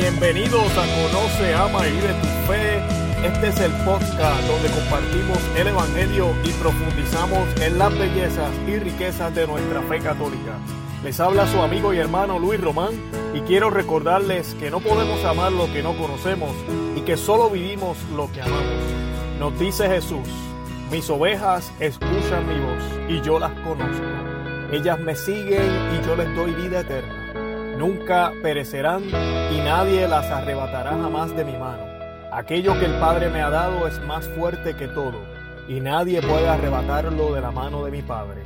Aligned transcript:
Bienvenidos 0.00 0.72
a 0.78 0.86
Conoce, 0.96 1.54
Ama 1.54 1.86
y 1.86 1.92
Vive 1.92 2.14
tu 2.14 2.26
Fe. 2.50 2.78
Este 3.22 3.48
es 3.48 3.60
el 3.60 3.70
podcast 3.84 4.42
donde 4.48 4.70
compartimos 4.70 5.38
el 5.54 5.68
Evangelio 5.68 6.34
y 6.42 6.52
profundizamos 6.52 7.46
en 7.60 7.78
las 7.78 7.96
bellezas 7.98 8.48
y 8.66 8.78
riquezas 8.78 9.34
de 9.34 9.46
nuestra 9.46 9.82
fe 9.82 9.98
católica. 9.98 10.56
Les 11.04 11.20
habla 11.20 11.46
su 11.48 11.60
amigo 11.60 11.92
y 11.92 11.98
hermano 11.98 12.38
Luis 12.38 12.58
Román 12.58 12.92
y 13.34 13.40
quiero 13.40 13.68
recordarles 13.68 14.54
que 14.54 14.70
no 14.70 14.80
podemos 14.80 15.22
amar 15.22 15.52
lo 15.52 15.70
que 15.70 15.82
no 15.82 15.94
conocemos 15.98 16.52
y 16.96 17.02
que 17.02 17.18
solo 17.18 17.50
vivimos 17.50 17.98
lo 18.16 18.32
que 18.32 18.40
amamos. 18.40 18.82
Nos 19.38 19.58
dice 19.58 19.86
Jesús, 19.86 20.28
mis 20.90 21.10
ovejas 21.10 21.70
escuchan 21.78 22.48
mi 22.48 22.58
voz 22.58 22.82
y 23.06 23.20
yo 23.20 23.38
las 23.38 23.52
conozco. 23.60 24.02
Ellas 24.72 24.98
me 24.98 25.14
siguen 25.14 25.70
y 25.92 26.06
yo 26.06 26.16
les 26.16 26.34
doy 26.34 26.54
vida 26.54 26.80
eterna 26.80 27.29
nunca 27.80 28.34
perecerán 28.42 29.04
y 29.04 29.58
nadie 29.62 30.06
las 30.06 30.26
arrebatará 30.26 30.90
jamás 30.90 31.34
de 31.34 31.46
mi 31.46 31.56
mano. 31.56 31.82
Aquello 32.30 32.78
que 32.78 32.84
el 32.84 32.92
Padre 33.00 33.30
me 33.30 33.40
ha 33.40 33.48
dado 33.48 33.88
es 33.88 33.98
más 34.02 34.28
fuerte 34.28 34.76
que 34.76 34.86
todo, 34.86 35.18
y 35.66 35.80
nadie 35.80 36.20
puede 36.20 36.46
arrebatarlo 36.46 37.32
de 37.32 37.40
la 37.40 37.50
mano 37.50 37.82
de 37.82 37.90
mi 37.90 38.02
Padre. 38.02 38.42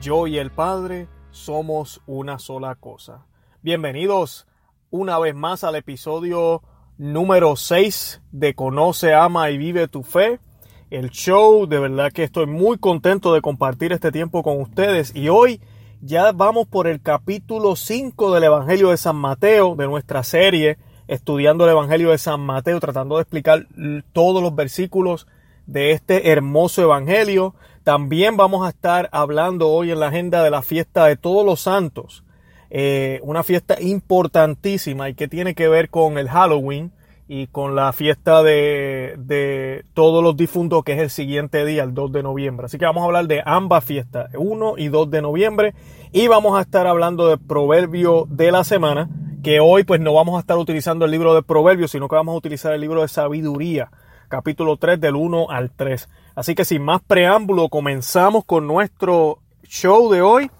Yo 0.00 0.26
y 0.26 0.38
el 0.38 0.50
Padre 0.50 1.06
somos 1.30 2.00
una 2.06 2.38
sola 2.38 2.76
cosa. 2.76 3.26
Bienvenidos 3.60 4.46
una 4.88 5.18
vez 5.18 5.34
más 5.34 5.64
al 5.64 5.76
episodio 5.76 6.62
número 6.96 7.56
6 7.56 8.22
de 8.32 8.54
Conoce, 8.54 9.12
Ama 9.12 9.50
y 9.50 9.58
Vive 9.58 9.88
tu 9.88 10.02
Fe. 10.02 10.40
El 10.88 11.10
show, 11.10 11.66
de 11.66 11.78
verdad 11.78 12.10
que 12.10 12.24
estoy 12.24 12.46
muy 12.46 12.78
contento 12.78 13.34
de 13.34 13.42
compartir 13.42 13.92
este 13.92 14.10
tiempo 14.10 14.42
con 14.42 14.58
ustedes 14.62 15.14
y 15.14 15.28
hoy 15.28 15.60
ya 16.00 16.32
vamos 16.32 16.66
por 16.66 16.86
el 16.86 17.00
capítulo 17.00 17.74
5 17.74 18.34
del 18.34 18.44
Evangelio 18.44 18.90
de 18.90 18.96
San 18.96 19.16
Mateo, 19.16 19.74
de 19.74 19.86
nuestra 19.86 20.22
serie, 20.22 20.78
estudiando 21.08 21.64
el 21.64 21.70
Evangelio 21.70 22.10
de 22.10 22.18
San 22.18 22.40
Mateo, 22.40 22.78
tratando 22.80 23.16
de 23.16 23.22
explicar 23.22 23.66
todos 24.12 24.42
los 24.42 24.54
versículos 24.54 25.26
de 25.66 25.92
este 25.92 26.30
hermoso 26.30 26.82
Evangelio. 26.82 27.54
También 27.82 28.36
vamos 28.36 28.66
a 28.66 28.70
estar 28.70 29.08
hablando 29.12 29.68
hoy 29.70 29.90
en 29.90 30.00
la 30.00 30.08
agenda 30.08 30.42
de 30.42 30.50
la 30.50 30.62
fiesta 30.62 31.06
de 31.06 31.16
todos 31.16 31.44
los 31.44 31.60
santos, 31.60 32.24
eh, 32.70 33.20
una 33.22 33.42
fiesta 33.42 33.80
importantísima 33.80 35.08
y 35.08 35.14
que 35.14 35.26
tiene 35.26 35.54
que 35.54 35.68
ver 35.68 35.90
con 35.90 36.18
el 36.18 36.28
Halloween 36.28 36.92
y 37.28 37.46
con 37.46 37.76
la 37.76 37.92
fiesta 37.92 38.42
de, 38.42 39.14
de, 39.18 39.84
todos 39.92 40.24
los 40.24 40.34
difuntos 40.34 40.82
que 40.82 40.94
es 40.94 40.98
el 40.98 41.10
siguiente 41.10 41.64
día, 41.66 41.82
el 41.82 41.92
2 41.92 42.10
de 42.10 42.22
noviembre. 42.22 42.66
Así 42.66 42.78
que 42.78 42.86
vamos 42.86 43.02
a 43.02 43.04
hablar 43.04 43.26
de 43.26 43.42
ambas 43.44 43.84
fiestas, 43.84 44.30
1 44.34 44.74
y 44.78 44.88
2 44.88 45.10
de 45.10 45.22
noviembre, 45.22 45.74
y 46.10 46.26
vamos 46.26 46.58
a 46.58 46.62
estar 46.62 46.86
hablando 46.86 47.28
de 47.28 47.36
proverbio 47.36 48.26
de 48.30 48.50
la 48.50 48.64
semana, 48.64 49.10
que 49.42 49.60
hoy 49.60 49.84
pues 49.84 50.00
no 50.00 50.14
vamos 50.14 50.38
a 50.38 50.40
estar 50.40 50.56
utilizando 50.56 51.04
el 51.04 51.10
libro 51.10 51.34
de 51.34 51.42
proverbios, 51.42 51.90
sino 51.90 52.08
que 52.08 52.16
vamos 52.16 52.34
a 52.34 52.38
utilizar 52.38 52.72
el 52.72 52.80
libro 52.80 53.02
de 53.02 53.08
sabiduría, 53.08 53.90
capítulo 54.28 54.78
3 54.78 54.98
del 54.98 55.14
1 55.14 55.50
al 55.50 55.70
3. 55.70 56.08
Así 56.34 56.54
que 56.54 56.64
sin 56.64 56.82
más 56.82 57.02
preámbulo, 57.02 57.68
comenzamos 57.68 58.46
con 58.46 58.66
nuestro 58.66 59.38
show 59.64 60.10
de 60.10 60.22
hoy 60.22 60.50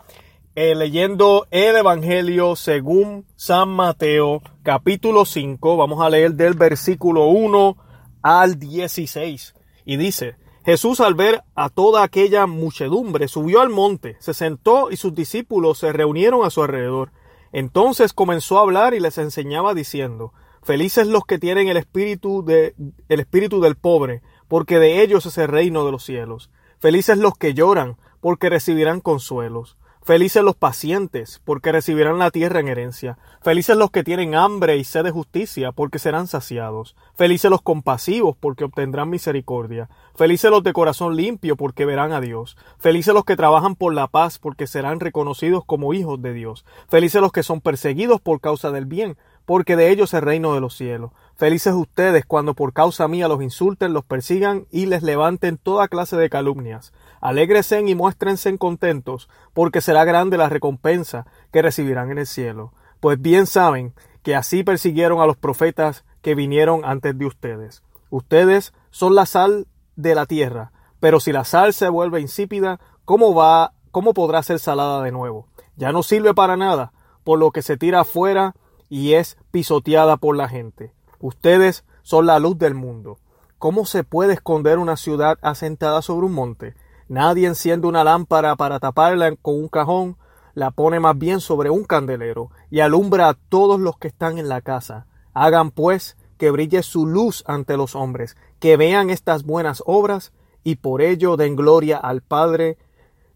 eh, 0.61 0.75
leyendo 0.75 1.47
el 1.53 1.77
Evangelio 1.77 2.57
según 2.57 3.25
San 3.37 3.69
Mateo, 3.69 4.43
capítulo 4.65 5.25
5. 5.25 5.77
Vamos 5.77 6.05
a 6.05 6.11
leer 6.11 6.33
del 6.33 6.55
versículo 6.55 7.27
1 7.27 7.77
al 8.23 8.59
16. 8.59 9.55
Y 9.85 9.97
dice, 9.99 10.35
Jesús 10.65 10.99
al 10.99 11.15
ver 11.15 11.45
a 11.55 11.69
toda 11.69 12.03
aquella 12.03 12.49
muchedumbre 12.49 13.29
subió 13.29 13.61
al 13.61 13.69
monte, 13.69 14.17
se 14.19 14.35
sentó 14.35 14.91
y 14.91 14.97
sus 14.97 15.15
discípulos 15.15 15.79
se 15.79 15.93
reunieron 15.93 16.45
a 16.45 16.51
su 16.51 16.61
alrededor. 16.61 17.13
Entonces 17.53 18.13
comenzó 18.13 18.59
a 18.59 18.63
hablar 18.63 18.95
y 18.95 19.01
les 19.01 19.17
enseñaba 19.19 19.75
diciendo, 19.75 20.33
Felices 20.65 21.07
los 21.07 21.25
que 21.25 21.39
tienen 21.39 21.69
el 21.69 21.77
espíritu, 21.77 22.45
de, 22.45 22.75
el 23.09 23.21
espíritu 23.21 23.61
del 23.61 23.77
pobre, 23.77 24.23
porque 24.49 24.81
de 24.81 25.03
ellos 25.03 25.25
es 25.25 25.39
el 25.39 25.47
reino 25.47 25.85
de 25.87 25.93
los 25.93 26.03
cielos. 26.03 26.51
Felices 26.81 27.17
los 27.17 27.39
que 27.39 27.55
lloran, 27.55 27.97
porque 28.21 28.51
recibirán 28.51 29.01
consuelos. 29.01 29.77
Felices 30.09 30.43
los 30.43 30.57
pacientes, 30.57 31.43
porque 31.45 31.71
recibirán 31.71 32.19
la 32.19 32.31
tierra 32.31 32.61
en 32.61 32.69
herencia. 32.69 33.19
Felices 33.43 33.77
los 33.77 33.91
que 33.91 34.03
tienen 34.03 34.35
hambre 34.35 34.79
y 34.79 34.85
sed 34.85 35.05
de 35.05 35.11
justicia, 35.11 35.71
porque 35.71 35.99
serán 35.99 36.29
saciados. 36.29 36.97
Felices 37.15 37.51
los 37.51 37.61
compasivos, 37.61 38.35
porque 38.35 38.65
obtendrán 38.65 39.11
misericordia. 39.11 39.91
Felices 40.15 40.51
los 40.51 40.63
de 40.63 40.73
corazón 40.73 41.15
limpio, 41.15 41.57
porque 41.57 41.85
verán 41.85 42.13
a 42.13 42.23
Dios. 42.23 42.57
Felices 42.79 43.13
los 43.13 43.27
que 43.27 43.37
trabajan 43.37 43.75
por 43.75 43.93
la 43.93 44.07
paz, 44.07 44.39
porque 44.39 44.67
serán 44.67 44.99
reconocidos 44.99 45.63
como 45.67 45.93
hijos 45.93 46.23
de 46.23 46.33
Dios. 46.33 46.65
Felices 46.89 47.21
los 47.21 47.31
que 47.31 47.43
son 47.43 47.61
perseguidos 47.61 48.19
por 48.19 48.41
causa 48.41 48.71
del 48.71 48.87
bien, 48.87 49.19
porque 49.49 49.77
de 49.77 49.91
ellos 49.91 50.11
es 50.11 50.15
el 50.19 50.27
reino 50.27 50.53
de 50.53 50.61
los 50.61 50.77
cielos. 50.77 51.13
Felices 51.35 51.73
ustedes 51.73 52.27
cuando 52.27 52.53
por 52.53 52.75
causa 52.75 53.09
mía 53.09 53.29
los 53.29 53.43
insulten, 53.43 53.95
los 53.95 54.05
persigan 54.05 54.67
y 54.71 54.85
les 54.85 55.03
levanten 55.03 55.57
toda 55.57 55.89
clase 55.89 56.19
de 56.19 56.29
calumnias. 56.29 56.93
Alégresen 57.23 57.89
y 57.89 57.95
muéstrense 57.95 58.59
contentos, 58.59 59.31
porque 59.55 59.81
será 59.81 60.05
grande 60.05 60.37
la 60.37 60.51
recompensa 60.51 61.25
que 61.51 61.63
recibirán 61.63 62.11
en 62.11 62.19
el 62.19 62.27
cielo. 62.27 62.75
Pues 63.01 63.23
bien 63.23 63.47
saben 63.47 63.95
que 64.23 64.37
así 64.37 64.65
persiguieron 64.65 65.19
a 65.23 65.27
los 65.27 65.39
profetas 65.39 66.05
que 66.21 66.35
vinieron 66.35 66.83
antes 66.85 67.17
de 67.17 67.25
ustedes. 67.25 67.83
Ustedes 68.11 68.75
son 68.91 69.15
la 69.15 69.25
sal 69.25 69.67
de 69.97 70.15
la 70.15 70.27
tierra, 70.27 70.73
pero 71.01 71.21
si 71.21 71.33
la 71.33 71.45
sal 71.45 71.73
se 71.73 71.89
vuelve 71.89 72.21
insípida, 72.21 72.81
¿cómo 73.07 73.35
va, 73.35 73.73
cómo 73.93 74.13
podrá 74.13 74.43
ser 74.43 74.59
salada 74.59 75.03
de 75.03 75.11
nuevo? 75.11 75.47
Ya 75.75 75.91
no 75.91 76.03
sirve 76.03 76.35
para 76.35 76.59
nada, 76.59 76.93
por 77.25 77.39
lo 77.39 77.51
que 77.51 77.63
se 77.63 77.79
tira 77.79 78.01
afuera 78.01 78.55
y 78.89 79.15
es 79.15 79.37
pisoteada 79.51 80.17
por 80.17 80.37
la 80.37 80.49
gente. 80.49 80.93
Ustedes 81.21 81.85
son 82.03 82.27
la 82.27 82.39
luz 82.39 82.59
del 82.59 82.75
mundo. 82.75 83.19
¿Cómo 83.59 83.87
se 83.87 84.05
puede 84.05 84.35
esconder 84.35 84.79
una 84.79 84.97
ciudad 84.97 85.39
asentada 85.43 86.01
sobre 86.03 86.27
un 86.27 86.33
monte? 86.33 86.75
Nadie 87.09 87.47
enciende 87.47 87.87
una 87.87 88.05
lámpara 88.05 88.55
para 88.57 88.79
taparla 88.79 89.35
con 89.37 89.55
un 89.55 89.69
cajón, 89.69 90.17
la 90.55 90.71
pone 90.71 91.01
más 91.01 91.19
bien 91.19 91.41
sobre 91.41 91.71
un 91.71 91.85
candelero 91.85 92.51
y 92.71 92.81
alumbra 92.81 93.29
a 93.29 93.35
todos 93.35 93.81
los 93.81 93.99
que 93.99 94.09
están 94.09 94.39
en 94.39 94.49
la 94.49 94.61
casa. 94.61 95.07
Hagan 95.33 95.71
pues 95.71 96.17
que 96.37 96.51
brille 96.51 96.83
su 96.83 97.07
luz 97.07 97.43
ante 97.47 97.77
los 97.77 97.95
hombres, 97.95 98.37
que 98.61 98.77
vean 98.77 99.11
estas 99.11 99.45
buenas 99.45 99.83
obras 99.87 100.33
y 100.65 100.77
por 100.77 101.03
ello 101.03 101.37
den 101.37 101.57
gloria 101.57 101.97
al 101.97 102.23
Padre 102.23 102.79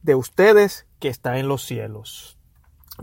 de 0.02 0.14
ustedes 0.14 0.86
que 0.98 1.08
está 1.08 1.38
en 1.38 1.48
los 1.48 1.64
cielos. 1.64 2.38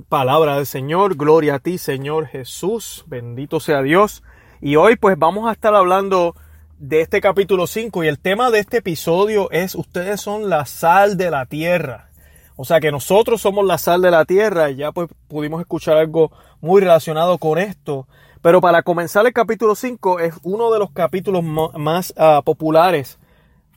Palabra 0.08 0.56
del 0.56 0.66
Señor, 0.66 1.16
gloria 1.16 1.56
a 1.56 1.60
ti 1.60 1.78
Señor 1.78 2.28
Jesús, 2.28 3.04
bendito 3.08 3.60
sea 3.60 3.82
Dios. 3.82 4.24
Y 4.62 4.76
hoy 4.76 4.96
pues 4.96 5.18
vamos 5.18 5.50
a 5.50 5.52
estar 5.52 5.76
hablando 5.76 6.36
de 6.78 7.02
este 7.02 7.20
capítulo 7.20 7.68
5 7.68 8.04
y 8.04 8.08
el 8.08 8.20
tema 8.20 8.52
de 8.52 8.60
este 8.60 8.78
episodio 8.78 9.52
es 9.52 9.76
ustedes 9.76 10.22
son 10.22 10.50
la 10.50 10.66
sal 10.66 11.18
de 11.18 11.32
la 11.32 11.46
tierra. 11.46 12.10
O 12.56 12.66
sea 12.66 12.80
que 12.80 12.92
nosotros 12.92 13.42
somos 13.42 13.66
la 13.66 13.78
sal 13.78 14.02
de 14.02 14.12
la 14.12 14.26
tierra 14.26 14.70
y 14.70 14.78
ya 14.78 14.92
pues 14.92 15.10
pudimos 15.28 15.60
escuchar 15.60 15.98
algo 15.98 16.32
muy 16.62 16.82
relacionado 16.82 17.38
con 17.38 17.58
esto. 17.58 18.08
Pero 18.42 18.62
para 18.62 18.84
comenzar 18.84 19.26
el 19.26 19.34
capítulo 19.34 19.76
5 19.76 20.20
es 20.20 20.36
uno 20.44 20.72
de 20.72 20.80
los 20.80 20.92
capítulos 20.92 21.44
más 21.44 22.14
uh, 22.16 22.42
populares 22.44 23.20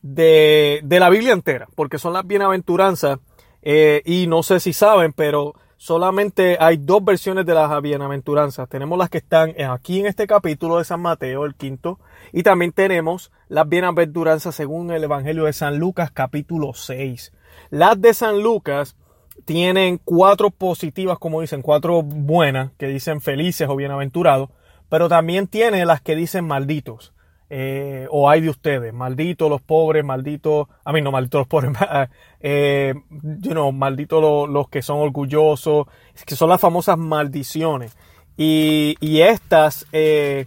de, 0.03 0.81
de, 0.85 1.01
la 1.01 1.11
Biblia 1.11 1.33
entera, 1.33 1.69
porque 1.75 1.99
son 1.99 2.13
las 2.13 2.27
bienaventuranzas. 2.27 3.19
Eh, 3.63 4.03
y 4.05 4.27
no 4.27 4.43
sé 4.43 4.61
si 4.61 4.73
saben, 4.73 5.13
pero 5.13 5.55
solamente 5.83 6.59
hay 6.61 6.77
dos 6.77 7.05
versiones 7.05 7.45
de 7.45 7.55
las 7.55 7.83
bienaventuranzas. 7.83 8.69
Tenemos 8.69 8.97
las 8.97 9.11
que 9.11 9.19
están 9.19 9.53
aquí 9.69 9.99
en 9.99 10.07
este 10.07 10.29
capítulo 10.29 10.79
de 10.79 10.85
San 10.85 11.01
Mateo, 11.01 11.45
el 11.45 11.57
quinto, 11.57 11.99
y 12.33 12.45
también 12.45 12.71
tenemos 12.71 13.33
las 13.49 13.69
bienaventuranzas 13.69 14.55
según 14.55 14.93
el 14.93 15.03
Evangelio 15.03 15.47
de 15.47 15.53
San 15.53 15.79
Lucas, 15.79 16.13
capítulo 16.13 16.73
6. 16.73 17.33
Las 17.71 18.01
de 18.01 18.15
San 18.15 18.45
Lucas 18.45 18.97
tienen 19.45 19.99
cuatro 19.99 20.51
positivas, 20.51 21.19
como 21.19 21.41
dicen, 21.41 21.63
cuatro 21.63 22.05
buenas, 22.05 22.71
que 22.79 22.87
dicen 22.87 23.21
felices 23.21 23.69
o 23.69 23.75
bienaventurados, 23.75 24.51
pero 24.89 25.09
también 25.09 25.49
tiene 25.49 25.85
las 25.85 26.01
que 26.01 26.15
dicen 26.15 26.47
malditos. 26.47 27.13
Eh, 27.55 28.07
o 28.11 28.31
hay 28.31 28.41
de 28.41 28.49
ustedes, 28.49 28.95
malditos 28.95 29.51
los 29.51 29.61
pobres, 29.61 30.03
malditos, 30.03 30.69
a 30.87 30.91
mí 30.91 31.03
no, 31.03 31.13
malditos 31.13 31.41
los 31.41 31.49
pobres, 31.49 31.73
eh, 32.41 32.95
you 33.43 33.73
malditos 33.73 34.49
los, 34.49 34.71
que 34.71 34.81
son 34.81 35.01
orgullosos, 35.01 35.87
que 36.25 36.35
son 36.35 36.49
las 36.49 36.63
famosas 36.63 36.97
maldiciones. 36.97 37.95
Y, 38.39 38.97
y 39.01 39.21
estas, 39.21 39.87
eh, 39.93 40.47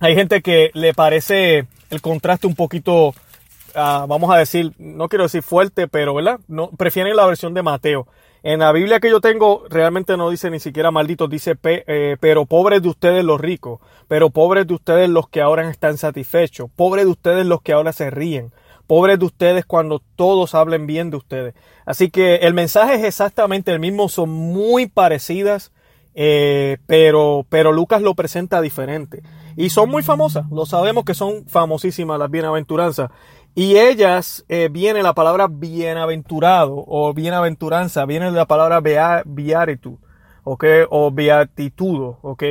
hay 0.00 0.14
gente 0.14 0.40
que 0.40 0.70
le 0.72 0.94
parece 0.94 1.66
el 1.90 2.00
contraste 2.00 2.46
un 2.46 2.54
poquito, 2.54 3.08
uh, 3.08 4.06
vamos 4.06 4.34
a 4.34 4.38
decir, 4.38 4.72
no 4.78 5.10
quiero 5.10 5.24
decir 5.24 5.42
fuerte, 5.42 5.88
pero 5.88 6.14
¿verdad? 6.14 6.40
Prefieren 6.78 7.16
la 7.16 7.26
versión 7.26 7.52
de 7.52 7.62
Mateo. 7.62 8.06
En 8.42 8.60
la 8.60 8.72
Biblia 8.72 9.00
que 9.00 9.10
yo 9.10 9.20
tengo 9.20 9.64
realmente 9.68 10.16
no 10.16 10.30
dice 10.30 10.50
ni 10.50 10.60
siquiera 10.60 10.90
malditos, 10.90 11.28
dice 11.28 11.56
eh, 11.62 12.16
pero 12.20 12.46
pobres 12.46 12.82
de 12.82 12.88
ustedes 12.88 13.24
los 13.24 13.40
ricos, 13.40 13.80
pero 14.06 14.30
pobres 14.30 14.66
de 14.66 14.74
ustedes 14.74 15.08
los 15.08 15.28
que 15.28 15.40
ahora 15.40 15.68
están 15.70 15.98
satisfechos, 15.98 16.70
pobres 16.74 17.04
de 17.04 17.10
ustedes 17.10 17.46
los 17.46 17.62
que 17.62 17.72
ahora 17.72 17.92
se 17.92 18.10
ríen, 18.10 18.52
pobres 18.86 19.18
de 19.18 19.26
ustedes 19.26 19.66
cuando 19.66 20.00
todos 20.16 20.54
hablen 20.54 20.86
bien 20.86 21.10
de 21.10 21.16
ustedes. 21.16 21.54
Así 21.84 22.10
que 22.10 22.36
el 22.36 22.54
mensaje 22.54 22.94
es 22.94 23.04
exactamente 23.04 23.72
el 23.72 23.80
mismo, 23.80 24.08
son 24.08 24.30
muy 24.30 24.86
parecidas 24.86 25.72
eh, 26.20 26.78
pero, 26.86 27.46
pero 27.48 27.70
Lucas 27.70 28.02
lo 28.02 28.14
presenta 28.14 28.60
diferente. 28.60 29.22
Y 29.56 29.70
son 29.70 29.88
muy 29.88 30.02
famosas, 30.02 30.50
lo 30.50 30.66
sabemos 30.66 31.04
que 31.04 31.14
son 31.14 31.46
famosísimas 31.46 32.18
las 32.18 32.28
bienaventuranzas. 32.28 33.10
Y 33.58 33.76
ellas 33.76 34.44
eh, 34.48 34.68
viene 34.70 35.02
la 35.02 35.14
palabra 35.14 35.48
bienaventurado 35.50 36.84
o 36.86 37.12
bienaventuranza, 37.12 38.06
viene 38.06 38.30
la 38.30 38.46
palabra 38.46 38.80
beatitud, 38.80 39.98
¿ok? 40.44 40.64
O 40.90 41.10
beatitudo, 41.10 42.20
¿ok? 42.22 42.44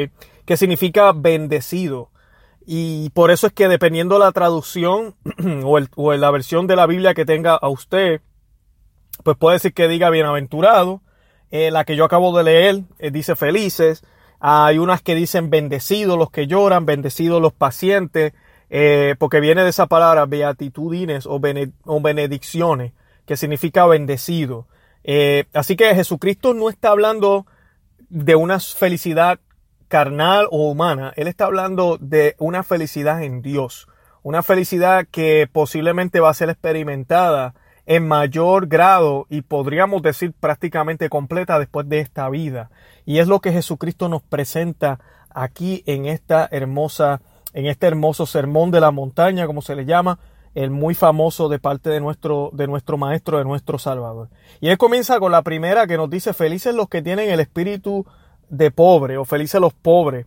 Que 0.44 0.58
significa 0.58 1.14
bendecido. 1.14 2.10
Y 2.66 3.10
por 3.12 3.32
eso 3.32 3.48
es 3.48 3.54
que 3.54 3.70
dependiendo 3.70 4.20
la 4.20 4.34
traducción 4.34 5.16
o, 5.64 5.78
el, 5.78 5.88
o 5.96 6.14
la 6.14 6.30
versión 6.30 6.68
de 6.68 6.76
la 6.76 6.86
Biblia 6.86 7.14
que 7.14 7.24
tenga 7.24 7.56
a 7.56 7.70
usted, 7.70 8.20
pues 9.24 9.38
puede 9.38 9.56
decir 9.56 9.74
que 9.74 9.88
diga 9.88 10.10
bienaventurado. 10.10 11.00
Eh, 11.52 11.72
la 11.72 11.86
que 11.86 11.96
yo 11.96 12.04
acabo 12.04 12.38
de 12.38 12.44
leer 12.44 12.82
eh, 13.00 13.12
dice 13.12 13.38
felices. 13.38 14.04
Hay 14.42 14.78
unas 14.78 15.02
que 15.02 15.16
dicen 15.16 15.50
bendecidos 15.50 16.18
los 16.18 16.32
que 16.32 16.48
lloran, 16.48 16.86
bendecidos 16.86 17.42
los 17.42 17.54
pacientes, 17.54 18.34
eh, 18.70 19.16
porque 19.20 19.40
viene 19.40 19.64
de 19.64 19.70
esa 19.70 19.88
palabra 19.88 20.26
beatitudines 20.26 21.26
o, 21.28 21.40
benedicciones, 21.40 22.94
que 23.26 23.38
significa 23.38 23.86
bendecido. 23.86 24.68
así 25.54 25.76
que 25.76 25.96
Jesucristo 25.96 26.54
no 26.54 26.70
está 26.70 26.90
hablando 26.90 27.46
de 28.10 28.36
una 28.36 28.60
felicidad 28.60 29.40
carnal 29.88 30.48
o 30.52 30.70
humana. 30.70 31.14
Él 31.16 31.28
está 31.28 31.46
hablando 31.46 31.98
de 32.00 32.36
una 32.40 32.64
felicidad 32.64 33.24
en 33.24 33.42
Dios. 33.42 33.88
Una 34.24 34.44
felicidad 34.44 35.08
que 35.10 35.48
posiblemente 35.52 36.20
va 36.20 36.30
a 36.30 36.34
ser 36.34 36.50
experimentada 36.50 37.54
en 37.86 38.06
mayor 38.06 38.68
grado 38.68 39.26
y 39.30 39.42
podríamos 39.42 40.02
decir 40.02 40.34
prácticamente 40.38 41.10
completa 41.10 41.58
después 41.58 41.88
de 41.88 42.00
esta 42.00 42.30
vida. 42.30 42.70
Y 43.06 43.20
es 43.20 43.28
lo 43.28 43.40
que 43.40 43.54
Jesucristo 43.54 44.10
nos 44.10 44.22
presenta 44.22 45.00
aquí 45.30 45.84
en 45.86 46.06
esta 46.06 46.48
hermosa, 46.52 47.22
en 47.54 47.66
este 47.66 47.88
hermoso 47.88 48.26
sermón 48.26 48.72
de 48.72 48.82
la 48.82 48.92
montaña, 48.92 49.48
como 49.48 49.62
se 49.62 49.76
le 49.76 49.86
llama, 49.86 50.20
el 50.56 50.72
muy 50.72 50.96
famoso 50.96 51.50
de 51.50 51.60
parte 51.60 51.90
de 51.90 52.00
nuestro, 52.00 52.50
de 52.54 52.66
nuestro 52.68 52.98
maestro, 52.98 53.38
de 53.38 53.44
nuestro 53.44 53.78
Salvador. 53.78 54.30
Y 54.60 54.70
él 54.70 54.78
comienza 54.78 55.20
con 55.20 55.32
la 55.32 55.44
primera 55.44 55.86
que 55.86 55.98
nos 55.98 56.10
dice, 56.10 56.34
felices 56.34 56.74
los 56.74 56.90
que 56.90 57.02
tienen 57.02 57.30
el 57.30 57.40
espíritu 57.40 58.06
de 58.50 58.72
pobre 58.72 59.18
o 59.18 59.26
felices 59.26 59.62
los 59.62 59.74
pobres, 59.74 60.26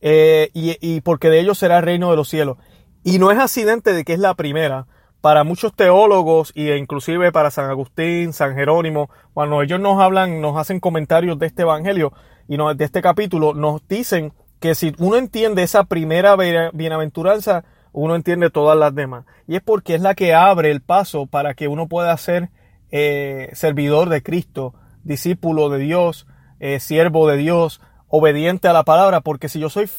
eh, 0.00 0.50
y, 0.52 1.00
porque 1.00 1.30
de 1.30 1.40
ellos 1.40 1.58
será 1.58 1.78
el 1.78 1.84
reino 1.84 2.10
de 2.10 2.16
los 2.16 2.28
cielos. 2.28 2.58
Y 3.04 3.18
no 3.18 3.30
es 3.30 3.38
accidente 3.38 3.92
de 3.92 4.04
que 4.04 4.12
es 4.12 4.18
la 4.18 4.34
primera. 4.34 4.86
Para 5.20 5.44
muchos 5.44 5.72
teólogos 5.74 6.52
e 6.56 6.76
inclusive 6.76 7.30
para 7.30 7.50
San 7.50 7.70
Agustín, 7.70 8.32
San 8.32 8.54
Jerónimo, 8.54 9.10
cuando 9.34 9.62
ellos 9.62 9.80
nos 9.80 10.00
hablan, 10.00 10.40
nos 10.40 10.56
hacen 10.56 10.80
comentarios 10.80 11.38
de 11.38 11.46
este 11.46 11.62
evangelio 11.62 12.12
y 12.48 12.56
de 12.56 12.84
este 12.84 13.02
capítulo, 13.02 13.54
nos 13.54 13.86
dicen 13.88 14.32
que 14.62 14.76
si 14.76 14.94
uno 14.98 15.16
entiende 15.16 15.64
esa 15.64 15.82
primera 15.82 16.36
bienaventuranza, 16.36 17.64
uno 17.90 18.14
entiende 18.14 18.48
todas 18.48 18.78
las 18.78 18.94
demás. 18.94 19.24
Y 19.48 19.56
es 19.56 19.60
porque 19.60 19.96
es 19.96 20.00
la 20.00 20.14
que 20.14 20.34
abre 20.34 20.70
el 20.70 20.80
paso 20.80 21.26
para 21.26 21.54
que 21.54 21.66
uno 21.66 21.88
pueda 21.88 22.16
ser 22.16 22.48
eh, 22.92 23.50
servidor 23.54 24.08
de 24.08 24.22
Cristo, 24.22 24.72
discípulo 25.02 25.68
de 25.68 25.80
Dios, 25.80 26.28
eh, 26.60 26.78
siervo 26.78 27.26
de 27.26 27.38
Dios, 27.38 27.80
obediente 28.06 28.68
a 28.68 28.72
la 28.72 28.84
palabra, 28.84 29.20
porque 29.20 29.48
si 29.48 29.58
yo 29.58 29.68
soy 29.68 29.90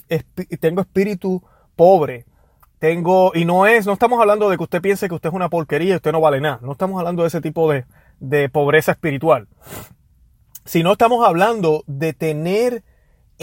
tengo 0.61 0.79
espíritu 0.79 1.43
pobre, 1.75 2.25
tengo, 2.79 3.33
y 3.35 3.43
no 3.43 3.65
es, 3.65 3.85
no 3.85 3.91
estamos 3.91 4.21
hablando 4.21 4.49
de 4.49 4.55
que 4.55 4.63
usted 4.63 4.81
piense 4.81 5.09
que 5.09 5.15
usted 5.15 5.27
es 5.27 5.35
una 5.35 5.49
porquería 5.49 5.91
y 5.91 5.97
usted 5.97 6.13
no 6.13 6.21
vale 6.21 6.39
nada, 6.39 6.59
no 6.61 6.71
estamos 6.71 6.97
hablando 6.99 7.23
de 7.23 7.27
ese 7.27 7.41
tipo 7.41 7.69
de, 7.69 7.83
de 8.21 8.47
pobreza 8.47 8.93
espiritual, 8.93 9.49
sino 10.63 10.93
estamos 10.93 11.27
hablando 11.27 11.83
de 11.85 12.13
tener 12.13 12.83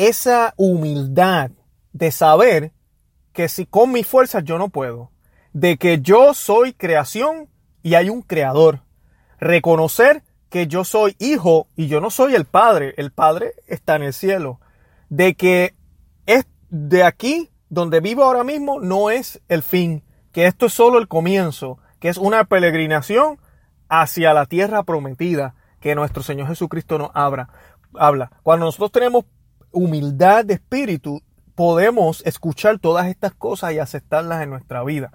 esa 0.09 0.55
humildad 0.57 1.51
de 1.93 2.11
saber 2.11 2.73
que 3.35 3.51
si 3.51 3.67
con 3.67 3.93
mis 3.93 4.07
fuerzas 4.07 4.45
yo 4.45 4.57
no 4.57 4.71
puedo, 4.71 5.11
de 5.53 5.77
que 5.77 6.01
yo 6.01 6.33
soy 6.33 6.73
creación 6.73 7.51
y 7.83 7.95
hay 7.95 8.09
un 8.09 8.23
creador, 8.23 8.81
reconocer 9.39 10.23
que 10.49 10.67
yo 10.67 10.85
soy 10.85 11.17
hijo 11.19 11.69
y 11.77 11.87
yo 11.87 12.01
no 12.01 12.09
soy 12.11 12.35
el 12.35 12.47
padre, 12.47 12.95
el 12.97 13.13
padre 13.13 13.53
está 13.67 13.97
en 13.97 14.03
el 14.05 14.15
cielo. 14.15 14.59
De 15.11 15.35
que 15.35 15.75
es 16.25 16.47
de 16.71 17.05
aquí 17.05 17.51
donde 17.69 18.01
vivo 18.01 18.25
ahora 18.25 18.43
mismo 18.43 18.81
no 18.81 19.11
es 19.11 19.43
el 19.49 19.63
fin, 19.63 20.03
que 20.33 20.47
esto 20.47 20.67
es 20.67 20.73
solo 20.73 20.99
el 20.99 21.09
comienzo, 21.09 21.79
que 21.99 22.09
es 22.09 22.17
una 22.17 22.45
peregrinación 22.45 23.39
hacia 23.91 24.33
la 24.33 24.47
tierra 24.47 24.83
prometida 24.83 25.57
que 25.79 25.95
nuestro 25.95 26.23
Señor 26.23 26.49
Jesucristo 26.49 26.97
nos 26.97 27.11
habla. 27.13 27.51
habla. 27.95 28.33
Cuando 28.43 28.65
nosotros 28.65 28.93
tenemos 28.93 29.27
humildad 29.73 30.45
de 30.45 30.55
espíritu, 30.55 31.23
podemos 31.55 32.23
escuchar 32.25 32.79
todas 32.79 33.07
estas 33.09 33.35
cosas 33.35 33.73
y 33.73 33.79
aceptarlas 33.79 34.43
en 34.43 34.51
nuestra 34.51 34.83
vida. 34.85 35.13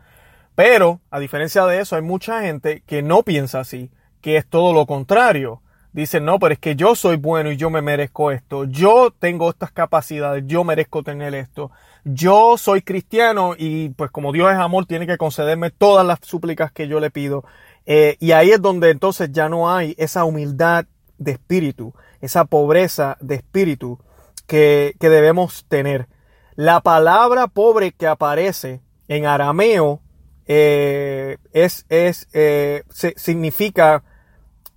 Pero, 0.56 1.02
a 1.12 1.20
diferencia 1.20 1.66
de 1.66 1.82
eso, 1.82 1.96
hay 1.96 2.02
mucha 2.02 2.42
gente 2.42 2.84
que 2.86 3.02
no 3.02 3.24
piensa 3.24 3.60
así 3.60 3.92
que 4.26 4.38
es 4.38 4.48
todo 4.48 4.74
lo 4.74 4.88
contrario. 4.88 5.62
Dicen, 5.94 6.26
no, 6.26 6.40
pero 6.40 6.54
es 6.54 6.60
que 6.60 6.76
yo 6.76 6.96
soy 6.96 7.16
bueno 7.16 7.52
y 7.52 7.58
yo 7.58 7.70
me 7.70 7.84
merezco 7.84 8.32
esto. 8.32 8.64
Yo 8.64 9.12
tengo 9.12 9.52
estas 9.52 9.72
capacidades, 9.72 10.44
yo 10.48 10.64
merezco 10.64 11.04
tener 11.04 11.36
esto. 11.36 11.70
Yo 12.04 12.58
soy 12.58 12.82
cristiano 12.82 13.54
y 13.56 13.90
pues 13.90 14.10
como 14.10 14.32
Dios 14.32 14.52
es 14.52 14.58
amor, 14.58 14.88
tiene 14.88 15.06
que 15.06 15.20
concederme 15.20 15.70
todas 15.70 16.04
las 16.08 16.18
súplicas 16.24 16.72
que 16.72 16.88
yo 16.88 17.00
le 17.00 17.12
pido. 17.12 17.44
Eh, 17.86 18.18
y 18.20 18.32
ahí 18.32 18.50
es 18.50 18.60
donde 18.60 18.90
entonces 18.90 19.32
ya 19.32 19.48
no 19.48 19.72
hay 19.72 19.94
esa 20.00 20.26
humildad 20.26 20.86
de 21.20 21.34
espíritu, 21.34 21.94
esa 22.20 22.46
pobreza 22.46 23.18
de 23.22 23.36
espíritu 23.36 24.00
que, 24.46 24.96
debemos 25.00 25.66
tener. 25.68 26.08
La 26.56 26.82
palabra 26.82 27.48
pobre 27.48 27.92
que 27.92 28.08
aparece 28.08 28.82
en 29.08 29.26
arameo 29.26 30.02
eh, 30.48 31.38
es, 31.52 31.86
es 31.90 32.28
eh, 32.34 32.84
significa 33.16 34.04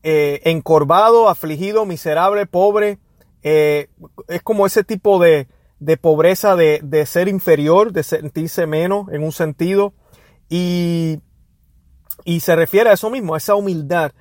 eh, 0.02 0.40
encorvado, 0.44 1.28
afligido, 1.28 1.86
miserable, 1.86 2.46
pobre. 2.46 2.98
Es 3.42 3.88
como 4.42 4.66
ese 4.66 4.84
tipo 4.84 5.18
de, 5.18 5.48
de 5.78 5.96
pobreza 5.96 6.56
de, 6.56 6.80
de, 6.82 7.06
ser 7.06 7.28
inferior, 7.28 7.92
de 7.92 8.02
sentirse 8.02 8.66
menos 8.66 9.08
en 9.12 9.22
un 9.22 9.32
sentido. 9.32 9.94
Y, 10.48 11.20
y 12.24 12.40
se 12.40 12.56
refiere 12.56 12.90
a 12.90 12.94
eso 12.94 13.10
mismo, 13.10 13.34
a 13.34 13.38
esa 13.38 13.54
humildad. 13.54 14.12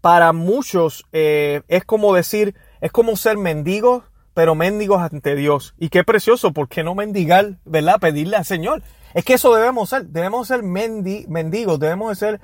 Para 0.00 0.32
muchos 0.32 1.04
es 1.10 1.84
como 1.84 2.14
decir, 2.14 2.54
es 2.80 2.92
como 2.92 3.16
ser 3.16 3.38
mendigos, 3.38 4.04
pero 4.36 4.54
mendigos 4.54 5.00
ante 5.00 5.34
Dios. 5.34 5.74
Y 5.78 5.88
qué 5.88 6.04
precioso, 6.04 6.52
¿por 6.52 6.68
qué 6.68 6.84
no 6.84 6.94
mendigar, 6.94 7.56
verdad? 7.64 7.98
Pedirle 7.98 8.36
al 8.36 8.44
Señor. 8.44 8.82
Es 9.14 9.24
que 9.24 9.32
eso 9.32 9.54
debemos 9.54 9.88
ser, 9.88 10.08
debemos 10.08 10.46
ser 10.46 10.62
mendigos, 10.62 11.80
debemos 11.80 12.18
ser, 12.18 12.42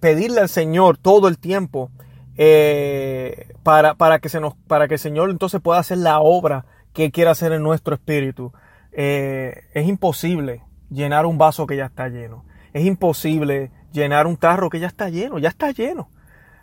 pedirle 0.00 0.40
al 0.40 0.48
Señor 0.48 0.98
todo 0.98 1.28
el 1.28 1.38
tiempo 1.38 1.92
eh, 2.36 3.46
para, 3.62 3.94
para, 3.94 4.18
que 4.18 4.28
se 4.28 4.40
nos, 4.40 4.56
para 4.66 4.88
que 4.88 4.94
el 4.94 4.98
Señor 4.98 5.30
entonces 5.30 5.60
pueda 5.60 5.78
hacer 5.78 5.98
la 5.98 6.18
obra 6.18 6.66
que 6.92 7.12
quiere 7.12 7.30
hacer 7.30 7.52
en 7.52 7.62
nuestro 7.62 7.94
espíritu. 7.94 8.52
Eh, 8.90 9.68
es 9.72 9.86
imposible 9.86 10.62
llenar 10.90 11.26
un 11.26 11.38
vaso 11.38 11.64
que 11.68 11.76
ya 11.76 11.84
está 11.84 12.08
lleno. 12.08 12.44
Es 12.72 12.84
imposible 12.84 13.70
llenar 13.92 14.26
un 14.26 14.36
tarro 14.36 14.68
que 14.68 14.80
ya 14.80 14.88
está 14.88 15.10
lleno, 15.10 15.38
ya 15.38 15.50
está 15.50 15.70
lleno. 15.70 16.08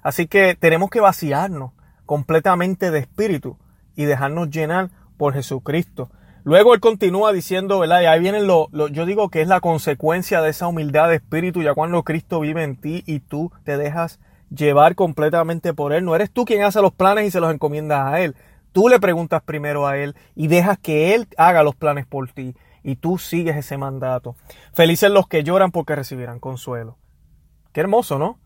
Así 0.04 0.28
que 0.28 0.56
tenemos 0.56 0.90
que 0.90 1.00
vaciarnos 1.00 1.72
completamente 2.06 2.92
de 2.92 3.00
espíritu 3.00 3.58
y 4.02 4.06
dejarnos 4.06 4.50
llenar 4.50 4.90
por 5.18 5.34
Jesucristo. 5.34 6.10
Luego 6.44 6.74
él 6.74 6.80
continúa 6.80 7.32
diciendo, 7.32 7.80
¿verdad? 7.80 8.02
Y 8.02 8.06
ahí 8.06 8.20
viene 8.20 8.42
lo, 8.42 8.68
lo, 8.72 8.88
yo 8.88 9.06
digo 9.06 9.30
que 9.30 9.42
es 9.42 9.48
la 9.48 9.60
consecuencia 9.60 10.42
de 10.42 10.50
esa 10.50 10.68
humildad 10.68 11.10
de 11.10 11.16
espíritu, 11.16 11.62
ya 11.62 11.76
cuando 11.76 12.04
Cristo 12.04 12.40
vive 12.40 12.64
en 12.64 12.76
ti 12.78 13.04
y 13.06 13.20
tú 13.20 13.52
te 13.64 13.78
dejas 13.78 14.20
llevar 14.50 14.96
completamente 14.96 15.74
por 15.76 15.94
Él. 15.94 16.04
No 16.04 16.16
eres 16.16 16.32
tú 16.32 16.46
quien 16.46 16.64
hace 16.64 16.82
los 16.82 16.94
planes 16.94 17.28
y 17.28 17.32
se 17.32 17.40
los 17.40 17.54
encomiendas 17.54 18.12
a 18.12 18.22
Él. 18.22 18.36
Tú 18.72 18.90
le 18.90 19.00
preguntas 19.00 19.44
primero 19.44 19.86
a 19.86 19.98
Él 19.98 20.16
y 20.36 20.48
dejas 20.48 20.80
que 20.80 21.14
Él 21.14 21.28
haga 21.38 21.62
los 21.62 21.76
planes 21.76 22.08
por 22.08 22.32
ti 22.32 22.56
y 22.84 22.96
tú 22.96 23.20
sigues 23.20 23.56
ese 23.56 23.78
mandato. 23.78 24.36
Felices 24.74 25.12
los 25.12 25.28
que 25.28 25.44
lloran 25.44 25.72
porque 25.72 25.96
recibirán 25.96 26.40
consuelo. 26.40 26.98
Qué 27.72 27.82
hermoso, 27.82 28.18
¿no? 28.18 28.40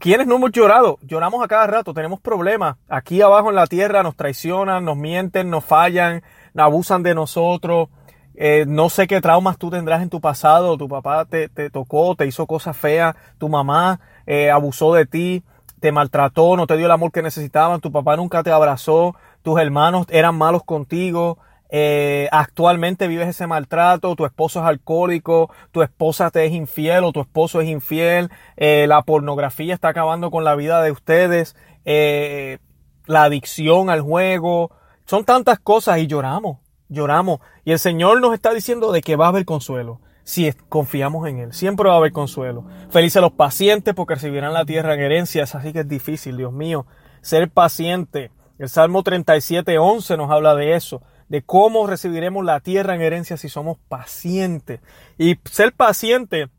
¿Quiénes 0.00 0.26
no 0.26 0.36
hemos 0.36 0.52
llorado? 0.52 0.98
Lloramos 1.02 1.44
a 1.44 1.48
cada 1.48 1.66
rato, 1.66 1.92
tenemos 1.92 2.20
problemas. 2.20 2.76
Aquí 2.88 3.20
abajo 3.20 3.50
en 3.50 3.56
la 3.56 3.66
tierra 3.66 4.02
nos 4.02 4.16
traicionan, 4.16 4.84
nos 4.84 4.96
mienten, 4.96 5.50
nos 5.50 5.64
fallan, 5.64 6.22
abusan 6.56 7.02
de 7.02 7.14
nosotros. 7.14 7.88
Eh, 8.34 8.64
no 8.66 8.88
sé 8.88 9.06
qué 9.06 9.20
traumas 9.20 9.58
tú 9.58 9.70
tendrás 9.70 10.02
en 10.02 10.08
tu 10.08 10.20
pasado. 10.20 10.78
Tu 10.78 10.88
papá 10.88 11.24
te, 11.24 11.48
te 11.48 11.68
tocó, 11.68 12.14
te 12.14 12.26
hizo 12.26 12.46
cosas 12.46 12.76
feas. 12.76 13.14
Tu 13.38 13.48
mamá 13.48 14.00
eh, 14.26 14.50
abusó 14.50 14.94
de 14.94 15.04
ti, 15.04 15.44
te 15.82 15.92
maltrató, 15.92 16.56
no 16.56 16.66
te 16.66 16.76
dio 16.76 16.86
el 16.86 16.92
amor 16.92 17.10
que 17.10 17.22
necesitaban, 17.22 17.80
tu 17.80 17.90
papá 17.90 18.16
nunca 18.16 18.42
te 18.44 18.52
abrazó, 18.52 19.16
tus 19.42 19.60
hermanos 19.60 20.06
eran 20.10 20.36
malos 20.36 20.62
contigo, 20.62 21.38
eh, 21.74 22.28
actualmente 22.30 23.08
vives 23.08 23.28
ese 23.28 23.46
maltrato, 23.46 24.14
tu 24.14 24.26
esposo 24.26 24.60
es 24.60 24.66
alcohólico, 24.66 25.50
tu 25.72 25.82
esposa 25.82 26.30
te 26.30 26.44
es 26.44 26.52
infiel 26.52 27.02
o 27.02 27.12
tu 27.12 27.22
esposo 27.22 27.62
es 27.62 27.68
infiel, 27.68 28.30
eh, 28.56 28.84
la 28.86 29.02
pornografía 29.02 29.72
está 29.72 29.88
acabando 29.88 30.30
con 30.30 30.44
la 30.44 30.54
vida 30.54 30.82
de 30.82 30.92
ustedes, 30.92 31.56
la 31.84 33.24
adicción 33.24 33.88
al 33.88 34.02
juego, 34.02 34.70
son 35.06 35.24
tantas 35.24 35.58
cosas 35.58 35.98
y 35.98 36.06
lloramos, 36.06 36.58
lloramos. 36.88 37.40
Y 37.64 37.72
el 37.72 37.78
Señor 37.78 38.20
nos 38.20 38.34
está 38.34 38.52
diciendo 38.52 38.92
de 38.92 39.00
que 39.00 39.16
va 39.16 39.26
a 39.26 39.28
haber 39.28 39.44
consuelo 39.46 40.00
si 40.24 40.52
confiamos 40.68 41.28
en 41.28 41.38
Él. 41.38 41.52
Siempre 41.52 41.88
va 41.88 41.94
a 41.94 41.98
haber 41.98 42.12
consuelo. 42.12 42.64
Felices 42.90 43.20
los 43.20 43.32
pacientes 43.32 43.94
porque 43.94 44.14
recibirán 44.14 44.52
la 44.52 44.64
tierra 44.64 44.94
en 44.94 45.00
herencias. 45.00 45.54
Así 45.54 45.72
que 45.72 45.80
es 45.80 45.88
difícil, 45.88 46.36
Dios 46.36 46.52
mío, 46.52 46.86
ser 47.20 47.50
paciente. 47.50 48.30
El 48.58 48.68
Salmo 48.68 49.02
37, 49.02 49.78
11 49.78 50.16
nos 50.16 50.30
habla 50.30 50.54
de 50.54 50.76
eso, 50.76 51.02
de 51.32 51.40
cómo 51.40 51.86
recibiremos 51.86 52.44
la 52.44 52.60
tierra 52.60 52.94
en 52.94 53.00
herencia 53.00 53.38
si 53.38 53.48
somos 53.48 53.78
pacientes. 53.88 54.80
Y 55.16 55.38
ser 55.46 55.72
paciente, 55.72 56.50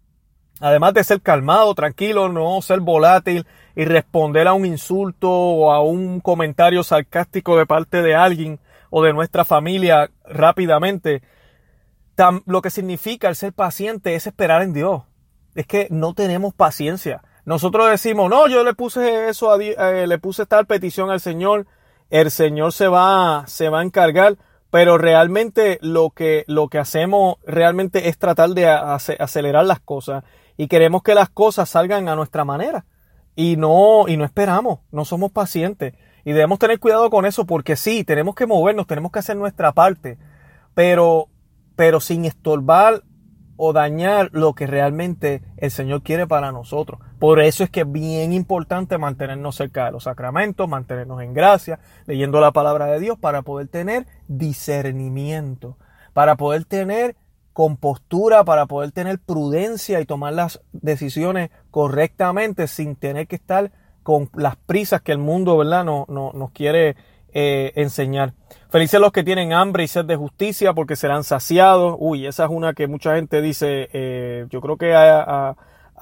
además 0.59 0.95
de 0.95 1.03
ser 1.03 1.21
calmado, 1.21 1.75
tranquilo, 1.75 2.27
no 2.27 2.59
ser 2.63 2.79
volátil 2.79 3.45
y 3.75 3.85
responder 3.85 4.47
a 4.47 4.53
un 4.53 4.65
insulto 4.65 5.29
o 5.29 5.71
a 5.71 5.83
un 5.83 6.21
comentario 6.21 6.83
sarcástico 6.83 7.55
de 7.55 7.67
parte 7.67 8.01
de 8.01 8.15
alguien 8.15 8.59
o 8.89 9.03
de 9.03 9.13
nuestra 9.13 9.45
familia 9.45 10.09
rápidamente, 10.25 11.21
lo 12.47 12.63
que 12.63 12.71
significa 12.71 13.29
el 13.29 13.35
ser 13.35 13.53
paciente 13.53 14.15
es 14.15 14.25
esperar 14.25 14.63
en 14.63 14.73
Dios. 14.73 15.03
Es 15.53 15.67
que 15.67 15.85
no 15.91 16.15
tenemos 16.15 16.51
paciencia. 16.55 17.21
Nosotros 17.45 17.91
decimos, 17.91 18.27
no, 18.27 18.47
yo 18.47 18.63
le 18.63 18.73
puse 18.73 19.29
eso, 19.29 19.51
a, 19.51 19.63
eh, 19.63 20.07
le 20.07 20.17
puse 20.17 20.47
tal 20.47 20.65
petición 20.65 21.11
al 21.11 21.19
Señor, 21.19 21.67
el 22.09 22.31
Señor 22.31 22.73
se 22.73 22.87
va, 22.87 23.43
se 23.45 23.69
va 23.69 23.81
a 23.81 23.83
encargar, 23.83 24.37
pero 24.73 24.97
realmente 24.97 25.77
lo 25.83 26.09
que, 26.09 26.45
lo 26.47 26.67
que 26.67 26.79
hacemos 26.79 27.35
realmente 27.45 28.09
es 28.09 28.17
tratar 28.17 28.49
de 28.55 28.67
acelerar 28.67 29.67
las 29.67 29.79
cosas 29.79 30.23
y 30.57 30.67
queremos 30.67 31.03
que 31.03 31.13
las 31.13 31.29
cosas 31.29 31.69
salgan 31.69 32.09
a 32.09 32.15
nuestra 32.15 32.43
manera. 32.43 32.83
Y 33.35 33.55
no, 33.55 34.07
y 34.07 34.17
no 34.17 34.25
esperamos, 34.25 34.79
no 34.91 35.05
somos 35.05 35.31
pacientes. 35.31 35.93
Y 36.25 36.31
debemos 36.31 36.57
tener 36.57 36.79
cuidado 36.79 37.11
con 37.11 37.27
eso 37.27 37.45
porque 37.45 37.75
sí, 37.75 38.03
tenemos 38.03 38.33
que 38.33 38.47
movernos, 38.47 38.87
tenemos 38.87 39.11
que 39.11 39.19
hacer 39.19 39.37
nuestra 39.37 39.73
parte, 39.73 40.17
pero 40.73 41.27
pero 41.75 41.99
sin 41.99 42.25
estorbar 42.25 43.03
o 43.57 43.73
dañar 43.73 44.31
lo 44.31 44.53
que 44.53 44.65
realmente 44.65 45.43
el 45.57 45.69
Señor 45.69 46.01
quiere 46.01 46.25
para 46.25 46.51
nosotros. 46.51 46.99
Por 47.23 47.39
eso 47.39 47.63
es 47.63 47.69
que 47.69 47.79
es 47.79 47.89
bien 47.89 48.33
importante 48.33 48.97
mantenernos 48.97 49.55
cerca 49.55 49.85
de 49.85 49.93
los 49.93 50.03
sacramentos, 50.03 50.67
mantenernos 50.67 51.21
en 51.21 51.33
gracia, 51.33 51.79
leyendo 52.05 52.41
la 52.41 52.51
palabra 52.51 52.87
de 52.87 52.99
Dios 52.99 53.17
para 53.17 53.43
poder 53.43 53.69
tener 53.69 54.07
discernimiento, 54.27 55.77
para 56.11 56.35
poder 56.35 56.65
tener 56.65 57.15
compostura, 57.53 58.43
para 58.43 58.65
poder 58.65 58.91
tener 58.91 59.19
prudencia 59.19 60.01
y 60.01 60.05
tomar 60.05 60.33
las 60.33 60.59
decisiones 60.73 61.49
correctamente 61.71 62.67
sin 62.67 62.97
tener 62.97 63.25
que 63.27 63.37
estar 63.37 63.71
con 64.03 64.29
las 64.35 64.57
prisas 64.57 64.99
que 64.99 65.13
el 65.13 65.17
mundo 65.17 65.55
¿verdad? 65.55 65.85
No, 65.85 66.05
no, 66.09 66.33
nos 66.33 66.51
quiere 66.51 66.97
eh, 67.31 67.71
enseñar. 67.77 68.33
Felices 68.69 68.99
los 68.99 69.13
que 69.13 69.23
tienen 69.23 69.53
hambre 69.53 69.85
y 69.85 69.87
sed 69.87 70.03
de 70.03 70.17
justicia 70.17 70.73
porque 70.73 70.97
serán 70.97 71.23
saciados. 71.23 71.95
Uy, 71.99 72.27
esa 72.27 72.43
es 72.43 72.49
una 72.49 72.73
que 72.73 72.87
mucha 72.87 73.15
gente 73.15 73.41
dice, 73.41 73.87
eh, 73.93 74.45
yo 74.49 74.59
creo 74.59 74.75
que 74.75 74.93
a, 74.93 75.55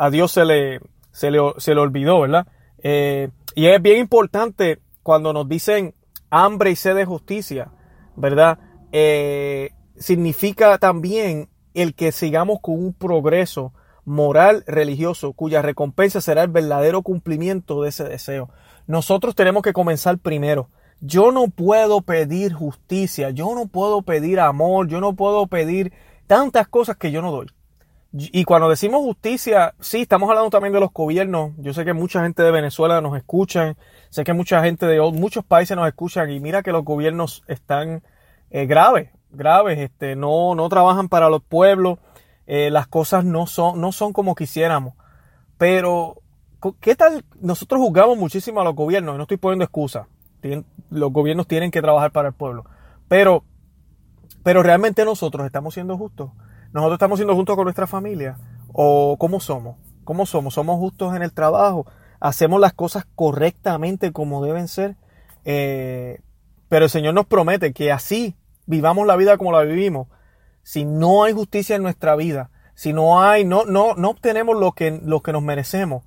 Dios 0.09 0.31
se 0.31 0.45
le, 0.45 0.79
se 1.11 1.31
le, 1.31 1.39
se 1.57 1.75
le 1.75 1.81
olvidó, 1.81 2.21
¿verdad? 2.21 2.47
Eh, 2.83 3.29
y 3.55 3.67
es 3.67 3.81
bien 3.81 3.97
importante 3.97 4.79
cuando 5.03 5.33
nos 5.33 5.47
dicen 5.47 5.93
hambre 6.29 6.71
y 6.71 6.75
sed 6.75 6.95
de 6.95 7.05
justicia, 7.05 7.71
¿verdad? 8.15 8.59
Eh, 8.91 9.71
significa 9.97 10.77
también 10.77 11.49
el 11.73 11.93
que 11.93 12.11
sigamos 12.11 12.59
con 12.61 12.75
un 12.75 12.93
progreso 12.93 13.73
moral 14.05 14.63
religioso 14.67 15.33
cuya 15.33 15.61
recompensa 15.61 16.21
será 16.21 16.43
el 16.43 16.49
verdadero 16.49 17.01
cumplimiento 17.01 17.81
de 17.81 17.89
ese 17.89 18.03
deseo. 18.05 18.49
Nosotros 18.87 19.35
tenemos 19.35 19.63
que 19.63 19.73
comenzar 19.73 20.17
primero. 20.17 20.69
Yo 20.99 21.31
no 21.31 21.47
puedo 21.47 22.01
pedir 22.01 22.53
justicia, 22.53 23.31
yo 23.31 23.55
no 23.55 23.67
puedo 23.67 24.01
pedir 24.01 24.39
amor, 24.39 24.87
yo 24.87 24.99
no 25.01 25.15
puedo 25.15 25.47
pedir 25.47 25.93
tantas 26.27 26.67
cosas 26.67 26.97
que 26.97 27.11
yo 27.11 27.21
no 27.21 27.31
doy. 27.31 27.47
Y 28.13 28.43
cuando 28.43 28.67
decimos 28.69 29.01
justicia, 29.01 29.73
sí, 29.79 30.01
estamos 30.01 30.29
hablando 30.29 30.49
también 30.49 30.73
de 30.73 30.81
los 30.81 30.91
gobiernos. 30.91 31.51
Yo 31.57 31.73
sé 31.73 31.85
que 31.85 31.93
mucha 31.93 32.21
gente 32.23 32.43
de 32.43 32.51
Venezuela 32.51 32.99
nos 32.99 33.15
escuchan, 33.15 33.77
sé 34.09 34.25
que 34.25 34.33
mucha 34.33 34.61
gente 34.63 34.85
de 34.85 34.99
muchos 35.11 35.45
países 35.45 35.77
nos 35.77 35.87
escuchan 35.87 36.29
y 36.29 36.41
mira 36.41 36.61
que 36.61 36.73
los 36.73 36.83
gobiernos 36.83 37.43
están 37.47 38.03
eh, 38.49 38.65
graves, 38.65 39.11
graves, 39.31 39.79
este, 39.79 40.17
no, 40.17 40.55
no 40.55 40.67
trabajan 40.67 41.07
para 41.07 41.29
los 41.29 41.41
pueblos, 41.41 41.99
eh, 42.47 42.69
las 42.69 42.87
cosas 42.87 43.23
no 43.23 43.47
son, 43.47 43.79
no 43.79 43.93
son 43.93 44.11
como 44.11 44.35
quisiéramos. 44.35 44.95
Pero, 45.57 46.17
¿qué 46.81 46.95
tal? 46.95 47.23
Nosotros 47.39 47.79
juzgamos 47.79 48.17
muchísimo 48.17 48.59
a 48.59 48.65
los 48.65 48.75
gobiernos, 48.75 49.15
no 49.15 49.23
estoy 49.23 49.37
poniendo 49.37 49.63
excusas 49.63 50.07
los 50.89 51.11
gobiernos 51.11 51.47
tienen 51.47 51.71
que 51.71 51.81
trabajar 51.81 52.11
para 52.11 52.29
el 52.29 52.33
pueblo. 52.33 52.65
Pero, 53.07 53.43
pero 54.43 54.63
realmente 54.63 55.05
nosotros 55.05 55.45
estamos 55.45 55.73
siendo 55.73 55.97
justos. 55.97 56.31
Nosotros 56.73 56.95
estamos 56.95 57.19
siendo 57.19 57.35
justos 57.35 57.55
con 57.55 57.65
nuestra 57.65 57.87
familia. 57.87 58.37
¿O 58.73 59.17
cómo 59.19 59.39
somos? 59.39 59.77
¿Cómo 60.03 60.25
somos? 60.25 60.53
¿Somos 60.53 60.77
justos 60.77 61.15
en 61.15 61.21
el 61.21 61.33
trabajo? 61.33 61.85
¿Hacemos 62.19 62.59
las 62.59 62.73
cosas 62.73 63.05
correctamente 63.15 64.11
como 64.11 64.43
deben 64.43 64.67
ser? 64.67 64.95
Eh, 65.43 66.19
pero 66.69 66.85
el 66.85 66.91
Señor 66.91 67.13
nos 67.13 67.25
promete 67.25 67.73
que 67.73 67.91
así 67.91 68.35
vivamos 68.65 69.05
la 69.05 69.15
vida 69.15 69.37
como 69.37 69.51
la 69.51 69.63
vivimos. 69.63 70.07
Si 70.63 70.85
no 70.85 71.23
hay 71.23 71.33
justicia 71.33 71.75
en 71.75 71.83
nuestra 71.83 72.15
vida, 72.15 72.51
si 72.75 72.93
no 72.93 73.21
hay, 73.21 73.43
no, 73.43 73.65
no, 73.65 73.95
no 73.95 74.09
obtenemos 74.09 74.57
lo 74.57 74.71
que, 74.71 75.01
lo 75.03 75.21
que 75.21 75.33
nos 75.33 75.43
merecemos, 75.43 76.03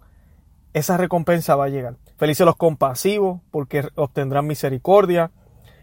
esa 0.73 0.97
recompensa 0.97 1.56
va 1.56 1.66
a 1.66 1.68
llegar. 1.68 1.97
Felices 2.16 2.44
los 2.47 2.56
compasivos, 2.56 3.40
porque 3.50 3.88
obtendrán 3.94 4.47
misericordia. 4.47 5.30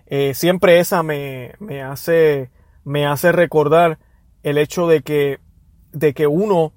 Eh, 0.06 0.34
siempre 0.34 0.80
esa 0.80 1.04
me, 1.04 1.54
hace, 1.84 2.52
me 2.84 3.06
hace 3.06 3.32
recordar 3.32 4.00
el 4.44 4.58
hecho 4.58 4.88
de 4.88 5.02
que, 5.02 5.40
de 5.92 6.14
que 6.14 6.28
uno, 6.28 6.64
o 6.64 6.74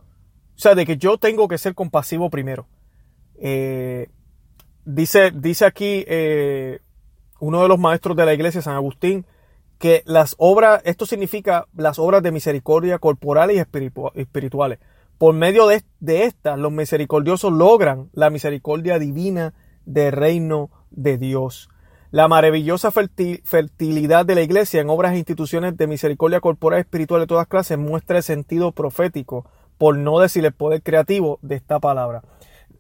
sea, 0.56 0.74
de 0.74 0.86
que 0.86 0.96
yo 0.96 1.18
tengo 1.18 1.48
que 1.48 1.58
ser 1.58 1.74
compasivo 1.74 2.30
primero. 2.30 2.66
Eh, 3.36 4.08
dice, 4.84 5.30
dice 5.32 5.64
aquí 5.64 6.04
eh, 6.06 6.80
uno 7.40 7.62
de 7.62 7.68
los 7.68 7.78
maestros 7.78 8.16
de 8.16 8.26
la 8.26 8.34
iglesia, 8.34 8.62
San 8.62 8.74
Agustín, 8.74 9.26
que 9.78 10.02
las 10.06 10.34
obras, 10.38 10.80
esto 10.84 11.04
significa 11.04 11.66
las 11.76 11.98
obras 11.98 12.22
de 12.22 12.32
misericordia 12.32 12.98
corporales 12.98 13.56
y 13.56 14.20
espirituales. 14.20 14.78
Por 15.18 15.34
medio 15.34 15.66
de, 15.66 15.84
estas, 16.24 16.58
los 16.58 16.72
misericordiosos 16.72 17.52
logran 17.52 18.10
la 18.12 18.30
misericordia 18.30 18.98
divina 18.98 19.54
del 19.84 20.12
reino 20.12 20.70
de 20.90 21.18
Dios. 21.18 21.68
La 22.14 22.28
maravillosa 22.28 22.92
fertilidad 22.92 24.24
de 24.24 24.36
la 24.36 24.42
iglesia 24.42 24.80
en 24.80 24.88
obras 24.88 25.14
e 25.14 25.18
instituciones 25.18 25.76
de 25.76 25.88
misericordia 25.88 26.40
corporal 26.40 26.78
y 26.78 26.82
espiritual 26.82 27.20
de 27.20 27.26
todas 27.26 27.48
clases 27.48 27.76
muestra 27.76 28.18
el 28.18 28.22
sentido 28.22 28.70
profético, 28.70 29.50
por 29.78 29.98
no 29.98 30.20
decir 30.20 30.44
el 30.44 30.52
poder 30.52 30.80
creativo 30.80 31.40
de 31.42 31.56
esta 31.56 31.80
palabra. 31.80 32.22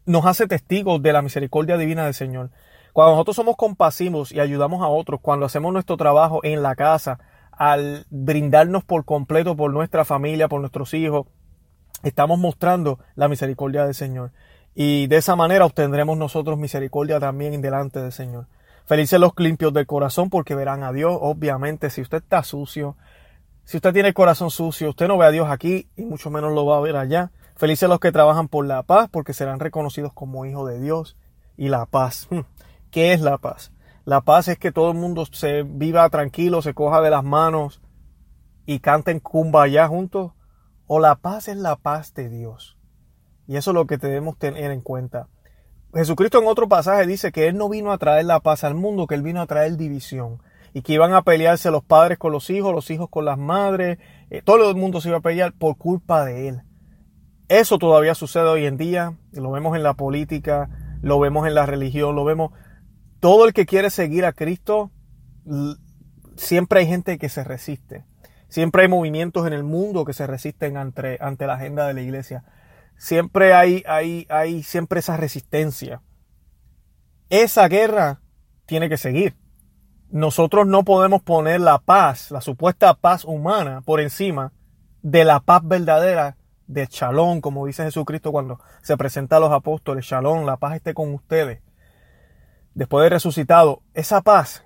Nos 0.06 0.24
hace 0.24 0.46
testigos 0.46 1.02
de 1.02 1.12
la 1.12 1.20
misericordia 1.20 1.76
divina 1.76 2.04
del 2.04 2.14
Señor. 2.14 2.50
Cuando 2.92 3.14
nosotros 3.14 3.34
somos 3.34 3.56
compasivos 3.56 4.30
y 4.30 4.38
ayudamos 4.38 4.84
a 4.84 4.86
otros, 4.86 5.18
cuando 5.20 5.46
hacemos 5.46 5.72
nuestro 5.72 5.96
trabajo 5.96 6.38
en 6.44 6.62
la 6.62 6.76
casa, 6.76 7.18
al 7.50 8.06
brindarnos 8.10 8.84
por 8.84 9.04
completo 9.04 9.56
por 9.56 9.72
nuestra 9.72 10.04
familia, 10.04 10.46
por 10.46 10.60
nuestros 10.60 10.94
hijos, 10.94 11.26
estamos 12.04 12.38
mostrando 12.38 13.00
la 13.16 13.26
misericordia 13.26 13.84
del 13.84 13.94
Señor. 13.94 14.30
Y 14.76 15.08
de 15.08 15.16
esa 15.16 15.34
manera 15.34 15.66
obtendremos 15.66 16.16
nosotros 16.16 16.56
misericordia 16.56 17.18
también 17.18 17.60
delante 17.60 18.00
del 18.00 18.12
Señor. 18.12 18.46
Felices 18.86 19.18
los 19.18 19.32
limpios 19.38 19.72
del 19.72 19.86
corazón 19.86 20.30
porque 20.30 20.54
verán 20.54 20.82
a 20.82 20.92
Dios. 20.92 21.16
Obviamente, 21.20 21.90
si 21.90 22.02
usted 22.02 22.18
está 22.18 22.42
sucio, 22.42 22.96
si 23.64 23.78
usted 23.78 23.92
tiene 23.92 24.08
el 24.08 24.14
corazón 24.14 24.50
sucio, 24.50 24.90
usted 24.90 25.08
no 25.08 25.16
ve 25.16 25.26
a 25.26 25.30
Dios 25.30 25.48
aquí 25.50 25.88
y 25.96 26.04
mucho 26.04 26.30
menos 26.30 26.52
lo 26.52 26.66
va 26.66 26.76
a 26.76 26.80
ver 26.80 26.96
allá. 26.96 27.32
Felices 27.56 27.88
los 27.88 28.00
que 28.00 28.12
trabajan 28.12 28.48
por 28.48 28.66
la 28.66 28.82
paz 28.82 29.08
porque 29.10 29.32
serán 29.32 29.60
reconocidos 29.60 30.12
como 30.12 30.44
hijos 30.44 30.68
de 30.68 30.80
Dios. 30.80 31.16
Y 31.56 31.68
la 31.68 31.86
paz. 31.86 32.26
Hmm, 32.30 32.40
¿Qué 32.90 33.12
es 33.12 33.20
la 33.20 33.38
paz? 33.38 33.72
La 34.04 34.20
paz 34.20 34.48
es 34.48 34.58
que 34.58 34.70
todo 34.70 34.90
el 34.90 34.98
mundo 34.98 35.24
se 35.26 35.62
viva 35.62 36.08
tranquilo, 36.10 36.60
se 36.60 36.74
coja 36.74 37.00
de 37.00 37.10
las 37.10 37.24
manos 37.24 37.80
y 38.66 38.80
canten 38.80 39.22
allá 39.54 39.88
juntos 39.88 40.32
o 40.86 41.00
la 41.00 41.16
paz 41.16 41.48
es 41.48 41.56
la 41.56 41.76
paz 41.76 42.12
de 42.12 42.28
Dios. 42.28 42.76
Y 43.46 43.56
eso 43.56 43.70
es 43.70 43.74
lo 43.74 43.86
que 43.86 43.96
debemos 43.96 44.38
tener 44.38 44.70
en 44.70 44.80
cuenta. 44.80 45.28
Jesucristo 45.94 46.40
en 46.40 46.48
otro 46.48 46.68
pasaje 46.68 47.06
dice 47.06 47.30
que 47.30 47.46
Él 47.46 47.56
no 47.56 47.68
vino 47.68 47.92
a 47.92 47.98
traer 47.98 48.24
la 48.24 48.40
paz 48.40 48.64
al 48.64 48.74
mundo, 48.74 49.06
que 49.06 49.14
Él 49.14 49.22
vino 49.22 49.40
a 49.40 49.46
traer 49.46 49.76
división. 49.76 50.42
Y 50.72 50.82
que 50.82 50.94
iban 50.94 51.14
a 51.14 51.22
pelearse 51.22 51.70
los 51.70 51.84
padres 51.84 52.18
con 52.18 52.32
los 52.32 52.50
hijos, 52.50 52.74
los 52.74 52.90
hijos 52.90 53.08
con 53.08 53.24
las 53.24 53.38
madres, 53.38 53.98
eh, 54.30 54.42
todo 54.42 54.68
el 54.68 54.76
mundo 54.76 55.00
se 55.00 55.08
iba 55.08 55.18
a 55.18 55.22
pelear 55.22 55.52
por 55.52 55.76
culpa 55.76 56.24
de 56.24 56.48
Él. 56.48 56.62
Eso 57.48 57.78
todavía 57.78 58.16
sucede 58.16 58.48
hoy 58.48 58.66
en 58.66 58.76
día, 58.76 59.16
lo 59.32 59.52
vemos 59.52 59.76
en 59.76 59.84
la 59.84 59.94
política, 59.94 60.68
lo 61.00 61.20
vemos 61.20 61.46
en 61.46 61.54
la 61.54 61.66
religión, 61.66 62.16
lo 62.16 62.24
vemos. 62.24 62.50
Todo 63.20 63.46
el 63.46 63.52
que 63.52 63.66
quiere 63.66 63.90
seguir 63.90 64.24
a 64.24 64.32
Cristo, 64.32 64.90
siempre 66.36 66.80
hay 66.80 66.86
gente 66.86 67.18
que 67.18 67.28
se 67.28 67.44
resiste. 67.44 68.04
Siempre 68.48 68.82
hay 68.82 68.88
movimientos 68.88 69.46
en 69.46 69.52
el 69.52 69.62
mundo 69.62 70.04
que 70.04 70.12
se 70.12 70.26
resisten 70.26 70.76
ante, 70.76 71.18
ante 71.20 71.46
la 71.46 71.54
agenda 71.54 71.86
de 71.86 71.94
la 71.94 72.02
iglesia. 72.02 72.44
Siempre 72.96 73.54
hay, 73.54 73.82
hay, 73.86 74.26
hay 74.28 74.62
siempre 74.62 75.00
esa 75.00 75.16
resistencia. 75.16 76.02
Esa 77.28 77.68
guerra 77.68 78.20
tiene 78.66 78.88
que 78.88 78.96
seguir. 78.96 79.36
nosotros 80.10 80.66
no 80.66 80.84
podemos 80.84 81.22
poner 81.22 81.60
la 81.60 81.78
paz, 81.78 82.30
la 82.30 82.40
supuesta 82.40 82.94
paz 82.94 83.24
humana, 83.24 83.80
por 83.80 84.00
encima 84.00 84.52
de 85.02 85.24
la 85.24 85.40
paz 85.40 85.62
verdadera 85.64 86.36
de 86.66 86.86
Shalom, 86.90 87.40
como 87.40 87.66
dice 87.66 87.84
Jesucristo 87.84 88.32
cuando 88.32 88.60
se 88.82 88.96
presenta 88.96 89.36
a 89.36 89.40
los 89.40 89.52
apóstoles, 89.52 90.04
Shalom, 90.04 90.44
la 90.46 90.56
paz 90.56 90.76
esté 90.76 90.94
con 90.94 91.12
ustedes. 91.12 91.60
Después 92.74 93.04
de 93.04 93.10
resucitado, 93.10 93.82
esa 93.92 94.22
paz 94.22 94.64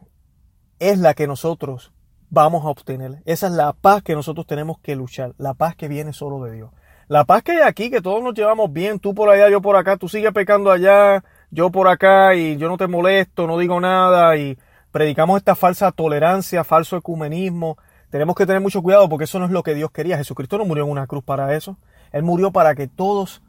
es 0.79 0.99
la 0.99 1.15
que 1.15 1.27
nosotros 1.27 1.93
vamos 2.31 2.65
a 2.65 2.69
obtener. 2.69 3.23
Esa 3.25 3.47
es 3.47 3.53
la 3.53 3.73
paz 3.73 4.03
que 4.03 4.15
nosotros 4.15 4.47
tenemos 4.47 4.79
que 4.79 4.97
luchar, 4.97 5.35
la 5.39 5.55
paz 5.55 5.75
que 5.77 5.89
viene 5.89 6.13
solo 6.13 6.43
de 6.45 6.53
Dios. 6.53 6.71
La 7.09 7.25
paz 7.25 7.43
que 7.43 7.53
hay 7.53 7.63
aquí, 7.63 7.89
que 7.91 8.03
todos 8.03 8.23
nos 8.23 8.35
llevamos 8.35 8.71
bien, 8.71 9.01
tú 9.01 9.15
por 9.15 9.31
allá, 9.31 9.49
yo 9.49 9.63
por 9.63 9.77
acá, 9.77 9.97
tú 9.97 10.11
sigues 10.11 10.31
pecando 10.33 10.71
allá, 10.71 11.25
yo 11.51 11.71
por 11.71 11.89
acá 11.89 12.35
y 12.35 12.59
yo 12.59 12.69
no 12.69 12.77
te 12.77 12.87
molesto, 12.87 13.47
no 13.47 13.57
digo 13.57 13.81
nada 13.81 14.37
y 14.37 14.59
predicamos 14.93 15.39
esta 15.39 15.55
falsa 15.55 15.91
tolerancia, 15.91 16.65
falso 16.65 16.99
ecumenismo. 16.99 17.79
Tenemos 18.11 18.37
que 18.37 18.45
tener 18.45 18.61
mucho 18.61 18.83
cuidado 18.83 19.09
porque 19.09 19.25
eso 19.25 19.39
no 19.39 19.47
es 19.47 19.51
lo 19.51 19.63
que 19.63 19.75
Dios 19.75 19.91
quería. 19.91 20.19
Jesucristo 20.19 20.59
no 20.59 20.67
murió 20.67 20.85
en 20.85 20.91
una 20.91 21.07
cruz 21.07 21.25
para 21.25 21.55
eso. 21.55 21.79
Él 22.13 22.25
murió 22.25 22.53
para 22.53 22.75
que 22.75 22.89
todos 22.89 23.43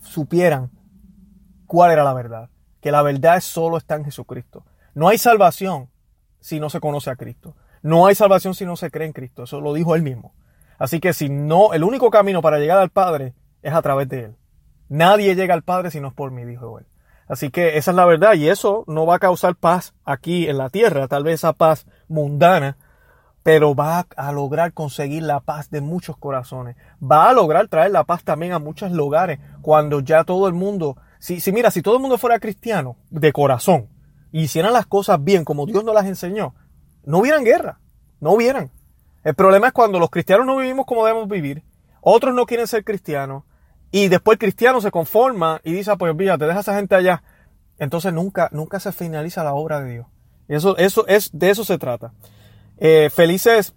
supieran 0.00 0.70
cuál 1.66 1.90
era 1.90 2.04
la 2.04 2.14
verdad. 2.14 2.50
Que 2.80 2.92
la 2.92 3.02
verdad 3.02 3.40
solo 3.40 3.78
está 3.78 3.96
en 3.96 4.04
Jesucristo. 4.04 4.64
No 4.94 5.08
hay 5.08 5.18
salvación 5.18 5.88
si 6.38 6.60
no 6.60 6.70
se 6.70 6.78
conoce 6.78 7.10
a 7.10 7.16
Cristo. 7.16 7.56
No 7.82 8.06
hay 8.06 8.14
salvación 8.14 8.54
si 8.54 8.64
no 8.64 8.76
se 8.76 8.92
cree 8.92 9.08
en 9.08 9.12
Cristo. 9.12 9.42
Eso 9.42 9.60
lo 9.60 9.74
dijo 9.74 9.96
él 9.96 10.02
mismo. 10.02 10.34
Así 10.82 10.98
que 10.98 11.12
si 11.12 11.28
no, 11.28 11.74
el 11.74 11.84
único 11.84 12.10
camino 12.10 12.42
para 12.42 12.58
llegar 12.58 12.78
al 12.78 12.90
Padre 12.90 13.34
es 13.62 13.72
a 13.72 13.82
través 13.82 14.08
de 14.08 14.24
él. 14.24 14.36
Nadie 14.88 15.36
llega 15.36 15.54
al 15.54 15.62
Padre 15.62 15.92
si 15.92 16.00
no 16.00 16.08
es 16.08 16.12
por 16.12 16.32
mí, 16.32 16.44
dijo 16.44 16.76
él. 16.76 16.86
Así 17.28 17.50
que 17.50 17.78
esa 17.78 17.92
es 17.92 17.96
la 17.96 18.04
verdad 18.04 18.34
y 18.34 18.48
eso 18.48 18.82
no 18.88 19.06
va 19.06 19.14
a 19.14 19.20
causar 19.20 19.54
paz 19.54 19.94
aquí 20.04 20.48
en 20.48 20.58
la 20.58 20.70
tierra, 20.70 21.06
tal 21.06 21.22
vez 21.22 21.34
esa 21.34 21.52
paz 21.52 21.86
mundana, 22.08 22.78
pero 23.44 23.76
va 23.76 24.08
a 24.16 24.32
lograr 24.32 24.72
conseguir 24.72 25.22
la 25.22 25.38
paz 25.38 25.70
de 25.70 25.80
muchos 25.80 26.16
corazones. 26.16 26.74
Va 27.00 27.30
a 27.30 27.32
lograr 27.32 27.68
traer 27.68 27.92
la 27.92 28.02
paz 28.02 28.24
también 28.24 28.50
a 28.50 28.58
muchos 28.58 28.90
lugares 28.90 29.38
cuando 29.60 30.00
ya 30.00 30.24
todo 30.24 30.48
el 30.48 30.54
mundo, 30.54 30.96
si, 31.20 31.38
si 31.38 31.52
mira, 31.52 31.70
si 31.70 31.82
todo 31.82 31.94
el 31.94 32.02
mundo 32.02 32.18
fuera 32.18 32.40
cristiano 32.40 32.96
de 33.08 33.32
corazón 33.32 33.86
y 34.32 34.42
hicieran 34.42 34.72
las 34.72 34.86
cosas 34.86 35.22
bien 35.22 35.44
como 35.44 35.64
Dios 35.64 35.84
nos 35.84 35.94
las 35.94 36.06
enseñó, 36.06 36.56
no 37.04 37.18
hubieran 37.18 37.44
guerra, 37.44 37.78
no 38.18 38.32
hubieran. 38.32 38.72
El 39.24 39.34
problema 39.34 39.68
es 39.68 39.72
cuando 39.72 39.98
los 39.98 40.10
cristianos 40.10 40.46
no 40.46 40.56
vivimos 40.56 40.86
como 40.86 41.06
debemos 41.06 41.28
vivir, 41.28 41.62
otros 42.00 42.34
no 42.34 42.46
quieren 42.46 42.66
ser 42.66 42.84
cristianos, 42.84 43.44
y 43.92 44.08
después 44.08 44.36
el 44.36 44.38
cristiano 44.40 44.80
se 44.80 44.90
conforma 44.90 45.60
y 45.62 45.72
dice, 45.74 45.90
ah, 45.90 45.96
pues 45.96 46.16
te 46.16 46.46
deja 46.46 46.60
esa 46.60 46.74
gente 46.74 46.94
allá. 46.94 47.22
Entonces 47.78 48.12
nunca, 48.12 48.48
nunca 48.50 48.80
se 48.80 48.90
finaliza 48.90 49.44
la 49.44 49.52
obra 49.52 49.82
de 49.82 49.92
Dios. 49.92 50.06
Eso, 50.48 50.76
eso 50.78 51.06
es, 51.06 51.30
de 51.32 51.50
eso 51.50 51.62
se 51.64 51.78
trata. 51.78 52.12
Eh, 52.78 53.10
felices 53.14 53.74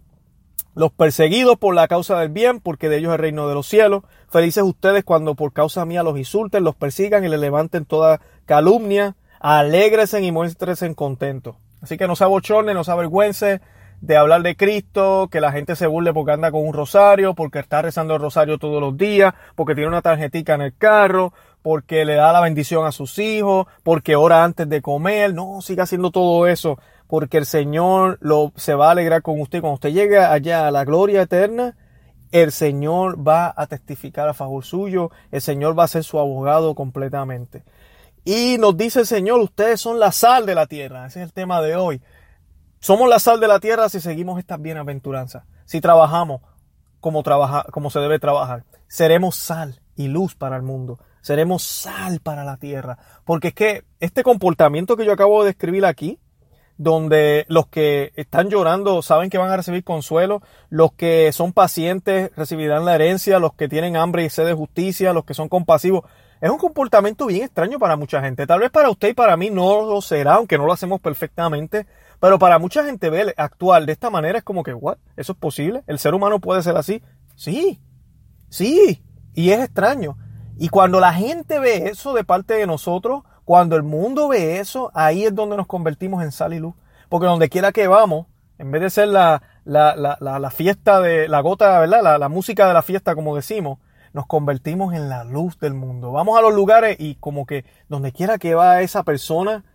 los 0.73 0.91
perseguidos 0.91 1.57
por 1.57 1.75
la 1.75 1.87
causa 1.87 2.19
del 2.19 2.29
bien, 2.29 2.61
porque 2.61 2.87
de 2.87 2.97
ellos 2.97 3.09
es 3.09 3.15
el 3.15 3.19
reino 3.19 3.47
de 3.47 3.55
los 3.55 3.67
cielos. 3.67 4.03
Felices 4.29 4.63
ustedes 4.63 5.03
cuando 5.03 5.35
por 5.35 5.53
causa 5.53 5.85
mía 5.85 6.01
los 6.01 6.17
insulten, 6.17 6.63
los 6.63 6.75
persigan 6.75 7.23
y 7.25 7.29
les 7.29 7.39
levanten 7.39 7.85
toda 7.85 8.21
calumnia. 8.45 9.15
Alégresen 9.39 10.23
y 10.23 10.31
muéstrense 10.31 10.93
contentos. 10.95 11.57
Así 11.81 11.97
que 11.97 12.07
no 12.07 12.15
se 12.15 12.23
abochorne, 12.23 12.73
no 12.73 12.83
se 12.83 12.91
avergüence, 12.91 13.61
de 14.01 14.17
hablar 14.17 14.43
de 14.43 14.55
Cristo, 14.55 15.29
que 15.31 15.41
la 15.41 15.51
gente 15.51 15.75
se 15.75 15.87
burle 15.87 16.13
porque 16.13 16.31
anda 16.31 16.51
con 16.51 16.65
un 16.65 16.73
rosario, 16.73 17.33
porque 17.33 17.59
está 17.59 17.81
rezando 17.81 18.15
el 18.15 18.21
rosario 18.21 18.57
todos 18.57 18.81
los 18.81 18.97
días, 18.97 19.33
porque 19.55 19.75
tiene 19.75 19.87
una 19.87 20.01
tarjetita 20.01 20.53
en 20.53 20.61
el 20.61 20.75
carro, 20.77 21.33
porque 21.61 22.05
le 22.05 22.15
da 22.15 22.31
la 22.31 22.41
bendición 22.41 22.85
a 22.85 22.91
sus 22.91 23.17
hijos, 23.17 23.65
porque 23.83 24.15
ora 24.15 24.43
antes 24.43 24.69
de 24.69 24.81
comer. 24.81 25.33
No, 25.33 25.61
siga 25.61 25.83
haciendo 25.83 26.11
todo 26.11 26.47
eso, 26.47 26.77
porque 27.07 27.37
el 27.37 27.45
Señor 27.45 28.19
lo, 28.21 28.51
se 28.55 28.75
va 28.75 28.89
a 28.89 28.91
alegrar 28.91 29.21
con 29.21 29.41
usted. 29.41 29.61
Cuando 29.61 29.75
usted 29.75 29.89
llegue 29.89 30.19
allá 30.19 30.67
a 30.67 30.71
la 30.71 30.85
gloria 30.85 31.23
eterna, 31.23 31.75
el 32.31 32.51
Señor 32.51 33.27
va 33.27 33.53
a 33.55 33.65
testificar 33.67 34.27
a 34.29 34.33
favor 34.33 34.63
suyo, 34.63 35.09
el 35.31 35.41
Señor 35.41 35.77
va 35.77 35.85
a 35.85 35.87
ser 35.87 36.03
su 36.03 36.19
abogado 36.19 36.75
completamente. 36.75 37.63
Y 38.25 38.57
nos 38.59 38.75
dice 38.75 39.01
el 39.01 39.05
Señor, 39.05 39.39
ustedes 39.39 39.79
son 39.79 39.99
la 39.99 40.11
sal 40.11 40.45
de 40.45 40.55
la 40.55 40.65
tierra. 40.65 41.05
Ese 41.05 41.21
es 41.21 41.27
el 41.27 41.33
tema 41.33 41.61
de 41.61 41.75
hoy. 41.75 42.01
Somos 42.85 43.09
la 43.09 43.17
sal 43.17 43.39
de 43.39 43.47
la 43.47 43.59
tierra 43.59 43.89
si 43.89 43.99
seguimos 43.99 44.37
estas 44.37 44.61
bienaventuranzas. 44.61 45.43
Si 45.65 45.81
trabajamos 45.81 46.41
como, 46.99 47.23
trabaja, 47.23 47.65
como 47.71 47.89
se 47.89 47.99
debe 47.99 48.19
trabajar. 48.19 48.63
Seremos 48.87 49.35
sal 49.37 49.81
y 49.95 50.07
luz 50.07 50.35
para 50.35 50.55
el 50.55 50.61
mundo. 50.61 50.99
Seremos 51.21 51.63
sal 51.63 52.19
para 52.19 52.43
la 52.43 52.57
tierra. 52.57 52.99
Porque 53.23 53.47
es 53.47 53.53
que 53.55 53.85
este 53.99 54.21
comportamiento 54.21 54.97
que 54.97 55.03
yo 55.03 55.13
acabo 55.13 55.41
de 55.41 55.47
describir 55.47 55.83
aquí, 55.83 56.19
donde 56.77 57.47
los 57.47 57.65
que 57.65 58.13
están 58.17 58.51
llorando 58.51 59.01
saben 59.01 59.31
que 59.31 59.39
van 59.39 59.49
a 59.49 59.57
recibir 59.57 59.83
consuelo, 59.83 60.43
los 60.69 60.93
que 60.93 61.31
son 61.31 61.53
pacientes 61.53 62.29
recibirán 62.35 62.85
la 62.85 62.93
herencia, 62.93 63.39
los 63.39 63.55
que 63.55 63.67
tienen 63.67 63.97
hambre 63.97 64.25
y 64.25 64.29
sed 64.29 64.45
de 64.45 64.53
justicia, 64.53 65.11
los 65.11 65.25
que 65.25 65.33
son 65.33 65.49
compasivos. 65.49 66.03
Es 66.39 66.51
un 66.51 66.59
comportamiento 66.59 67.25
bien 67.25 67.45
extraño 67.45 67.79
para 67.79 67.95
mucha 67.95 68.21
gente. 68.21 68.45
Tal 68.45 68.59
vez 68.59 68.69
para 68.69 68.91
usted 68.91 69.07
y 69.07 69.13
para 69.15 69.37
mí 69.37 69.49
no 69.49 69.81
lo 69.81 70.01
será, 70.03 70.35
aunque 70.35 70.59
no 70.59 70.67
lo 70.67 70.73
hacemos 70.73 71.01
perfectamente, 71.01 71.87
pero 72.19 72.39
para 72.39 72.59
mucha 72.59 72.83
gente 72.85 73.09
ver 73.09 73.33
actual 73.37 73.85
de 73.85 73.91
esta 73.93 74.09
manera 74.09 74.39
es 74.39 74.43
como 74.43 74.63
que, 74.63 74.73
¿what? 74.73 74.97
¿Eso 75.15 75.33
es 75.33 75.37
posible? 75.37 75.83
¿El 75.87 75.99
ser 75.99 76.13
humano 76.13 76.39
puede 76.39 76.61
ser 76.61 76.77
así? 76.77 77.03
Sí, 77.35 77.81
sí, 78.49 79.03
y 79.33 79.51
es 79.51 79.59
extraño. 79.59 80.17
Y 80.57 80.69
cuando 80.69 80.99
la 80.99 81.13
gente 81.13 81.59
ve 81.59 81.89
eso 81.89 82.13
de 82.13 82.23
parte 82.23 82.53
de 82.53 82.67
nosotros, 82.67 83.23
cuando 83.43 83.75
el 83.75 83.83
mundo 83.83 84.29
ve 84.29 84.59
eso, 84.59 84.89
ahí 84.93 85.25
es 85.25 85.35
donde 85.35 85.57
nos 85.57 85.67
convertimos 85.67 86.23
en 86.23 86.31
sal 86.31 86.53
y 86.53 86.59
luz. 86.59 86.73
Porque 87.09 87.27
donde 87.27 87.49
quiera 87.49 87.71
que 87.71 87.87
vamos, 87.87 88.27
en 88.57 88.71
vez 88.71 88.81
de 88.81 88.89
ser 88.89 89.09
la, 89.09 89.43
la, 89.65 89.95
la, 89.95 90.39
la 90.39 90.49
fiesta 90.49 91.01
de 91.01 91.27
la 91.27 91.41
gota, 91.41 91.79
¿verdad? 91.79 92.19
La, 92.19 92.29
música 92.29 92.67
de 92.67 92.73
la 92.73 92.81
fiesta, 92.81 93.15
como 93.15 93.35
decimos, 93.35 93.79
nos 94.13 94.25
convertimos 94.27 94.93
en 94.93 95.09
la 95.09 95.23
luz 95.23 95.59
del 95.59 95.73
mundo. 95.73 96.11
Vamos 96.11 96.37
a 96.37 96.41
los 96.41 96.53
lugares 96.53 96.95
y 96.99 97.15
como 97.15 97.45
que 97.45 97.65
donde 97.89 98.11
quiera 98.11 98.37
que 98.37 98.55
va 98.55 98.81
esa 98.81 99.03
persona, 99.03 99.65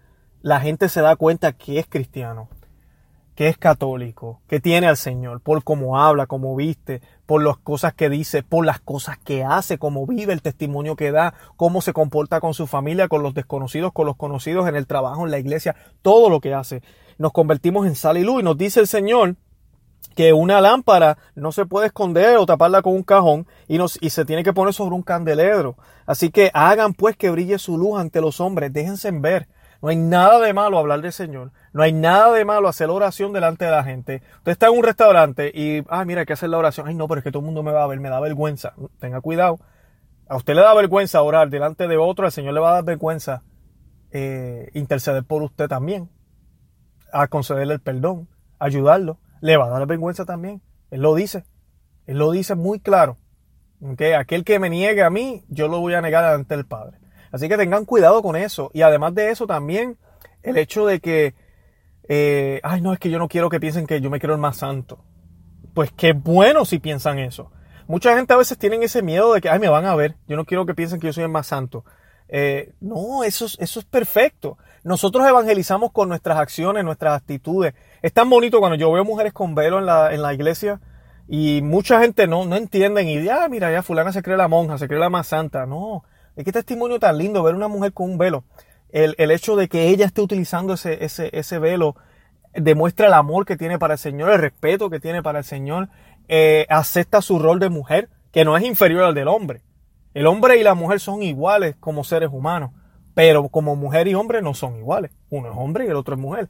la 0.42 0.61
gente 0.61 0.88
se 0.88 1.00
da 1.00 1.16
cuenta 1.16 1.53
que 1.53 1.79
es 1.79 1.87
cristiano, 1.87 2.48
que 3.35 3.48
es 3.48 3.59
católico, 3.59 4.40
que 4.48 4.61
tiene 4.61 4.87
al 4.87 4.96
Señor, 4.96 5.40
por 5.40 5.62
cómo 5.64 5.98
habla, 5.98 6.26
cómo 6.26 6.55
viste, 6.57 7.00
por 7.26 7.42
las 7.42 7.57
cosas 7.59 7.94
que 7.94 8.11
dice, 8.11 8.42
por 8.42 8.66
las 8.66 8.81
cosas 8.81 9.18
que 9.18 9.44
hace, 9.44 9.79
cómo 9.79 10.07
vive, 10.07 10.33
el 10.33 10.42
testimonio 10.42 10.96
que 10.96 11.12
da, 11.12 11.35
cómo 11.57 11.81
se 11.81 11.92
comporta 11.92 12.40
con 12.40 12.55
su 12.55 12.66
familia, 12.66 13.09
con 13.09 13.22
los 13.22 13.35
desconocidos, 13.35 13.92
con 13.92 14.07
los 14.07 14.16
conocidos, 14.16 14.68
en 14.68 14.76
el 14.76 14.87
trabajo, 14.87 15.24
en 15.24 15.31
la 15.31 15.38
iglesia, 15.38 15.76
todo 16.03 16.29
lo 16.29 16.40
que 16.40 16.55
hace. 16.55 16.83
Nos 17.18 17.33
convertimos 17.33 17.87
en 17.87 17.94
sal 17.94 18.18
y 18.18 18.24
luz 18.24 18.40
y 18.40 18.44
nos 18.44 18.57
dice 18.57 18.81
el 18.81 18.87
Señor 18.87 19.37
que 20.16 20.33
una 20.33 20.61
lámpara 20.61 21.18
no 21.35 21.53
se 21.53 21.66
puede 21.66 21.87
esconder 21.87 22.37
o 22.38 22.46
taparla 22.46 22.83
con 22.83 22.94
un 22.94 23.03
cajón 23.03 23.46
y, 23.68 23.79
nos, 23.79 23.92
se 23.92 24.24
tiene 24.24 24.42
que 24.42 24.53
poner 24.53 24.74
sobre 24.74 24.94
un 24.94 25.03
candelero. 25.03 25.76
Así 26.05 26.31
que 26.31 26.50
hagan 26.53 26.94
pues 26.94 27.16
que 27.16 27.31
brille 27.31 27.59
su 27.59 27.79
luz 27.79 27.98
ante 27.98 28.20
los 28.20 28.40
hombres, 28.40 28.72
déjense 28.72 29.11
ver 29.12 29.48
no 29.83 29.88
hay 29.88 29.97
nada 29.97 30.40
de 30.40 30.53
malo 30.53 30.79
hablar 30.79 31.01
del 31.01 31.12
Señor. 31.12 31.53
No 31.73 31.83
hay 31.83 31.93
nada 31.93 32.33
de 32.35 32.45
malo 32.45 32.69
hacer 32.69 32.90
oración 32.90 33.33
delante 33.33 33.64
de 33.64 33.71
la 33.71 33.83
gente. 33.83 34.23
Usted 34.38 34.53
está 34.53 34.66
en 34.66 34.77
un 34.77 34.85
restaurante 34.85 35.51
y, 35.55 35.83
ah, 35.88 36.05
mira, 36.05 36.21
hay 36.21 36.27
que 36.27 36.35
hacer 36.35 36.51
la 36.51 36.59
oración. 36.59 36.87
Ay, 36.87 36.95
no, 36.95 37.09
pero 37.09 37.21
es 37.21 37.25
que 37.25 37.33
todo 37.33 37.40
el 37.40 37.47
mundo 37.47 37.62
me 37.62 37.73
va 37.73 37.85
a 37.85 37.87
ver, 37.87 37.99
me 37.99 38.11
da 38.11 38.21
vergüenza. 38.21 38.75
Tenga 38.99 39.21
cuidado. 39.23 39.59
A 40.29 40.37
usted 40.37 40.55
le 40.55 40.61
da 40.61 40.75
vergüenza 40.75 41.23
orar 41.23 41.49
delante 41.49 41.88
de 41.88 41.97
otro, 41.97 42.27
al 42.27 42.33
Señor 42.33 42.55
le 42.55 42.61
va 42.61 42.71
a 42.71 42.75
dar 42.75 42.85
vergüenza 42.85 43.43
eh, 44.12 44.71
interceder 44.75 45.25
por 45.25 45.43
usted 45.43 45.66
también. 45.66 46.11
A 47.12 47.29
concederle 47.29 47.75
el 47.75 47.81
perdón, 47.81 48.29
ayudarlo. 48.59 49.19
Le 49.40 49.57
va 49.57 49.66
a 49.66 49.71
dar 49.71 49.87
vergüenza 49.87 50.27
también. 50.27 50.61
Él 50.90 51.01
lo 51.01 51.14
dice. 51.14 51.45
Él 52.07 52.19
lo 52.19 52.31
dice 52.31 52.55
muy 52.55 52.81
claro. 52.81 53.16
que 53.97 54.14
Aquel 54.14 54.45
que 54.45 54.59
me 54.59 54.69
niegue 54.69 55.03
a 55.03 55.11
mí, 55.11 55.43
yo 55.49 55.69
lo 55.69 55.81
voy 55.81 55.95
a 55.95 56.03
negar 56.03 56.25
delante 56.25 56.55
del 56.55 56.66
Padre. 56.66 56.99
Así 57.33 57.49
que 57.49 57.57
tengan 57.57 57.85
cuidado 57.85 58.23
con 58.23 58.37
eso. 58.37 58.71
Y 58.75 58.83
además 58.83 59.14
de 59.14 59.31
eso 59.31 59.47
también 59.47 59.99
el 60.43 60.57
hecho 60.57 60.87
de 60.87 61.01
que, 61.01 61.35
eh, 62.09 62.61
ay 62.62 62.81
no, 62.81 62.93
es 62.93 62.99
que 62.99 63.11
yo 63.11 63.19
no 63.19 63.29
quiero 63.29 63.51
que 63.51 63.61
piensen 63.61 63.87
que 63.87 64.01
yo 64.01 64.11
me 64.11 64.21
quiero 64.21 64.35
el 64.35 64.40
más 64.40 64.59
santo. 64.59 65.05
Pues 65.75 65.93
qué 65.93 66.12
bueno 66.12 66.64
si 66.64 66.79
piensan 66.79 67.19
eso. 67.19 67.53
Mucha 67.87 68.16
gente 68.16 68.33
a 68.33 68.37
veces 68.37 68.59
tienen 68.59 68.83
ese 68.83 69.03
miedo 69.03 69.35
de 69.35 69.40
que, 69.40 69.49
ay, 69.49 69.59
me 69.59 69.69
van 69.69 69.85
a 69.85 69.95
ver, 69.97 70.16
yo 70.29 70.37
no 70.37 70.45
quiero 70.45 70.64
que 70.64 70.75
piensen 70.75 71.01
que 71.01 71.09
yo 71.09 71.12
soy 71.12 71.25
el 71.25 71.31
más 71.31 71.49
santo. 71.49 71.85
Eh, 72.29 72.73
no, 72.81 73.25
eso 73.25 73.47
es, 73.47 73.57
eso 73.59 73.81
es 73.81 73.87
perfecto. 73.87 74.59
Nosotros 74.85 75.27
evangelizamos 75.27 75.90
con 75.90 76.09
nuestras 76.09 76.38
acciones, 76.38 76.85
nuestras 76.85 77.16
actitudes. 77.16 77.75
Es 78.03 78.12
tan 78.12 78.31
bonito 78.31 78.61
cuando 78.61 78.77
yo 78.77 78.90
veo 78.93 79.05
mujeres 79.05 79.33
con 79.33 79.55
velo 79.55 79.81
en 79.81 79.87
la, 79.87 80.14
en 80.14 80.23
la 80.23 80.33
iglesia 80.33 80.81
y 81.27 81.62
mucha 81.62 82.01
gente 82.01 82.27
no, 82.27 82.45
no 82.45 82.57
entienden 82.57 83.09
y, 83.09 83.29
ah, 83.29 83.49
mira, 83.49 83.71
ya 83.71 83.83
fulana 83.83 84.12
se 84.12 84.23
cree 84.23 84.37
la 84.37 84.49
monja, 84.49 84.79
se 84.79 84.88
cree 84.88 85.01
la 85.01 85.11
más 85.11 85.27
santa. 85.27 85.66
No, 85.66 86.05
es 86.37 86.45
que 86.45 86.53
testimonio 86.53 86.99
tan 86.99 87.19
lindo 87.19 87.43
ver 87.43 87.55
una 87.55 87.69
mujer 87.69 87.93
con 87.93 88.11
un 88.11 88.19
velo. 88.19 88.45
El, 88.90 89.31
hecho 89.31 89.55
de 89.55 89.69
que 89.69 89.88
ella 89.88 90.07
esté 90.07 90.21
utilizando 90.21 90.75
ese, 90.75 91.05
ese, 91.05 91.31
ese, 91.33 91.59
velo 91.61 91.95
demuestra 92.55 93.07
el 93.07 93.12
amor 93.12 93.47
que 93.47 93.57
tiene 93.57 93.79
para 93.79 93.95
el 93.95 93.99
Señor, 93.99 94.31
el 94.33 94.40
respeto 94.40 94.90
que 94.90 94.99
tiene 94.99 95.23
para 95.23 95.38
el 95.38 95.45
Señor, 95.45 95.88
eh, 96.29 96.66
acepta 96.69 97.23
su 97.23 97.38
rol 97.38 97.61
de 97.61 97.69
mujer, 97.69 98.09
que 98.33 98.45
no 98.45 98.57
es 98.57 98.64
inferior 98.64 99.05
al 99.05 99.14
del 99.14 99.29
hombre. 99.29 99.62
El 100.12 100.27
hombre 100.27 100.59
y 100.59 100.62
la 100.64 100.75
mujer 100.75 100.99
son 100.99 101.23
iguales 101.23 101.77
como 101.79 102.03
seres 102.03 102.31
humanos, 102.33 102.73
pero 103.14 103.49
como 103.49 103.77
mujer 103.77 104.09
y 104.09 104.14
hombre 104.14 104.43
no 104.43 104.55
son 104.55 104.77
iguales. 104.77 105.12
Uno 105.29 105.51
es 105.51 105.57
hombre 105.57 105.87
y 105.87 105.88
el 105.88 105.97
otro 105.97 106.14
es 106.14 106.21
mujer. 106.21 106.49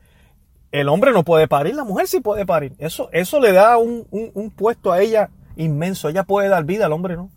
el 0.73 0.89
hombre 0.89 1.13
no 1.13 1.25
puede 1.25 1.49
parir, 1.49 1.75
la 1.75 1.85
mujer 1.85 2.07
sí 2.07 2.21
puede 2.21 2.47
parir. 2.47 2.75
Eso, 2.79 3.11
eso 3.13 3.41
le 3.41 3.53
da 3.53 3.77
un, 3.77 4.07
un, 4.11 4.51
puesto 4.51 4.93
a 4.93 5.01
ella 5.01 5.31
inmenso. 5.57 6.09
Ella 6.09 6.25
puede 6.25 6.49
dar 6.49 6.65
vida, 6.65 6.87
al 6.87 6.93
hombre 6.93 7.17
no. 7.17 7.31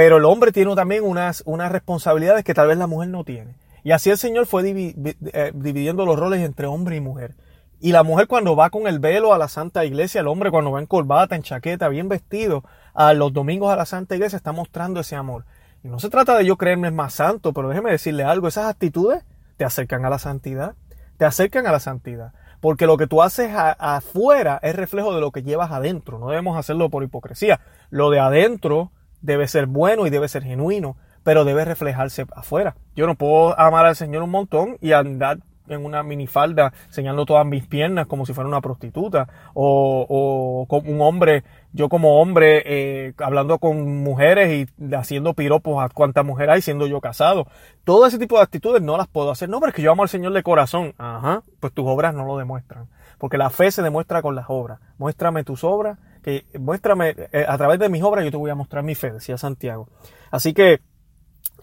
Pero 0.00 0.16
el 0.16 0.24
hombre 0.24 0.50
tiene 0.50 0.74
también 0.74 1.04
unas, 1.04 1.42
unas 1.44 1.70
responsabilidades 1.70 2.42
que 2.42 2.54
tal 2.54 2.68
vez 2.68 2.78
la 2.78 2.86
mujer 2.86 3.10
no 3.10 3.22
tiene. 3.22 3.56
Y 3.84 3.90
así 3.90 4.08
el 4.08 4.16
Señor 4.16 4.46
fue 4.46 4.62
eh, 4.66 5.52
dividiendo 5.54 6.06
los 6.06 6.18
roles 6.18 6.40
entre 6.40 6.66
hombre 6.66 6.96
y 6.96 7.02
mujer. 7.02 7.34
Y 7.80 7.92
la 7.92 8.02
mujer 8.02 8.26
cuando 8.26 8.56
va 8.56 8.70
con 8.70 8.86
el 8.86 8.98
velo 8.98 9.34
a 9.34 9.36
la 9.36 9.48
Santa 9.48 9.84
Iglesia, 9.84 10.22
el 10.22 10.28
hombre 10.28 10.50
cuando 10.50 10.70
va 10.70 10.80
en 10.80 10.86
corbata, 10.86 11.36
en 11.36 11.42
chaqueta, 11.42 11.86
bien 11.88 12.08
vestido, 12.08 12.64
a 12.94 13.12
los 13.12 13.34
domingos 13.34 13.70
a 13.70 13.76
la 13.76 13.84
Santa 13.84 14.14
Iglesia, 14.14 14.38
está 14.38 14.52
mostrando 14.52 15.00
ese 15.00 15.16
amor. 15.16 15.44
Y 15.84 15.88
no 15.88 15.98
se 15.98 16.08
trata 16.08 16.34
de 16.38 16.46
yo 16.46 16.56
creerme 16.56 16.90
más 16.90 17.12
santo, 17.12 17.52
pero 17.52 17.68
déjeme 17.68 17.90
decirle 17.90 18.24
algo, 18.24 18.48
esas 18.48 18.70
actitudes 18.70 19.22
te 19.58 19.66
acercan 19.66 20.06
a 20.06 20.08
la 20.08 20.18
santidad, 20.18 20.76
te 21.18 21.26
acercan 21.26 21.66
a 21.66 21.72
la 21.72 21.80
santidad. 21.80 22.32
Porque 22.62 22.86
lo 22.86 22.96
que 22.96 23.06
tú 23.06 23.22
haces 23.22 23.50
afuera 23.54 24.60
es 24.62 24.74
reflejo 24.74 25.14
de 25.14 25.20
lo 25.20 25.30
que 25.30 25.42
llevas 25.42 25.70
adentro. 25.72 26.18
No 26.18 26.28
debemos 26.28 26.56
hacerlo 26.56 26.88
por 26.88 27.02
hipocresía. 27.02 27.60
Lo 27.90 28.08
de 28.08 28.18
adentro 28.18 28.92
debe 29.22 29.48
ser 29.48 29.66
bueno 29.66 30.06
y 30.06 30.10
debe 30.10 30.28
ser 30.28 30.42
genuino, 30.42 30.96
pero 31.22 31.44
debe 31.44 31.64
reflejarse 31.64 32.26
afuera. 32.34 32.76
Yo 32.96 33.06
no 33.06 33.14
puedo 33.14 33.58
amar 33.58 33.86
al 33.86 33.96
Señor 33.96 34.22
un 34.22 34.30
montón 34.30 34.76
y 34.80 34.92
andar 34.92 35.38
en 35.68 35.84
una 35.84 36.02
minifalda 36.02 36.72
enseñando 36.86 37.24
todas 37.24 37.46
mis 37.46 37.66
piernas 37.66 38.06
como 38.06 38.26
si 38.26 38.32
fuera 38.32 38.48
una 38.48 38.60
prostituta 38.60 39.28
o, 39.54 40.04
o 40.08 40.66
como 40.66 40.90
un 40.90 41.00
hombre 41.00 41.44
yo 41.72 41.88
como 41.88 42.20
hombre 42.20 42.62
eh, 42.66 43.14
hablando 43.18 43.58
con 43.58 44.02
mujeres 44.02 44.66
y 44.66 44.94
haciendo 44.94 45.34
piropos 45.34 45.80
a 45.82 45.88
cuántas 45.88 46.24
mujeres 46.24 46.54
hay 46.56 46.62
siendo 46.62 46.88
yo 46.88 47.00
casado. 47.00 47.46
Todo 47.84 48.06
ese 48.06 48.18
tipo 48.18 48.36
de 48.36 48.42
actitudes 48.42 48.82
no 48.82 48.96
las 48.96 49.06
puedo 49.06 49.30
hacer. 49.30 49.48
No 49.48 49.60
pero 49.60 49.70
es 49.70 49.76
que 49.76 49.82
yo 49.82 49.92
amo 49.92 50.02
al 50.02 50.08
Señor 50.08 50.32
de 50.32 50.42
corazón. 50.42 50.94
Ajá 50.98 51.44
pues 51.60 51.72
tus 51.72 51.86
obras 51.86 52.14
no 52.14 52.24
lo 52.24 52.38
demuestran 52.38 52.88
porque 53.18 53.38
la 53.38 53.50
fe 53.50 53.70
se 53.70 53.82
demuestra 53.82 54.22
con 54.22 54.34
las 54.34 54.46
obras. 54.48 54.80
Muéstrame 54.98 55.44
tus 55.44 55.62
obras 55.62 55.98
que 56.20 56.46
muéstrame 56.58 57.14
eh, 57.32 57.44
a 57.46 57.56
través 57.58 57.78
de 57.78 57.88
mis 57.88 58.02
obras 58.02 58.24
yo 58.24 58.30
te 58.30 58.36
voy 58.36 58.50
a 58.50 58.54
mostrar 58.54 58.82
mi 58.82 58.94
fe 58.94 59.12
decía 59.12 59.38
Santiago 59.38 59.88
así 60.30 60.52
que 60.52 60.80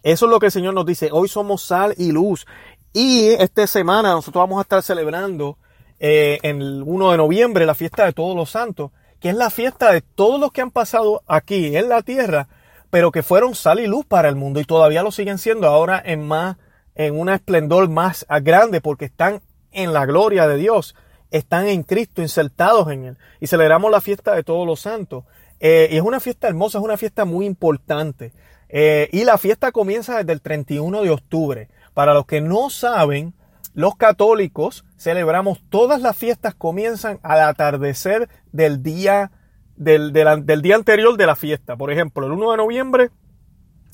eso 0.04 0.26
es 0.26 0.32
lo 0.32 0.39
que 0.39 0.46
el 0.48 0.52
Señor 0.52 0.74
nos 0.74 0.86
dice. 0.86 1.10
Hoy 1.12 1.28
somos 1.28 1.63
sal 1.63 1.93
y 1.98 2.12
luz. 2.12 2.46
Y 2.93 3.28
esta 3.28 3.67
semana 3.67 4.12
nosotros 4.12 4.41
vamos 4.41 4.60
a 4.60 4.62
estar 4.62 4.82
celebrando 4.82 5.58
eh, 6.00 6.39
en 6.43 6.62
el 6.62 6.84
1 6.86 7.12
de 7.12 7.17
noviembre 7.17 7.65
la 7.65 7.76
fiesta 7.76 8.06
de 8.06 8.13
todos 8.13 8.36
los 8.36 8.50
santos, 8.50 8.91
que 9.20 9.30
es 9.30 9.36
la 9.36 9.50
fiesta 9.50 9.91
de 9.91 10.02
todos 10.02 10.39
los 10.39 10.52
que 10.52 10.62
han 10.62 10.72
pasado 10.72 11.24
aquí 11.28 11.76
en 11.76 11.89
la 11.89 12.04
tierra, 12.04 12.48
pero 12.89 13.12
que 13.12 13.24
fueron 13.24 13.54
sal 13.54 13.80
y 13.80 13.88
luz 13.88 14.06
para 14.06 14.30
el 14.30 14.36
mundo 14.36 14.60
y 14.60 14.65
todavía 14.65 15.04
lo 15.04 15.12
siguen 15.12 15.38
siendo 15.39 15.67
ahora 15.67 16.02
en 16.04 16.26
más, 16.26 16.58
en 16.96 17.20
un 17.20 17.30
esplendor 17.30 17.89
más 17.89 18.26
grande 18.43 18.80
porque 18.80 19.06
están 19.06 19.41
en 19.72 19.91
la 19.91 20.06
gloria 20.06 20.48
de 20.48 20.56
Dios, 20.56 20.96
están 21.32 21.68
en 21.68 21.84
Cristo, 21.84 22.22
insertados 22.22 22.92
en 22.92 23.06
Él. 23.06 23.18
Y 23.40 23.48
celebramos 23.48 23.92
la 23.92 24.02
fiesta 24.02 24.36
de 24.36 24.44
todos 24.44 24.66
los 24.66 24.80
santos. 24.82 25.24
Eh, 25.60 25.90
y 25.92 25.98
es 25.98 26.04
una 26.04 26.20
fiesta 26.20 26.48
hermosa, 26.48 26.78
es 26.78 26.84
una 26.84 26.98
fiesta 26.98 27.26
muy 27.26 27.46
importante. 27.46 28.34
Eh, 28.70 29.10
y 29.12 29.24
la 29.24 29.38
fiesta 29.38 29.72
comienza 29.72 30.18
desde 30.18 30.34
el 30.34 30.42
31 30.42 31.04
de 31.04 31.10
octubre. 31.10 31.70
Para 31.94 32.13
los 32.13 32.26
que 32.26 32.42
no 32.42 32.70
saben, 32.70 33.34
los 33.74 33.96
católicos 33.96 34.86
celebramos 34.98 35.62
todas 35.70 36.02
las 36.02 36.18
fiestas 36.18 36.56
comienzan 36.56 37.20
al 37.24 37.42
atardecer 37.42 38.30
del 38.52 38.82
día 38.82 39.32
del, 39.76 40.12
del, 40.12 40.62
día 40.62 40.76
anterior 40.76 41.16
de 41.16 41.28
la 41.28 41.36
fiesta. 41.36 41.78
Por 41.78 41.92
ejemplo, 41.92 42.26
el 42.26 42.34
1 42.34 42.52
de 42.52 42.58
noviembre 42.58 43.12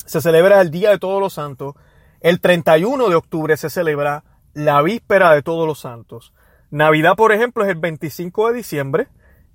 se 0.06 0.20
celebra 0.20 0.60
el 0.60 0.70
Día 0.70 0.90
de 0.90 0.98
Todos 0.98 1.20
los 1.20 1.34
Santos. 1.34 1.74
El 2.20 2.40
31 2.40 3.08
de 3.10 3.14
octubre 3.14 3.56
se 3.56 3.68
celebra 3.68 4.24
la 4.54 4.80
víspera 4.80 5.32
de 5.34 5.42
Todos 5.42 5.66
los 5.66 5.80
Santos. 5.80 6.32
Navidad, 6.70 7.16
por 7.16 7.32
ejemplo, 7.32 7.64
es 7.64 7.70
el 7.70 7.76
25 7.76 8.48
de 8.48 8.54
diciembre 8.54 9.08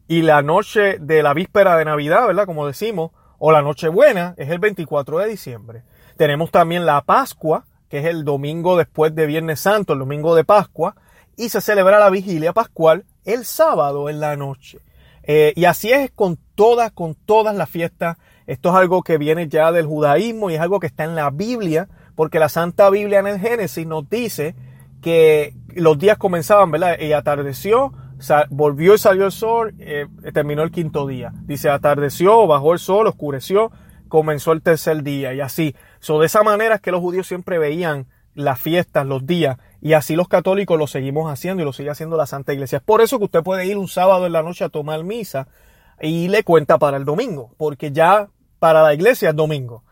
y 0.07 0.21
la 0.21 0.41
noche 0.41 0.97
de 0.99 1.21
la 1.21 1.33
víspera 1.33 1.77
de 1.77 1.85
Navidad, 1.85 2.27
¿verdad? 2.27 2.45
Como 2.45 2.65
decimos, 2.65 3.11
o 3.37 3.51
la 3.51 3.61
Nochebuena 3.61 4.33
es 4.37 4.49
el 4.49 4.59
24 4.59 5.19
de 5.19 5.29
diciembre. 5.29 5.83
Tenemos 6.17 6.51
también 6.51 6.85
la 6.85 7.01
Pascua, 7.01 7.65
que 7.89 7.99
es 7.99 8.05
el 8.05 8.25
domingo 8.25 8.77
después 8.77 9.15
de 9.15 9.25
Viernes 9.25 9.59
Santo, 9.59 9.93
el 9.93 9.99
domingo 9.99 10.35
de 10.35 10.43
Pascua, 10.43 10.95
y 11.37 11.49
se 11.49 11.61
celebra 11.61 11.99
la 11.99 12.09
vigilia 12.09 12.53
pascual 12.53 13.05
el 13.23 13.45
sábado 13.45 14.09
en 14.09 14.19
la 14.19 14.35
noche. 14.35 14.79
Eh, 15.23 15.53
y 15.55 15.65
así 15.65 15.91
es 15.91 16.11
con 16.11 16.37
todas, 16.55 16.91
con 16.91 17.15
todas 17.15 17.55
las 17.55 17.69
fiestas. 17.69 18.17
Esto 18.47 18.69
es 18.69 18.75
algo 18.75 19.03
que 19.03 19.17
viene 19.17 19.47
ya 19.47 19.71
del 19.71 19.85
judaísmo 19.85 20.49
y 20.49 20.55
es 20.55 20.59
algo 20.59 20.79
que 20.79 20.87
está 20.87 21.03
en 21.03 21.15
la 21.15 21.29
Biblia, 21.29 21.87
porque 22.15 22.39
la 22.39 22.49
Santa 22.49 22.89
Biblia 22.89 23.19
en 23.19 23.27
el 23.27 23.39
Génesis 23.39 23.85
nos 23.85 24.09
dice 24.09 24.55
que 25.01 25.53
los 25.75 25.97
días 25.97 26.17
comenzaban, 26.17 26.71
¿verdad? 26.71 26.99
Y 26.99 27.13
atardeció, 27.13 27.93
volvió 28.49 28.95
y 28.95 28.97
salió 28.97 29.25
el 29.25 29.31
sol, 29.31 29.73
eh, 29.79 30.07
terminó 30.33 30.63
el 30.63 30.71
quinto 30.71 31.07
día. 31.07 31.31
Dice, 31.43 31.69
atardeció, 31.69 32.47
bajó 32.47 32.73
el 32.73 32.79
sol, 32.79 33.07
oscureció, 33.07 33.71
comenzó 34.07 34.51
el 34.51 34.61
tercer 34.61 35.03
día 35.03 35.33
y 35.33 35.41
así. 35.41 35.75
So, 35.99 36.19
de 36.19 36.25
esa 36.25 36.43
manera 36.43 36.75
es 36.75 36.81
que 36.81 36.91
los 36.91 37.01
judíos 37.01 37.27
siempre 37.27 37.59
veían 37.59 38.07
las 38.35 38.59
fiestas, 38.59 39.05
los 39.05 39.25
días, 39.25 39.57
y 39.81 39.93
así 39.93 40.15
los 40.15 40.27
católicos 40.27 40.77
lo 40.77 40.87
seguimos 40.87 41.31
haciendo 41.31 41.63
y 41.63 41.65
lo 41.65 41.73
sigue 41.73 41.89
haciendo 41.89 42.17
la 42.17 42.25
Santa 42.25 42.53
Iglesia. 42.53 42.77
Es 42.77 42.83
por 42.83 43.01
eso 43.01 43.17
que 43.17 43.25
usted 43.25 43.43
puede 43.43 43.65
ir 43.65 43.77
un 43.77 43.87
sábado 43.87 44.25
en 44.25 44.33
la 44.33 44.43
noche 44.43 44.63
a 44.63 44.69
tomar 44.69 45.03
misa 45.03 45.47
y 46.01 46.27
le 46.27 46.43
cuenta 46.43 46.77
para 46.77 46.97
el 46.97 47.05
domingo, 47.05 47.51
porque 47.57 47.91
ya 47.91 48.29
para 48.59 48.83
la 48.83 48.93
iglesia 48.93 49.29
es 49.29 49.35
domingo. 49.35 49.83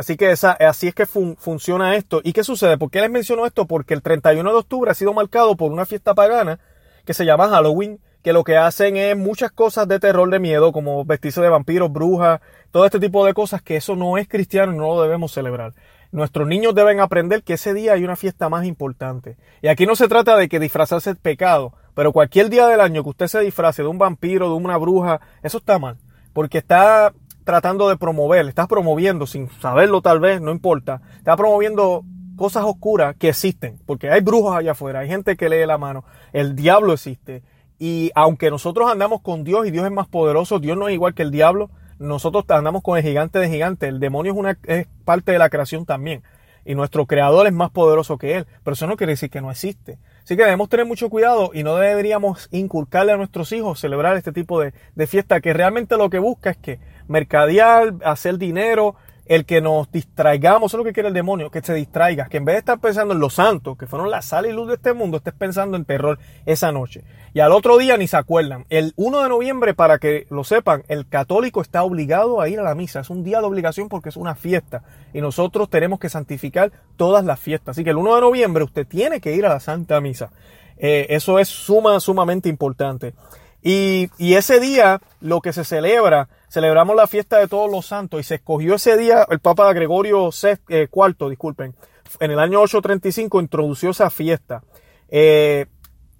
Así 0.00 0.16
que 0.16 0.30
esa, 0.30 0.52
así 0.52 0.88
es 0.88 0.94
que 0.94 1.06
funciona 1.06 1.94
esto. 1.94 2.20
¿Y 2.24 2.32
qué 2.32 2.42
sucede? 2.42 2.78
¿Por 2.78 2.90
qué 2.90 3.00
les 3.00 3.10
menciono 3.10 3.46
esto? 3.46 3.66
Porque 3.66 3.94
el 3.94 4.02
31 4.02 4.50
de 4.50 4.58
octubre 4.58 4.90
ha 4.90 4.94
sido 4.94 5.12
marcado 5.12 5.56
por 5.56 5.70
una 5.70 5.86
fiesta 5.86 6.14
pagana 6.14 6.58
que 7.04 7.14
se 7.14 7.24
llama 7.24 7.48
Halloween, 7.48 8.00
que 8.22 8.32
lo 8.32 8.44
que 8.44 8.56
hacen 8.56 8.96
es 8.96 9.16
muchas 9.16 9.52
cosas 9.52 9.88
de 9.88 10.00
terror, 10.00 10.28
de 10.30 10.38
miedo, 10.38 10.72
como 10.72 11.04
vestirse 11.04 11.40
de 11.40 11.48
vampiros, 11.48 11.92
brujas, 11.92 12.40
todo 12.70 12.84
este 12.84 12.98
tipo 12.98 13.24
de 13.24 13.34
cosas, 13.34 13.62
que 13.62 13.76
eso 13.76 13.96
no 13.96 14.18
es 14.18 14.28
cristiano 14.28 14.72
y 14.72 14.76
no 14.76 14.88
lo 14.88 15.02
debemos 15.02 15.32
celebrar. 15.32 15.74
Nuestros 16.12 16.48
niños 16.48 16.74
deben 16.74 17.00
aprender 17.00 17.42
que 17.42 17.54
ese 17.54 17.72
día 17.72 17.92
hay 17.92 18.04
una 18.04 18.16
fiesta 18.16 18.48
más 18.48 18.64
importante. 18.64 19.36
Y 19.62 19.68
aquí 19.68 19.86
no 19.86 19.96
se 19.96 20.08
trata 20.08 20.36
de 20.36 20.48
que 20.48 20.58
disfrazarse 20.58 21.10
es 21.10 21.16
pecado, 21.16 21.72
pero 21.94 22.12
cualquier 22.12 22.50
día 22.50 22.66
del 22.66 22.80
año 22.80 23.02
que 23.02 23.10
usted 23.10 23.26
se 23.28 23.40
disfrace 23.40 23.82
de 23.82 23.88
un 23.88 23.98
vampiro, 23.98 24.48
de 24.48 24.54
una 24.54 24.76
bruja, 24.76 25.20
eso 25.42 25.58
está 25.58 25.78
mal, 25.78 25.98
porque 26.32 26.58
está 26.58 27.12
tratando 27.44 27.88
de 27.88 27.96
promover, 27.96 28.46
está 28.46 28.66
promoviendo, 28.66 29.26
sin 29.26 29.48
saberlo 29.60 30.02
tal 30.02 30.20
vez, 30.20 30.40
no 30.40 30.50
importa, 30.50 31.00
está 31.16 31.36
promoviendo 31.36 32.04
cosas 32.36 32.64
oscuras 32.64 33.16
que 33.16 33.28
existen, 33.28 33.78
porque 33.86 34.10
hay 34.10 34.20
brujos 34.20 34.56
allá 34.56 34.72
afuera, 34.72 35.00
hay 35.00 35.08
gente 35.08 35.36
que 35.36 35.48
lee 35.48 35.66
la 35.66 35.78
mano, 35.78 36.04
el 36.32 36.56
diablo 36.56 36.92
existe, 36.92 37.42
y 37.78 38.10
aunque 38.14 38.50
nosotros 38.50 38.90
andamos 38.90 39.22
con 39.22 39.42
Dios 39.42 39.66
y 39.66 39.70
Dios 39.70 39.86
es 39.86 39.90
más 39.90 40.06
poderoso, 40.06 40.58
Dios 40.58 40.76
no 40.76 40.88
es 40.88 40.94
igual 40.94 41.14
que 41.14 41.22
el 41.22 41.30
diablo, 41.30 41.70
nosotros 41.98 42.44
andamos 42.48 42.82
con 42.82 42.98
el 42.98 43.04
gigante 43.04 43.38
de 43.38 43.48
gigante. 43.48 43.88
El 43.88 44.00
demonio 44.00 44.32
es, 44.32 44.38
una, 44.38 44.58
es 44.64 44.86
parte 45.04 45.32
de 45.32 45.38
la 45.38 45.48
creación 45.48 45.86
también. 45.86 46.22
Y 46.64 46.74
nuestro 46.74 47.06
creador 47.06 47.46
es 47.46 47.54
más 47.54 47.70
poderoso 47.70 48.18
que 48.18 48.36
él. 48.36 48.46
Pero 48.62 48.74
eso 48.74 48.86
no 48.86 48.96
quiere 48.96 49.12
decir 49.12 49.30
que 49.30 49.40
no 49.40 49.50
existe. 49.50 49.98
Así 50.22 50.36
que 50.36 50.42
debemos 50.42 50.68
tener 50.68 50.84
mucho 50.84 51.08
cuidado 51.08 51.52
y 51.54 51.62
no 51.62 51.76
deberíamos 51.76 52.48
inculcarle 52.52 53.12
a 53.12 53.16
nuestros 53.16 53.52
hijos 53.52 53.80
celebrar 53.80 54.16
este 54.16 54.32
tipo 54.32 54.60
de, 54.60 54.74
de 54.94 55.06
fiesta 55.06 55.40
que 55.40 55.54
realmente 55.54 55.96
lo 55.96 56.10
que 56.10 56.18
busca 56.18 56.50
es 56.50 56.58
que 56.58 56.80
mercadear, 57.10 57.94
hacer 58.04 58.38
dinero, 58.38 58.94
el 59.26 59.44
que 59.44 59.60
nos 59.60 59.90
distraigamos, 59.92 60.70
eso 60.70 60.76
es 60.76 60.78
lo 60.78 60.84
que 60.84 60.92
quiere 60.92 61.08
el 61.08 61.14
demonio, 61.14 61.50
que 61.50 61.60
se 61.60 61.74
distraiga, 61.74 62.28
que 62.28 62.38
en 62.38 62.44
vez 62.44 62.54
de 62.54 62.58
estar 62.60 62.80
pensando 62.80 63.14
en 63.14 63.20
los 63.20 63.34
santos, 63.34 63.78
que 63.78 63.86
fueron 63.86 64.10
la 64.10 64.22
sal 64.22 64.46
y 64.46 64.52
luz 64.52 64.66
de 64.68 64.74
este 64.74 64.92
mundo, 64.92 65.18
estés 65.18 65.34
pensando 65.34 65.76
en 65.76 65.84
terror 65.84 66.18
esa 66.46 66.72
noche. 66.72 67.04
Y 67.32 67.38
al 67.38 67.52
otro 67.52 67.78
día 67.78 67.96
ni 67.96 68.08
se 68.08 68.16
acuerdan. 68.16 68.66
El 68.70 68.92
1 68.96 69.22
de 69.22 69.28
noviembre, 69.28 69.72
para 69.72 69.98
que 69.98 70.26
lo 70.30 70.42
sepan, 70.42 70.82
el 70.88 71.06
católico 71.08 71.62
está 71.62 71.84
obligado 71.84 72.40
a 72.40 72.48
ir 72.48 72.58
a 72.58 72.64
la 72.64 72.74
misa. 72.74 73.00
Es 73.00 73.10
un 73.10 73.22
día 73.22 73.38
de 73.38 73.46
obligación 73.46 73.88
porque 73.88 74.08
es 74.08 74.16
una 74.16 74.34
fiesta. 74.34 74.82
Y 75.14 75.20
nosotros 75.20 75.70
tenemos 75.70 76.00
que 76.00 76.08
santificar 76.08 76.72
todas 76.96 77.24
las 77.24 77.38
fiestas. 77.38 77.76
Así 77.76 77.84
que 77.84 77.90
el 77.90 77.98
1 77.98 78.16
de 78.16 78.20
noviembre 78.20 78.64
usted 78.64 78.84
tiene 78.84 79.20
que 79.20 79.36
ir 79.36 79.46
a 79.46 79.48
la 79.48 79.60
Santa 79.60 80.00
Misa. 80.00 80.32
Eh, 80.76 81.06
eso 81.10 81.38
es 81.38 81.46
suma, 81.46 82.00
sumamente 82.00 82.48
importante. 82.48 83.14
Y, 83.62 84.10
y 84.18 84.34
ese 84.34 84.58
día 84.60 85.00
lo 85.20 85.40
que 85.40 85.52
se 85.52 85.64
celebra 85.64 86.28
celebramos 86.50 86.96
la 86.96 87.06
fiesta 87.06 87.38
de 87.38 87.48
todos 87.48 87.70
los 87.70 87.86
santos 87.86 88.20
y 88.20 88.24
se 88.24 88.34
escogió 88.36 88.74
ese 88.74 88.96
día, 88.96 89.24
el 89.30 89.38
Papa 89.38 89.72
Gregorio 89.72 90.30
IV, 90.30 90.58
eh, 90.68 90.88
disculpen, 91.30 91.74
en 92.18 92.30
el 92.30 92.40
año 92.40 92.60
835 92.60 93.40
introdució 93.40 93.90
esa 93.90 94.10
fiesta 94.10 94.64
eh, 95.08 95.66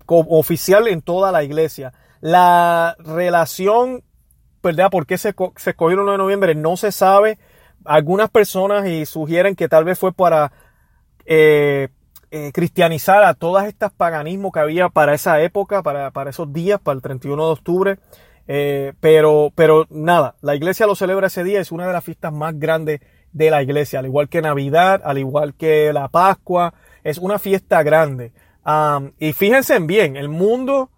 oficial 0.07 0.87
en 0.87 1.03
toda 1.03 1.33
la 1.33 1.42
iglesia. 1.42 1.92
La 2.20 2.94
relación, 3.00 4.05
¿verdad? 4.62 4.90
¿Por 4.90 5.07
qué 5.07 5.18
se, 5.18 5.31
escogió 5.31 5.90
el 5.90 5.96
9 5.96 6.12
de 6.12 6.18
noviembre? 6.18 6.55
No 6.55 6.76
se 6.76 6.92
sabe. 6.92 7.38
Algunas 7.85 8.31
personas 8.31 8.87
y 8.87 9.07
sugieren 9.07 9.57
que 9.57 9.68
tal 9.68 9.85
vez 9.85 9.98
fue 9.98 10.12
para 10.12 10.53
eh, 11.24 11.88
cristianizar 12.52 13.22
a 13.24 13.34
todas 13.34 13.66
estas 13.66 13.92
paganismos 13.92 14.52
que 14.52 14.60
había 14.60 14.88
para 14.88 15.14
esa 15.14 15.40
época, 15.40 15.82
para, 15.82 16.10
para 16.10 16.30
esos 16.30 16.52
días, 16.52 16.80
para 16.80 16.96
el 16.96 17.02
31 17.02 17.44
de 17.46 17.52
octubre. 17.52 17.98
Eh, 18.52 18.94
pero, 18.98 19.52
pero 19.54 19.86
nada, 19.90 20.34
la 20.40 20.56
iglesia 20.56 20.86
lo 20.86 20.96
celebra 20.96 21.28
ese 21.28 21.44
día, 21.44 21.60
es 21.60 21.70
una 21.70 21.86
de 21.86 21.92
las 21.92 22.02
fiestas 22.02 22.32
más 22.32 22.58
grandes 22.58 23.00
de 23.32 23.48
la 23.48 23.62
iglesia, 23.62 24.00
al 24.00 24.06
igual 24.06 24.28
que 24.28 24.42
Navidad, 24.42 25.02
al 25.04 25.18
igual 25.18 25.54
que 25.54 25.92
la 25.92 26.08
Pascua, 26.08 26.74
es 27.04 27.18
una 27.18 27.38
fiesta 27.38 27.82
grande. 27.84 28.32
y 29.20 29.32
fíjense 29.34 29.78
bien, 29.78 30.16
el 30.16 30.28
mundo 30.28 30.90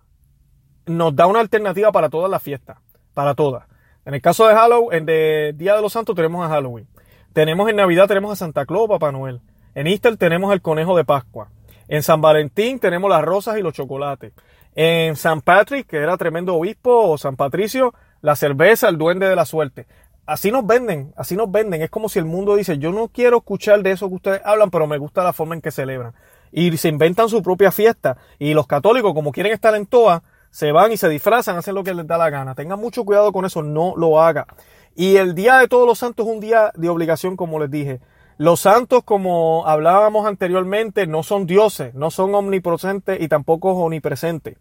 nos 0.86 1.14
da 1.14 1.26
una 1.26 1.40
alternativa 1.40 1.92
para 1.92 2.08
todas 2.08 2.30
las 2.30 2.42
fiestas, 2.42 2.78
para 3.12 3.34
todas. 3.34 3.64
En 4.06 4.14
el 4.14 4.22
caso 4.22 4.48
de 4.48 4.54
Halloween, 4.54 4.98
en 4.98 5.06
de 5.06 5.54
Día 5.54 5.76
de 5.76 5.82
los 5.82 5.92
Santos 5.92 6.16
tenemos 6.16 6.44
a 6.44 6.48
Halloween. 6.48 6.88
Tenemos 7.34 7.68
en 7.68 7.76
Navidad 7.76 8.08
tenemos 8.08 8.32
a 8.32 8.36
Santa 8.36 8.64
Claus, 8.64 8.88
Papá 8.88 9.12
Noel. 9.12 9.42
En 9.74 9.86
Easter 9.86 10.16
tenemos 10.16 10.52
el 10.52 10.60
conejo 10.60 10.96
de 10.96 11.04
Pascua. 11.04 11.48
En 11.88 12.02
San 12.02 12.20
Valentín 12.20 12.78
tenemos 12.78 13.10
las 13.10 13.22
rosas 13.22 13.58
y 13.58 13.62
los 13.62 13.72
chocolates. 13.72 14.32
En 14.74 15.16
San 15.16 15.40
Patrick, 15.40 15.86
que 15.86 15.98
era 15.98 16.16
tremendo 16.16 16.54
obispo, 16.54 17.10
o 17.10 17.18
San 17.18 17.36
Patricio, 17.36 17.94
la 18.20 18.36
cerveza, 18.36 18.88
el 18.88 18.98
duende 18.98 19.28
de 19.28 19.36
la 19.36 19.44
suerte. 19.44 19.86
Así 20.26 20.50
nos 20.50 20.66
venden, 20.66 21.12
así 21.16 21.36
nos 21.36 21.50
venden. 21.50 21.82
Es 21.82 21.90
como 21.90 22.08
si 22.08 22.18
el 22.18 22.24
mundo 22.26 22.54
dice, 22.54 22.78
yo 22.78 22.92
no 22.92 23.08
quiero 23.08 23.38
escuchar 23.38 23.82
de 23.82 23.92
eso 23.92 24.08
que 24.08 24.14
ustedes 24.14 24.40
hablan, 24.44 24.70
pero 24.70 24.86
me 24.86 24.98
gusta 24.98 25.24
la 25.24 25.32
forma 25.32 25.54
en 25.54 25.60
que 25.60 25.70
celebran. 25.70 26.14
Y 26.52 26.76
se 26.76 26.88
inventan 26.88 27.28
su 27.28 27.42
propia 27.42 27.72
fiesta. 27.72 28.18
Y 28.38 28.54
los 28.54 28.66
católicos, 28.66 29.14
como 29.14 29.32
quieren 29.32 29.52
estar 29.52 29.74
en 29.74 29.86
toa, 29.86 30.22
se 30.50 30.70
van 30.70 30.92
y 30.92 30.98
se 30.98 31.08
disfrazan, 31.08 31.56
hacen 31.56 31.74
lo 31.74 31.82
que 31.82 31.94
les 31.94 32.06
da 32.06 32.18
la 32.18 32.30
gana. 32.30 32.54
Tengan 32.54 32.78
mucho 32.78 33.04
cuidado 33.04 33.32
con 33.32 33.46
eso, 33.46 33.62
no 33.62 33.94
lo 33.96 34.20
haga. 34.20 34.46
Y 34.94 35.16
el 35.16 35.34
Día 35.34 35.58
de 35.58 35.68
Todos 35.68 35.86
los 35.86 35.98
Santos 35.98 36.26
es 36.26 36.32
un 36.32 36.40
día 36.40 36.70
de 36.74 36.90
obligación, 36.90 37.36
como 37.36 37.58
les 37.58 37.70
dije. 37.70 38.00
Los 38.42 38.58
santos, 38.58 39.04
como 39.04 39.68
hablábamos 39.68 40.26
anteriormente, 40.26 41.06
no 41.06 41.22
son 41.22 41.46
dioses, 41.46 41.94
no 41.94 42.10
son 42.10 42.34
omnipresentes 42.34 43.20
y 43.20 43.28
tampoco 43.28 43.70
omnipresentes. 43.70 44.58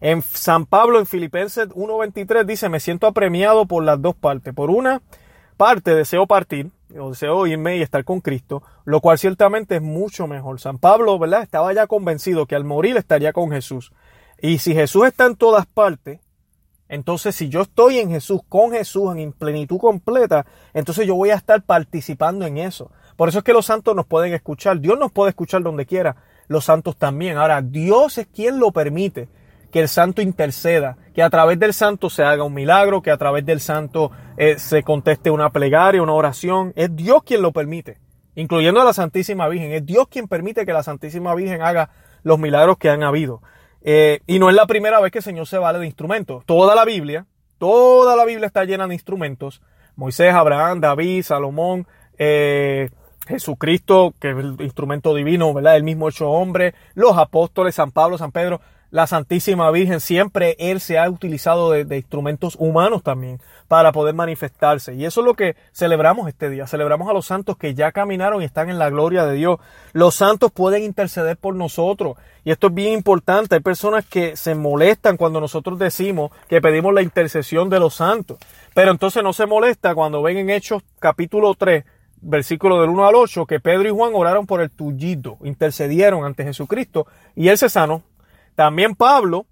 En 0.00 0.20
San 0.22 0.66
Pablo, 0.66 0.98
en 0.98 1.06
Filipenses 1.06 1.68
1.23, 1.68 2.44
dice, 2.44 2.68
me 2.68 2.80
siento 2.80 3.06
apremiado 3.06 3.66
por 3.66 3.84
las 3.84 4.02
dos 4.02 4.16
partes. 4.16 4.52
Por 4.52 4.68
una 4.68 5.00
parte, 5.56 5.94
deseo 5.94 6.26
partir, 6.26 6.72
o 6.98 7.10
deseo 7.10 7.46
irme 7.46 7.76
y 7.76 7.82
estar 7.82 8.02
con 8.02 8.20
Cristo, 8.20 8.64
lo 8.84 9.00
cual 9.00 9.16
ciertamente 9.16 9.76
es 9.76 9.82
mucho 9.82 10.26
mejor. 10.26 10.58
San 10.58 10.78
Pablo, 10.78 11.16
¿verdad? 11.16 11.44
Estaba 11.44 11.72
ya 11.72 11.86
convencido 11.86 12.46
que 12.46 12.56
al 12.56 12.64
morir 12.64 12.96
estaría 12.96 13.32
con 13.32 13.52
Jesús. 13.52 13.92
Y 14.42 14.58
si 14.58 14.74
Jesús 14.74 15.06
está 15.06 15.26
en 15.26 15.36
todas 15.36 15.66
partes, 15.66 16.18
entonces 16.88 17.36
si 17.36 17.48
yo 17.48 17.60
estoy 17.60 18.00
en 18.00 18.10
Jesús, 18.10 18.40
con 18.48 18.72
Jesús, 18.72 19.14
en 19.14 19.32
plenitud 19.32 19.78
completa, 19.78 20.44
entonces 20.74 21.06
yo 21.06 21.14
voy 21.14 21.30
a 21.30 21.36
estar 21.36 21.62
participando 21.62 22.44
en 22.44 22.58
eso. 22.58 22.90
Por 23.16 23.28
eso 23.28 23.38
es 23.38 23.44
que 23.44 23.52
los 23.52 23.66
santos 23.66 23.94
nos 23.94 24.06
pueden 24.06 24.32
escuchar. 24.34 24.80
Dios 24.80 24.98
nos 24.98 25.12
puede 25.12 25.30
escuchar 25.30 25.62
donde 25.62 25.86
quiera. 25.86 26.16
Los 26.48 26.64
santos 26.64 26.96
también. 26.96 27.36
Ahora, 27.36 27.62
Dios 27.62 28.18
es 28.18 28.26
quien 28.26 28.58
lo 28.58 28.72
permite 28.72 29.28
que 29.70 29.80
el 29.80 29.88
santo 29.88 30.20
interceda, 30.20 30.96
que 31.14 31.22
a 31.22 31.30
través 31.30 31.58
del 31.58 31.72
santo 31.72 32.10
se 32.10 32.24
haga 32.24 32.44
un 32.44 32.54
milagro, 32.54 33.02
que 33.02 33.10
a 33.10 33.16
través 33.16 33.44
del 33.46 33.60
santo 33.60 34.10
eh, 34.36 34.58
se 34.58 34.82
conteste 34.82 35.30
una 35.30 35.50
plegaria, 35.50 36.02
una 36.02 36.12
oración. 36.12 36.72
Es 36.76 36.94
Dios 36.94 37.22
quien 37.24 37.42
lo 37.42 37.52
permite, 37.52 37.98
incluyendo 38.34 38.80
a 38.80 38.84
la 38.84 38.92
Santísima 38.92 39.48
Virgen. 39.48 39.72
Es 39.72 39.86
Dios 39.86 40.08
quien 40.08 40.28
permite 40.28 40.66
que 40.66 40.72
la 40.72 40.82
Santísima 40.82 41.34
Virgen 41.34 41.62
haga 41.62 41.90
los 42.22 42.38
milagros 42.38 42.78
que 42.78 42.90
han 42.90 43.02
habido. 43.02 43.42
Eh, 43.82 44.20
y 44.26 44.38
no 44.38 44.50
es 44.50 44.56
la 44.56 44.66
primera 44.66 45.00
vez 45.00 45.12
que 45.12 45.18
el 45.18 45.24
Señor 45.24 45.46
se 45.46 45.58
vale 45.58 45.78
de 45.78 45.86
instrumentos. 45.86 46.44
Toda 46.46 46.74
la 46.74 46.84
Biblia, 46.84 47.26
toda 47.58 48.16
la 48.16 48.24
Biblia 48.24 48.46
está 48.46 48.64
llena 48.64 48.86
de 48.86 48.94
instrumentos. 48.94 49.62
Moisés, 49.96 50.34
Abraham, 50.34 50.80
David, 50.80 51.22
Salomón, 51.22 51.86
eh, 52.18 52.90
Jesucristo, 53.30 54.12
que 54.20 54.30
es 54.30 54.36
el 54.36 54.56
instrumento 54.60 55.14
divino, 55.14 55.54
¿verdad? 55.54 55.76
El 55.76 55.84
mismo 55.84 56.08
hecho 56.08 56.28
hombre, 56.30 56.74
los 56.94 57.16
apóstoles, 57.16 57.74
San 57.74 57.90
Pablo, 57.90 58.18
San 58.18 58.32
Pedro, 58.32 58.60
la 58.90 59.06
Santísima 59.06 59.70
Virgen, 59.70 60.00
siempre 60.00 60.56
Él 60.58 60.80
se 60.80 60.98
ha 60.98 61.08
utilizado 61.08 61.70
de, 61.70 61.96
instrumentos 61.96 62.56
humanos 62.58 63.02
también 63.02 63.40
para 63.68 63.92
poder 63.92 64.14
manifestarse. 64.14 64.94
Y 64.94 65.04
eso 65.04 65.20
es 65.20 65.26
lo 65.26 65.34
que 65.34 65.54
celebramos 65.72 66.26
este 66.28 66.50
día. 66.50 66.66
Celebramos 66.66 67.08
a 67.08 67.12
los 67.12 67.26
santos 67.26 67.56
que 67.56 67.74
ya 67.74 67.92
caminaron 67.92 68.42
y 68.42 68.44
están 68.44 68.68
en 68.68 68.80
la 68.80 68.90
gloria 68.90 69.24
de 69.24 69.36
Dios. 69.36 69.60
Los 69.92 70.16
santos 70.16 70.50
pueden 70.50 70.82
interceder 70.82 71.36
por 71.36 71.54
nosotros. 71.54 72.16
Y 72.44 72.50
esto 72.50 72.66
es 72.66 72.74
bien 72.74 72.92
importante. 72.94 73.54
Hay 73.54 73.60
personas 73.60 74.04
que 74.04 74.36
se 74.36 74.56
molestan 74.56 75.16
cuando 75.16 75.40
nosotros 75.40 75.78
decimos 75.78 76.32
que 76.48 76.60
pedimos 76.60 76.92
la 76.92 77.02
intercesión 77.02 77.70
de 77.70 77.78
los 77.78 77.94
santos. 77.94 78.38
Pero 78.74 78.90
entonces 78.90 79.22
no 79.22 79.32
se 79.32 79.46
molesta 79.46 79.94
cuando 79.94 80.20
ven 80.20 80.38
en 80.38 80.50
Hechos 80.50 80.82
capítulo 80.98 81.54
3 81.54 81.84
versículo 82.20 82.80
del 82.80 82.90
1 82.90 83.06
al 83.06 83.14
8, 83.14 83.46
que 83.46 83.60
Pedro 83.60 83.88
y 83.88 83.92
Juan 83.92 84.12
oraron 84.14 84.46
por 84.46 84.60
el 84.60 84.70
tullido, 84.70 85.38
intercedieron 85.42 86.24
ante 86.24 86.44
Jesucristo 86.44 87.06
y 87.34 87.48
él 87.48 87.58
se 87.58 87.68
sanó. 87.68 88.02
También 88.54 88.94
Pablo, 88.94 89.46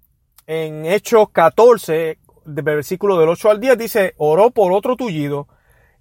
en 0.45 0.85
Hechos 0.85 1.29
14, 1.31 2.19
versículo 2.45 3.17
del 3.17 3.29
8 3.29 3.49
al 3.51 3.59
10, 3.59 3.77
dice, 3.77 4.13
oró 4.17 4.51
por 4.51 4.71
otro 4.73 4.95
tullido 4.95 5.47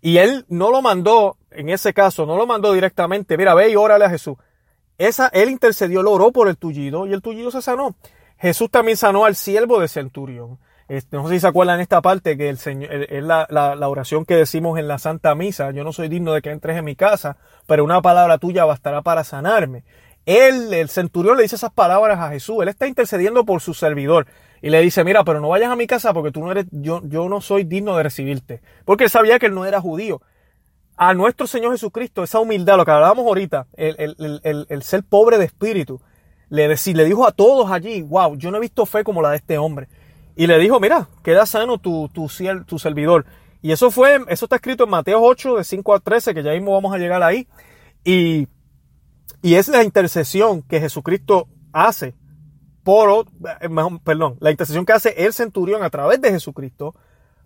y 0.01 0.19
él 0.19 0.45
no 0.49 0.71
lo 0.71 0.83
mandó, 0.83 1.37
en 1.51 1.69
ese 1.71 1.93
caso, 1.93 2.27
no 2.27 2.37
lo 2.37 2.47
mandó 2.47 2.73
directamente, 2.73 3.37
mira, 3.37 3.55
ve 3.55 3.71
y 3.71 3.77
órale 3.77 4.05
a 4.05 4.11
Jesús. 4.11 4.37
Esa, 4.99 5.29
él 5.29 5.51
intercedió, 5.51 6.03
lo 6.03 6.13
oró 6.13 6.33
por 6.33 6.49
el 6.49 6.57
tullido 6.57 7.07
y 7.07 7.13
el 7.13 7.23
tullido 7.23 7.51
se 7.51 7.63
sanó. 7.63 7.95
Jesús 8.37 8.71
también 8.71 8.97
sanó 8.97 9.25
al 9.25 9.37
siervo 9.37 9.81
de 9.81 9.89
centurión. 9.89 10.59
Este, 10.89 11.19
no 11.19 11.29
sé 11.29 11.35
si 11.35 11.41
se 11.41 11.47
acuerdan 11.47 11.81
esta 11.81 12.01
parte 12.01 12.39
que 12.39 12.49
el 12.49 12.57
Señor, 12.57 12.91
es 12.91 13.23
la, 13.23 13.47
la, 13.51 13.89
oración 13.89 14.25
que 14.25 14.35
decimos 14.35 14.79
en 14.79 14.89
la 14.89 14.99
Santa 14.99 15.35
Misa. 15.35 15.71
Yo 15.71 15.85
no 15.85 15.93
soy 15.93 16.09
digno 16.09 16.33
de 16.33 16.41
que 16.41 16.51
entres 16.51 16.79
en 16.79 16.85
mi 16.85 16.97
casa, 16.97 17.37
pero 17.67 17.85
una 17.85 18.01
palabra 18.01 18.39
tuya 18.39 18.65
bastará 18.65 19.03
para 19.03 19.23
sanarme. 19.23 19.85
Él, 20.25 20.73
el 20.73 20.89
centurión, 20.89 21.37
le 21.37 21.43
dice 21.43 21.57
esas 21.57 21.73
palabras 21.73 22.19
a 22.19 22.31
Jesús. 22.31 22.57
Él 22.63 22.69
está 22.69 22.87
intercediendo 22.87 23.45
por 23.45 23.61
su 23.61 23.75
servidor. 23.75 24.27
Y 24.63 24.71
le 24.71 24.81
dice, 24.81 25.05
mira, 25.05 25.25
pero 25.25 25.41
no 25.41 25.51
vayas 25.51 25.71
a 25.71 25.77
mi 25.77 25.87
casa 25.87 26.13
porque 26.15 26.33
tú 26.33 26.41
no 26.41 26.53
eres, 26.53 26.67
yo, 26.71 27.03
yo 27.05 27.29
no 27.29 27.41
soy 27.41 27.65
digno 27.65 27.97
de 27.97 28.03
recibirte. 28.03 28.63
Porque 28.85 29.05
él 29.05 29.11
sabía 29.11 29.39
que 29.39 29.47
él 29.47 29.55
no 29.55 29.67
era 29.67 29.81
judío. 29.81 30.23
A 30.97 31.15
nuestro 31.15 31.47
Señor 31.47 31.73
Jesucristo, 31.73 32.25
esa 32.25 32.41
humildad, 32.41 32.77
lo 32.77 32.85
que 32.85 32.91
hablábamos 32.91 33.27
ahorita, 33.27 33.69
el, 33.75 33.95
el, 33.99 34.41
el, 34.43 34.67
el 34.69 34.83
ser 34.83 35.05
pobre 35.05 35.39
de 35.39 35.45
espíritu, 35.45 36.01
le, 36.51 36.69
le 36.69 37.05
dijo 37.05 37.27
a 37.27 37.33
todos 37.33 37.71
allí, 37.71 38.03
wow, 38.03 38.37
yo 38.37 38.51
no 38.51 38.57
he 38.57 38.61
visto 38.61 38.87
fe 38.87 39.05
como 39.05 39.23
la 39.23 39.31
de 39.31 39.37
este 39.37 39.59
hombre. 39.59 39.89
Y 40.39 40.47
le 40.47 40.57
dijo, 40.61 40.79
mira, 40.79 41.09
queda 41.25 41.47
sano 41.47 41.79
tu, 41.79 42.09
tu, 42.11 42.31
tu 42.65 42.79
servidor. 42.79 43.27
Y 43.61 43.73
eso 43.73 43.91
fue, 43.91 44.21
eso 44.29 44.45
está 44.45 44.55
escrito 44.55 44.85
en 44.85 44.91
Mateo 44.91 45.21
8, 45.21 45.57
de 45.57 45.65
5 45.65 45.95
a 45.95 45.99
13, 45.99 46.33
que 46.33 46.45
ya 46.45 46.53
mismo 46.53 46.71
vamos 46.71 46.95
a 46.95 46.99
llegar 46.99 47.25
ahí. 47.25 47.49
Y, 48.05 48.47
y 49.43 49.55
es 49.57 49.67
la 49.67 49.83
intercesión 49.83 50.63
que 50.63 50.79
Jesucristo 50.79 51.49
hace 51.73 52.15
por, 52.85 53.27
eh, 53.61 53.69
perdón, 54.05 54.37
la 54.39 54.53
intercesión 54.53 54.87
que 54.87 54.93
hace 54.93 55.25
el 55.27 55.33
centurión 55.33 55.83
a 55.83 55.91
través 55.91 56.21
de 56.21 56.31
Jesucristo 56.31 56.95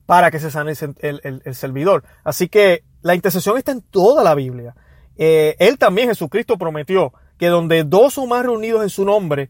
para 0.05 0.31
que 0.31 0.39
se 0.39 0.51
sane 0.51 0.75
el, 1.01 1.41
el, 1.47 1.55
servidor. 1.55 2.05
Así 2.25 2.51
que 2.51 2.85
la 3.01 3.15
intercesión 3.15 3.57
está 3.57 3.73
en 3.73 3.81
toda 3.81 4.23
la 4.23 4.35
Biblia. 4.35 4.77
Eh, 5.17 5.57
él 5.61 5.79
también, 5.79 6.09
Jesucristo, 6.09 6.59
prometió 6.59 7.15
que 7.39 7.47
donde 7.47 7.85
dos 7.85 8.19
o 8.19 8.27
más 8.27 8.45
reunidos 8.45 8.83
en 8.83 8.91
su 8.91 9.07
nombre, 9.07 9.49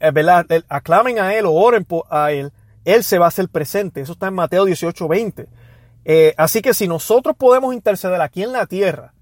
eh, 0.00 0.10
¿verdad? 0.10 0.46
aclamen 0.70 1.18
a 1.18 1.34
Él 1.34 1.44
o 1.44 1.52
oren 1.52 1.86
a 2.08 2.32
Él, 2.32 2.50
él 2.88 3.04
se 3.04 3.18
va 3.18 3.26
a 3.26 3.28
hacer 3.28 3.48
presente. 3.48 4.00
Eso 4.00 4.12
está 4.12 4.28
en 4.28 4.34
Mateo 4.34 4.64
18, 4.64 5.08
20. 5.08 5.48
Eh, 6.04 6.34
así 6.38 6.62
que 6.62 6.72
si 6.72 6.88
nosotros 6.88 7.36
podemos 7.36 7.74
interceder 7.74 8.20
aquí 8.22 8.42
en 8.42 8.52
la 8.52 8.66
tierra, 8.66 9.12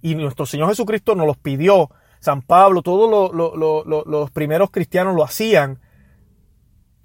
y 0.00 0.16
nuestro 0.16 0.44
Señor 0.44 0.68
Jesucristo 0.70 1.14
nos 1.14 1.28
los 1.28 1.36
pidió, 1.36 1.88
San 2.18 2.42
Pablo, 2.42 2.82
todos 2.82 3.32
los 3.32 4.30
primeros 4.32 4.70
cristianos 4.70 5.14
lo 5.14 5.22
hacían, 5.22 5.80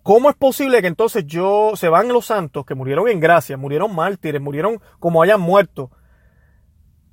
¿cómo 0.01 0.31
es 0.31 0.35
posible 0.35 0.81
que 0.81 0.87
entonces 0.87 1.25
yo 1.27 1.73
se 1.75 1.89
van 1.89 2.07
los 2.07 2.25
santos 2.25 2.65
que 2.65 2.73
murieron 2.73 3.07
en 3.09 3.19
gracia, 3.19 3.57
murieron 3.57 3.95
mártires, 3.95 4.41
murieron 4.41 4.81
como 4.99 5.21
hayan 5.21 5.41
muerto, 5.41 5.91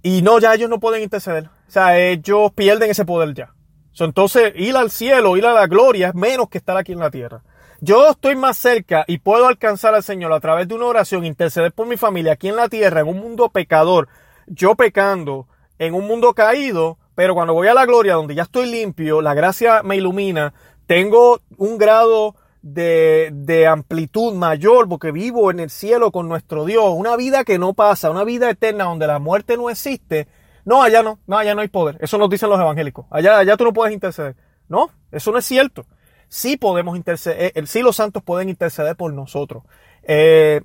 y 0.02 0.22
no, 0.22 0.38
ya 0.38 0.54
ellos 0.54 0.70
no 0.70 0.80
pueden 0.80 1.02
interceder? 1.02 1.50
O 1.66 1.70
sea, 1.70 1.98
ellos 1.98 2.52
pierden 2.52 2.90
ese 2.90 3.04
poder 3.04 3.34
ya. 3.34 3.54
entonces, 3.98 4.54
ir 4.56 4.76
al 4.76 4.90
cielo, 4.90 5.36
ir 5.36 5.44
a 5.44 5.52
la 5.52 5.66
gloria 5.66 6.08
es 6.08 6.14
menos 6.14 6.48
que 6.48 6.58
estar 6.58 6.76
aquí 6.78 6.92
en 6.92 7.00
la 7.00 7.10
tierra 7.10 7.42
yo 7.84 8.10
estoy 8.10 8.34
más 8.34 8.56
cerca 8.56 9.04
y 9.06 9.18
puedo 9.18 9.46
alcanzar 9.46 9.94
al 9.94 10.02
Señor 10.02 10.32
a 10.32 10.40
través 10.40 10.66
de 10.66 10.74
una 10.74 10.86
oración, 10.86 11.26
interceder 11.26 11.72
por 11.72 11.86
mi 11.86 11.98
familia 11.98 12.32
aquí 12.32 12.48
en 12.48 12.56
la 12.56 12.70
tierra, 12.70 13.00
en 13.00 13.08
un 13.08 13.18
mundo 13.18 13.50
pecador, 13.50 14.08
yo 14.46 14.74
pecando, 14.74 15.46
en 15.78 15.92
un 15.92 16.06
mundo 16.06 16.32
caído, 16.32 16.96
pero 17.14 17.34
cuando 17.34 17.52
voy 17.52 17.68
a 17.68 17.74
la 17.74 17.84
gloria, 17.84 18.14
donde 18.14 18.34
ya 18.34 18.44
estoy 18.44 18.70
limpio, 18.70 19.20
la 19.20 19.34
gracia 19.34 19.82
me 19.82 19.96
ilumina, 19.96 20.54
tengo 20.86 21.42
un 21.58 21.76
grado 21.76 22.34
de, 22.62 23.28
de, 23.34 23.66
amplitud 23.66 24.32
mayor 24.32 24.88
porque 24.88 25.12
vivo 25.12 25.50
en 25.50 25.60
el 25.60 25.68
cielo 25.68 26.10
con 26.10 26.26
nuestro 26.26 26.64
Dios, 26.64 26.94
una 26.96 27.16
vida 27.16 27.44
que 27.44 27.58
no 27.58 27.74
pasa, 27.74 28.10
una 28.10 28.24
vida 28.24 28.48
eterna 28.48 28.84
donde 28.84 29.06
la 29.06 29.18
muerte 29.18 29.58
no 29.58 29.68
existe. 29.68 30.26
No, 30.64 30.82
allá 30.82 31.02
no, 31.02 31.18
no, 31.26 31.36
allá 31.36 31.54
no 31.54 31.60
hay 31.60 31.68
poder. 31.68 31.98
Eso 32.00 32.16
nos 32.16 32.30
dicen 32.30 32.48
los 32.48 32.58
evangélicos. 32.58 33.04
Allá, 33.10 33.38
allá 33.40 33.58
tú 33.58 33.64
no 33.64 33.74
puedes 33.74 33.92
interceder. 33.92 34.34
No, 34.66 34.88
eso 35.12 35.30
no 35.30 35.36
es 35.36 35.44
cierto 35.44 35.84
sí 36.28 36.56
podemos 36.56 36.96
interceder, 36.96 37.52
eh, 37.54 37.66
sí 37.66 37.82
los 37.82 37.96
santos 37.96 38.22
pueden 38.22 38.48
interceder 38.48 38.96
por 38.96 39.12
nosotros. 39.12 39.64
Eh, 40.02 40.60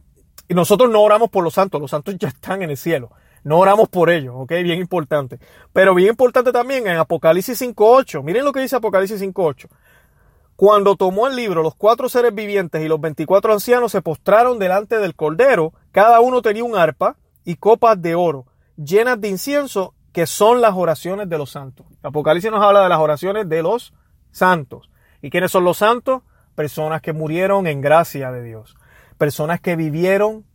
y 0.48 0.54
nosotros 0.54 0.90
no 0.90 1.02
oramos 1.02 1.30
por 1.30 1.44
los 1.44 1.54
santos, 1.54 1.80
los 1.80 1.92
santos 1.92 2.16
ya 2.20 2.30
están 2.30 2.62
en 2.62 2.72
el 2.72 2.78
cielo. 2.78 3.12
No 3.44 3.58
oramos 3.58 3.88
por 3.88 4.10
ellos, 4.10 4.36
¿ok? 4.38 4.50
Bien 4.64 4.80
importante. 4.80 5.40
Pero 5.72 5.96
bien 5.96 6.10
importante 6.10 6.52
también 6.52 6.88
en 6.88 6.98
Apocalipsis 6.98 7.62
5.8. 7.62 8.22
Miren 8.22 8.44
lo 8.44 8.52
que 8.52 8.60
dice 8.60 8.76
Apocalipsis 8.76 9.22
5.8. 9.22 9.68
Cuando 10.58 10.98
tomó 10.98 11.28
el 11.28 11.38
libro, 11.38 11.64
los 11.64 11.74
cuatro 11.74 12.10
seres 12.10 12.36
vivientes 12.36 12.84
y 12.84 12.90
los 12.90 13.00
veinticuatro 13.00 13.54
ancianos 13.54 13.94
se 13.94 14.02
postraron 14.02 14.60
delante 14.60 14.98
del 14.98 15.16
Cordero. 15.16 15.72
Cada 15.94 16.20
uno 16.20 16.42
tenía 16.42 16.66
un 16.66 16.76
arpa 16.76 17.16
y 17.46 17.56
copas 17.56 18.02
de 18.02 18.16
oro 18.16 18.46
llenas 18.84 19.20
de 19.20 19.28
incienso, 19.28 19.94
que 20.14 20.26
son 20.26 20.62
las 20.62 20.74
oraciones 20.76 21.30
de 21.30 21.38
los 21.38 21.52
santos. 21.52 21.86
Apocalipsis 22.02 22.52
nos 22.52 22.64
habla 22.64 22.82
de 22.82 22.90
las 22.90 23.00
oraciones 23.00 23.48
de 23.48 23.62
los 23.62 23.94
santos. 24.32 24.90
¿Y 25.22 25.30
quiénes 25.30 25.52
son 25.52 25.64
los 25.64 25.78
santos? 25.78 26.22
Personas 26.56 27.02
que 27.02 27.14
murieron 27.14 27.68
en 27.68 27.82
gracia 27.82 28.32
de 28.32 28.44
Dios. 28.44 28.76
Personas 29.18 29.60
que 29.60 29.76
vivieron, 29.76 30.46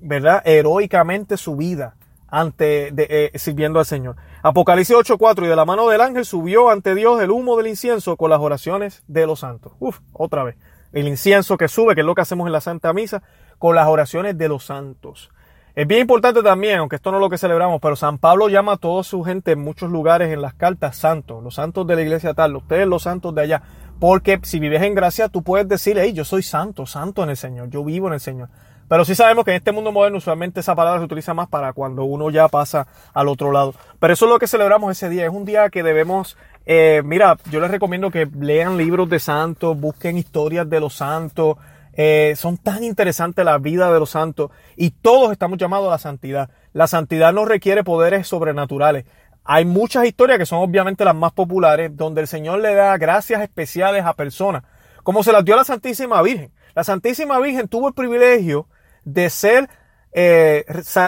¿verdad? 0.00 0.42
Heroicamente 0.44 1.36
su 1.36 1.56
vida 1.56 1.96
ante, 2.28 2.90
de, 2.92 3.06
eh, 3.08 3.38
sirviendo 3.38 3.78
al 3.78 3.86
Señor. 3.86 4.16
Apocalipsis 4.42 4.96
8:4 4.96 5.44
y 5.44 5.48
de 5.48 5.56
la 5.56 5.64
mano 5.64 5.88
del 5.88 6.00
ángel 6.00 6.24
subió 6.24 6.70
ante 6.70 6.94
Dios 6.94 7.20
el 7.20 7.30
humo 7.30 7.56
del 7.56 7.68
incienso 7.68 8.16
con 8.16 8.30
las 8.30 8.40
oraciones 8.40 9.02
de 9.06 9.26
los 9.26 9.40
santos. 9.40 9.72
Uf, 9.78 10.00
otra 10.12 10.44
vez. 10.44 10.56
El 10.92 11.08
incienso 11.08 11.56
que 11.56 11.68
sube, 11.68 11.94
que 11.94 12.00
es 12.00 12.06
lo 12.06 12.14
que 12.14 12.22
hacemos 12.22 12.46
en 12.46 12.52
la 12.52 12.60
Santa 12.60 12.92
Misa, 12.92 13.22
con 13.58 13.74
las 13.74 13.88
oraciones 13.88 14.36
de 14.38 14.48
los 14.48 14.64
santos. 14.64 15.30
Es 15.74 15.86
bien 15.86 16.02
importante 16.02 16.42
también, 16.42 16.78
aunque 16.78 16.96
esto 16.96 17.10
no 17.10 17.18
es 17.18 17.20
lo 17.20 17.28
que 17.28 17.36
celebramos, 17.36 17.80
pero 17.82 17.96
San 17.96 18.16
Pablo 18.16 18.48
llama 18.48 18.72
a 18.72 18.76
toda 18.78 19.02
su 19.02 19.22
gente 19.24 19.52
en 19.52 19.60
muchos 19.60 19.90
lugares 19.90 20.32
en 20.32 20.40
las 20.40 20.54
cartas 20.54 20.96
santos, 20.96 21.42
los 21.44 21.54
santos 21.54 21.86
de 21.86 21.96
la 21.96 22.00
iglesia 22.00 22.32
tal, 22.32 22.56
ustedes 22.56 22.86
los 22.86 23.02
santos 23.02 23.34
de 23.34 23.42
allá. 23.42 23.62
Porque 23.98 24.38
si 24.42 24.60
vives 24.60 24.82
en 24.82 24.94
gracia, 24.94 25.28
tú 25.28 25.42
puedes 25.42 25.68
decir, 25.68 25.98
hey, 25.98 26.12
yo 26.12 26.24
soy 26.24 26.42
santo, 26.42 26.86
santo 26.86 27.22
en 27.22 27.30
el 27.30 27.36
Señor, 27.36 27.70
yo 27.70 27.84
vivo 27.84 28.08
en 28.08 28.14
el 28.14 28.20
Señor. 28.20 28.48
Pero 28.88 29.04
sí 29.04 29.14
sabemos 29.16 29.44
que 29.44 29.50
en 29.50 29.56
este 29.56 29.72
mundo 29.72 29.90
moderno 29.90 30.18
usualmente 30.18 30.60
esa 30.60 30.76
palabra 30.76 31.00
se 31.00 31.06
utiliza 31.06 31.34
más 31.34 31.48
para 31.48 31.72
cuando 31.72 32.04
uno 32.04 32.30
ya 32.30 32.46
pasa 32.46 32.86
al 33.14 33.26
otro 33.26 33.50
lado. 33.50 33.74
Pero 33.98 34.12
eso 34.12 34.26
es 34.26 34.30
lo 34.30 34.38
que 34.38 34.46
celebramos 34.46 34.92
ese 34.92 35.08
día. 35.08 35.24
Es 35.24 35.32
un 35.32 35.44
día 35.44 35.70
que 35.70 35.82
debemos, 35.82 36.36
eh, 36.66 37.02
mira, 37.04 37.36
yo 37.50 37.58
les 37.58 37.70
recomiendo 37.70 38.12
que 38.12 38.26
lean 38.26 38.76
libros 38.76 39.08
de 39.08 39.18
santos, 39.18 39.78
busquen 39.78 40.16
historias 40.18 40.70
de 40.70 40.78
los 40.78 40.94
santos. 40.94 41.56
Eh, 41.94 42.34
son 42.36 42.58
tan 42.58 42.84
interesantes 42.84 43.44
la 43.44 43.56
vida 43.58 43.90
de 43.90 43.98
los 43.98 44.10
santos 44.10 44.50
y 44.76 44.90
todos 44.90 45.32
estamos 45.32 45.58
llamados 45.58 45.88
a 45.88 45.92
la 45.92 45.98
santidad. 45.98 46.50
La 46.74 46.86
santidad 46.86 47.32
no 47.32 47.46
requiere 47.46 47.82
poderes 47.82 48.28
sobrenaturales. 48.28 49.06
Hay 49.48 49.64
muchas 49.64 50.04
historias 50.06 50.38
que 50.38 50.46
son 50.46 50.58
obviamente 50.58 51.04
las 51.04 51.14
más 51.14 51.32
populares 51.32 51.96
donde 51.96 52.20
el 52.20 52.26
Señor 52.26 52.60
le 52.60 52.74
da 52.74 52.96
gracias 52.98 53.42
especiales 53.42 54.04
a 54.04 54.14
personas, 54.14 54.64
como 55.04 55.22
se 55.22 55.30
las 55.32 55.44
dio 55.44 55.54
a 55.54 55.58
la 55.58 55.64
Santísima 55.64 56.20
Virgen. 56.20 56.52
La 56.74 56.82
Santísima 56.82 57.38
Virgen 57.38 57.68
tuvo 57.68 57.88
el 57.88 57.94
privilegio 57.94 58.66
de 59.04 59.30
ser 59.30 59.68
eh, 60.12 60.64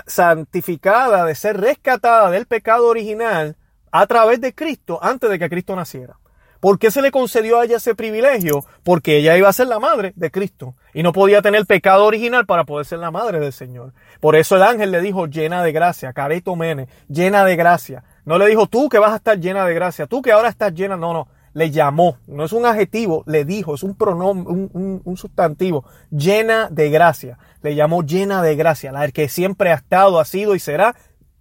santificada, 0.07 1.25
de 1.25 1.35
ser 1.35 1.61
rescatada 1.61 2.31
del 2.31 2.47
pecado 2.47 2.87
original 2.87 3.57
a 3.91 4.07
través 4.07 4.41
de 4.41 4.55
Cristo 4.55 5.01
antes 5.03 5.29
de 5.29 5.39
que 5.39 5.49
Cristo 5.49 5.75
naciera. 5.75 6.17
¿Por 6.61 6.79
qué 6.79 6.91
se 6.91 7.03
le 7.03 7.13
concedió 7.13 7.61
a 7.61 7.65
ella 7.65 7.77
ese 7.77 7.95
privilegio? 7.95 8.65
Porque 8.83 9.19
ella 9.19 9.37
iba 9.37 9.49
a 9.49 9.53
ser 9.53 9.69
la 9.69 9.79
madre 9.79 10.13
de 10.17 10.31
Cristo 10.31 10.75
y 10.93 11.05
no 11.05 11.13
podía 11.13 11.41
tener 11.41 11.67
pecado 11.67 12.05
original 12.05 12.47
para 12.47 12.65
poder 12.65 12.85
ser 12.85 12.99
la 12.99 13.13
madre 13.13 13.39
del 13.39 13.53
Señor. 13.53 13.93
Por 14.21 14.35
eso 14.35 14.57
el 14.57 14.65
ángel 14.65 14.91
le 14.91 15.01
dijo 15.01 15.27
llena 15.27 15.63
de 15.63 15.71
gracia, 15.71 16.13
careto 16.13 16.57
mene, 16.57 16.89
llena 17.09 17.45
de 17.45 17.55
gracia. 17.55 18.03
No 18.29 18.37
le 18.37 18.47
dijo 18.47 18.67
tú 18.67 18.91
que 18.91 18.99
vas 18.99 19.13
a 19.13 19.17
estar 19.17 19.41
llena 19.41 19.65
de 19.65 19.73
gracia, 19.73 20.07
tú 20.07 20.21
que 20.21 20.33
ahora 20.33 20.51
estás 20.51 20.75
llena, 20.75 20.99
no, 20.99 21.15
no. 21.15 21.29
Le 21.55 21.71
llamó, 21.71 22.19
no 22.27 22.45
es 22.45 22.53
un 22.53 22.67
adjetivo, 22.67 23.25
le 23.27 23.47
dijo, 23.47 23.75
es 23.75 23.83
un 23.83 23.95
pronombre, 23.95 24.53
un, 24.53 25.01
un 25.03 25.17
sustantivo, 25.17 25.87
llena 26.11 26.69
de 26.71 26.91
gracia. 26.91 27.39
Le 27.63 27.75
llamó 27.75 28.03
llena 28.03 28.43
de 28.43 28.55
gracia, 28.55 28.93
la 28.93 29.11
que 29.13 29.31
siempre 29.31 29.73
ha 29.73 29.77
estado, 29.77 30.21
ha 30.21 30.27
sido 30.27 30.55
y 30.55 30.59
será 30.59 30.95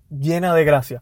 llena 0.10 0.56
de 0.56 0.64
gracia. 0.64 1.02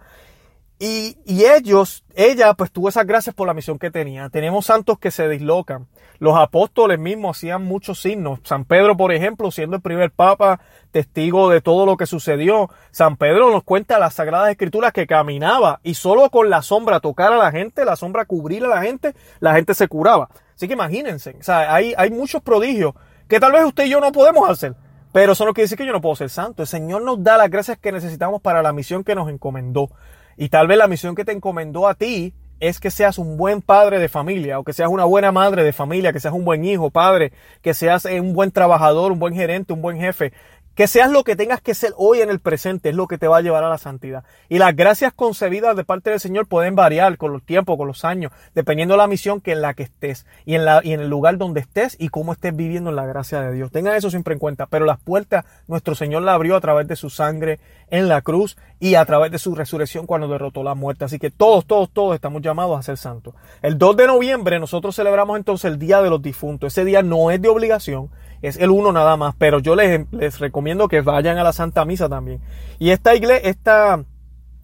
Y, 0.78 1.16
ellos, 1.26 2.04
ella 2.16 2.54
pues 2.54 2.70
tuvo 2.70 2.90
esas 2.90 3.06
gracias 3.06 3.34
por 3.34 3.48
la 3.48 3.54
misión 3.54 3.80
que 3.80 3.92
tenía. 3.92 4.30
Tenemos 4.30 4.66
santos 4.66 5.00
que 5.00 5.10
se 5.10 5.30
dislocan. 5.30 5.88
Los 6.20 6.38
apóstoles 6.38 7.00
mismos 7.00 7.38
hacían 7.38 7.64
muchos 7.64 8.02
signos. 8.02 8.40
San 8.44 8.66
Pedro, 8.66 8.98
por 8.98 9.14
ejemplo, 9.14 9.52
siendo 9.52 9.78
el 9.78 9.82
primer 9.82 10.12
papa, 10.12 10.60
testigo 10.92 11.50
de 11.50 11.62
todo 11.62 11.86
lo 11.86 11.96
que 11.96 12.06
sucedió. 12.06 12.70
San 12.92 13.16
Pedro 13.16 13.52
nos 13.52 13.64
cuenta 13.64 14.00
las 14.00 14.16
Sagradas 14.16 14.50
Escrituras 14.50 14.92
que 14.92 15.08
caminaba 15.08 15.80
y 15.84 15.94
solo 15.94 16.30
con 16.30 16.50
la 16.50 16.62
sombra 16.62 17.00
tocar 17.00 17.32
a 17.32 17.38
la 17.38 17.52
gente, 17.52 17.86
la 17.86 17.96
sombra 17.96 18.26
cubrir 18.26 18.66
a 18.66 18.70
la 18.70 18.82
gente, 18.82 19.14
la 19.40 19.54
gente 19.54 19.74
se 19.74 19.88
curaba. 19.88 20.30
Así 20.56 20.68
que 20.68 20.74
imagínense, 20.74 21.36
o 21.40 21.44
sea, 21.44 21.74
hay, 21.74 21.94
hay 21.98 22.12
muchos 22.12 22.42
prodigios 22.42 22.94
que 23.28 23.40
tal 23.40 23.52
vez 23.52 23.66
usted 23.66 23.86
y 23.86 23.90
yo 23.90 24.00
no 24.00 24.12
podemos 24.12 24.50
hacer. 24.50 24.76
Pero 25.16 25.32
eso 25.32 25.46
no 25.46 25.54
quiere 25.54 25.64
decir 25.64 25.78
que 25.78 25.86
yo 25.86 25.94
no 25.94 26.02
puedo 26.02 26.18
ser 26.18 26.30
santo. 26.30 26.64
El 26.64 26.68
Señor 26.68 27.02
nos 27.02 27.24
da 27.24 27.38
las 27.38 27.50
gracias 27.50 27.78
que 27.78 27.94
necesitamos 27.94 28.42
para 28.42 28.62
la 28.62 28.74
misión 28.74 29.06
que 29.06 29.16
nos 29.16 29.30
encomendó. 29.30 29.90
Y 30.38 30.50
tal 30.50 30.68
vez 30.68 30.78
la 30.78 30.88
misión 30.88 31.16
que 31.16 31.26
te 31.26 31.32
encomendó 31.32 31.88
a 31.88 31.96
ti 31.96 32.34
es 32.60 32.80
que 32.80 32.90
seas 32.90 33.18
un 33.18 33.38
buen 33.38 33.62
padre 33.62 34.00
de 34.00 34.10
familia, 34.10 34.60
o 34.60 34.64
que 34.64 34.74
seas 34.74 34.90
una 34.90 35.06
buena 35.06 35.32
madre 35.32 35.64
de 35.64 35.74
familia, 35.74 36.14
que 36.14 36.20
seas 36.20 36.34
un 36.34 36.46
buen 36.46 36.64
hijo, 36.64 36.90
padre, 36.90 37.32
que 37.62 37.74
seas 37.74 38.06
un 38.06 38.34
buen 38.34 38.52
trabajador, 38.52 39.12
un 39.12 39.20
buen 39.20 39.34
gerente, 39.34 39.74
un 39.74 39.82
buen 39.82 39.98
jefe, 39.98 40.32
que 40.76 40.88
seas 40.88 41.10
lo 41.10 41.24
que 41.24 41.36
tengas 41.36 41.62
que 41.62 41.74
ser 41.74 41.94
hoy 41.96 42.20
en 42.20 42.30
el 42.30 42.40
presente 42.40 42.90
es 42.90 42.96
lo 42.96 43.08
que 43.08 43.18
te 43.18 43.28
va 43.28 43.38
a 43.38 43.42
llevar 43.42 43.64
a 43.64 43.70
la 43.70 43.78
santidad. 43.78 44.26
Y 44.50 44.60
las 44.60 44.76
gracias 44.76 45.14
concebidas 45.14 45.76
de 45.76 45.86
parte 45.86 46.10
del 46.10 46.20
Señor 46.20 46.48
pueden 46.48 46.76
variar 46.76 47.18
con 47.18 47.32
los 47.32 47.44
tiempos, 47.44 47.78
con 47.78 47.88
los 47.88 48.04
años, 48.04 48.34
dependiendo 48.54 48.94
de 48.94 48.98
la 49.00 49.08
misión 49.08 49.40
que 49.40 49.54
en 49.54 49.62
la 49.62 49.74
que 49.74 49.84
estés 49.84 50.26
y 50.46 50.56
en, 50.56 50.66
la, 50.66 50.82
y 50.84 50.92
en 50.92 51.00
el 51.00 51.10
lugar 51.10 51.38
donde 51.38 51.62
estés 51.62 51.96
y 51.98 52.10
cómo 52.10 52.34
estés 52.34 52.56
viviendo 52.56 52.90
en 52.90 52.98
la 52.98 53.06
gracia 53.06 53.40
de 53.42 53.54
Dios. 53.54 53.72
Tengan 53.72 53.96
eso 53.96 54.10
siempre 54.10 54.34
en 54.34 54.40
cuenta. 54.40 54.66
Pero 54.66 54.86
las 54.86 55.00
puertas 55.00 55.46
nuestro 55.68 55.96
Señor 55.96 56.24
la 56.24 56.34
abrió 56.34 56.58
a 56.58 56.62
través 56.62 56.88
de 56.88 56.98
su 56.98 57.10
sangre 57.10 57.60
en 57.90 58.10
la 58.10 58.22
cruz 58.22 58.58
y 58.80 58.96
a 58.96 59.06
través 59.06 59.32
de 59.32 59.40
su 59.40 59.56
resurrección 59.56 60.06
cuando 60.06 60.28
derrotó 60.28 60.62
la 60.62 60.76
muerte. 60.76 61.06
Así 61.06 61.20
que 61.20 61.32
todos, 61.32 61.66
todos, 61.66 61.90
todos 61.90 62.16
estamos 62.16 62.42
llamados 62.42 62.78
a 62.78 62.84
ser 62.84 62.98
santos. 62.98 63.34
El 63.62 63.78
2 63.78 63.96
de 63.96 64.08
noviembre 64.08 64.60
nosotros 64.60 64.96
celebramos 64.96 65.38
entonces 65.38 65.72
el 65.72 65.80
Día 65.80 66.02
de 66.02 66.10
los 66.10 66.22
Difuntos. 66.22 66.74
Ese 66.74 66.84
día 66.84 67.02
no 67.02 67.32
es 67.32 67.42
de 67.42 67.48
obligación 67.48 68.10
es 68.48 68.58
el 68.58 68.70
uno 68.70 68.92
nada 68.92 69.18
más, 69.18 69.36
pero 69.38 69.60
yo 69.60 69.76
les, 69.76 70.06
les 70.12 70.40
recomiendo 70.40 70.88
que 70.88 71.02
vayan 71.02 71.38
a 71.38 71.44
la 71.44 71.54
Santa 71.54 71.86
Misa 71.86 72.10
también. 72.10 72.42
Y 72.80 72.92
esta 72.92 73.16
iglesia, 73.16 73.50
esta, 73.50 74.04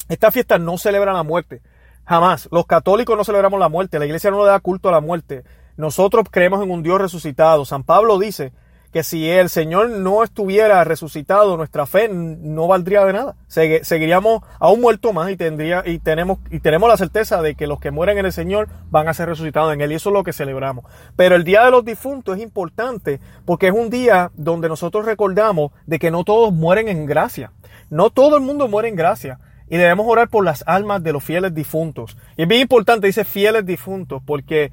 esta 0.10 0.32
fiesta 0.32 0.58
no 0.58 0.78
celebra 0.78 1.14
la 1.14 1.24
muerte. 1.24 1.62
Jamás. 2.06 2.50
Los 2.52 2.66
católicos 2.66 3.16
no 3.16 3.24
celebramos 3.24 3.60
la 3.60 3.70
muerte. 3.70 4.00
La 4.00 4.06
iglesia 4.06 4.32
no 4.32 4.44
le 4.44 4.50
da 4.50 4.60
culto 4.60 4.90
a 4.90 4.92
la 4.92 5.02
muerte. 5.02 5.44
Nosotros 5.78 6.26
creemos 6.30 6.62
en 6.62 6.72
un 6.72 6.84
Dios 6.84 7.00
resucitado. 7.00 7.66
San 7.66 7.84
Pablo 7.84 8.20
dice 8.20 8.52
que 8.92 9.04
si 9.04 9.30
el 9.30 9.50
Señor 9.50 9.90
no 9.90 10.24
estuviera 10.24 10.84
resucitado, 10.84 11.56
nuestra 11.56 11.86
fe 11.86 12.10
no 12.10 12.68
valdría 12.68 13.06
de 13.06 13.14
nada. 13.14 13.36
Seguiríamos 13.48 14.44
a 14.60 14.70
un 14.70 14.82
muerto 14.82 15.14
más 15.14 15.32
y 15.32 15.38
tendría 15.38 15.84
y 15.86 16.00
tenemos 16.00 16.40
y 16.50 16.60
tenemos 16.60 16.90
la 16.90 16.98
certeza 16.98 17.42
de 17.42 17.56
que 17.56 17.68
los 17.68 17.80
que 17.80 17.92
mueren 17.92 18.18
en 18.18 18.26
el 18.26 18.34
Señor 18.34 18.68
van 18.90 19.08
a 19.08 19.14
ser 19.14 19.30
resucitados 19.30 19.74
en 19.74 19.82
él 19.82 19.92
y 19.92 19.96
eso 19.96 20.10
es 20.10 20.14
lo 20.14 20.24
que 20.24 20.34
celebramos. 20.34 20.86
Pero 21.16 21.36
el 21.36 21.44
día 21.44 21.64
de 21.64 21.72
los 21.72 21.86
difuntos 21.86 22.38
es 22.38 22.44
importante 22.44 23.22
porque 23.46 23.68
es 23.68 23.74
un 23.74 23.90
día 23.90 24.32
donde 24.36 24.68
nosotros 24.68 25.06
recordamos 25.06 25.72
de 25.86 25.98
que 25.98 26.12
no 26.12 26.24
todos 26.24 26.54
mueren 26.54 26.90
en 26.90 27.06
gracia. 27.06 27.52
No 27.90 28.10
todo 28.10 28.36
el 28.36 28.44
mundo 28.44 28.68
muere 28.68 28.90
en 28.90 28.96
gracia. 28.96 29.40
Y 29.70 29.78
debemos 29.78 30.06
orar 30.06 30.28
por 30.28 30.44
las 30.44 30.66
almas 30.68 31.02
de 31.02 31.14
los 31.14 31.24
fieles 31.24 31.54
difuntos. 31.56 32.18
Y 32.36 32.42
es 32.42 32.48
bien 32.50 32.62
importante, 32.62 33.08
dice 33.08 33.24
fieles 33.24 33.66
difuntos, 33.66 34.22
porque 34.26 34.70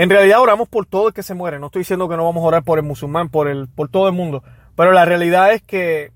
en 0.00 0.08
realidad 0.08 0.40
oramos 0.40 0.66
por 0.66 0.86
todo 0.86 1.08
el 1.08 1.14
que 1.14 1.22
se 1.22 1.34
muere. 1.34 1.58
No 1.58 1.66
estoy 1.66 1.80
diciendo 1.80 2.08
que 2.08 2.16
no 2.16 2.24
vamos 2.24 2.42
a 2.42 2.46
orar 2.46 2.62
por 2.62 2.78
el 2.78 2.84
musulmán, 2.86 3.28
por, 3.28 3.48
el, 3.48 3.68
por 3.68 3.90
todo 3.90 4.08
el 4.08 4.14
mundo. 4.14 4.42
Pero 4.74 4.92
la 4.92 5.04
realidad 5.04 5.52
es 5.52 5.60
que 5.60 6.10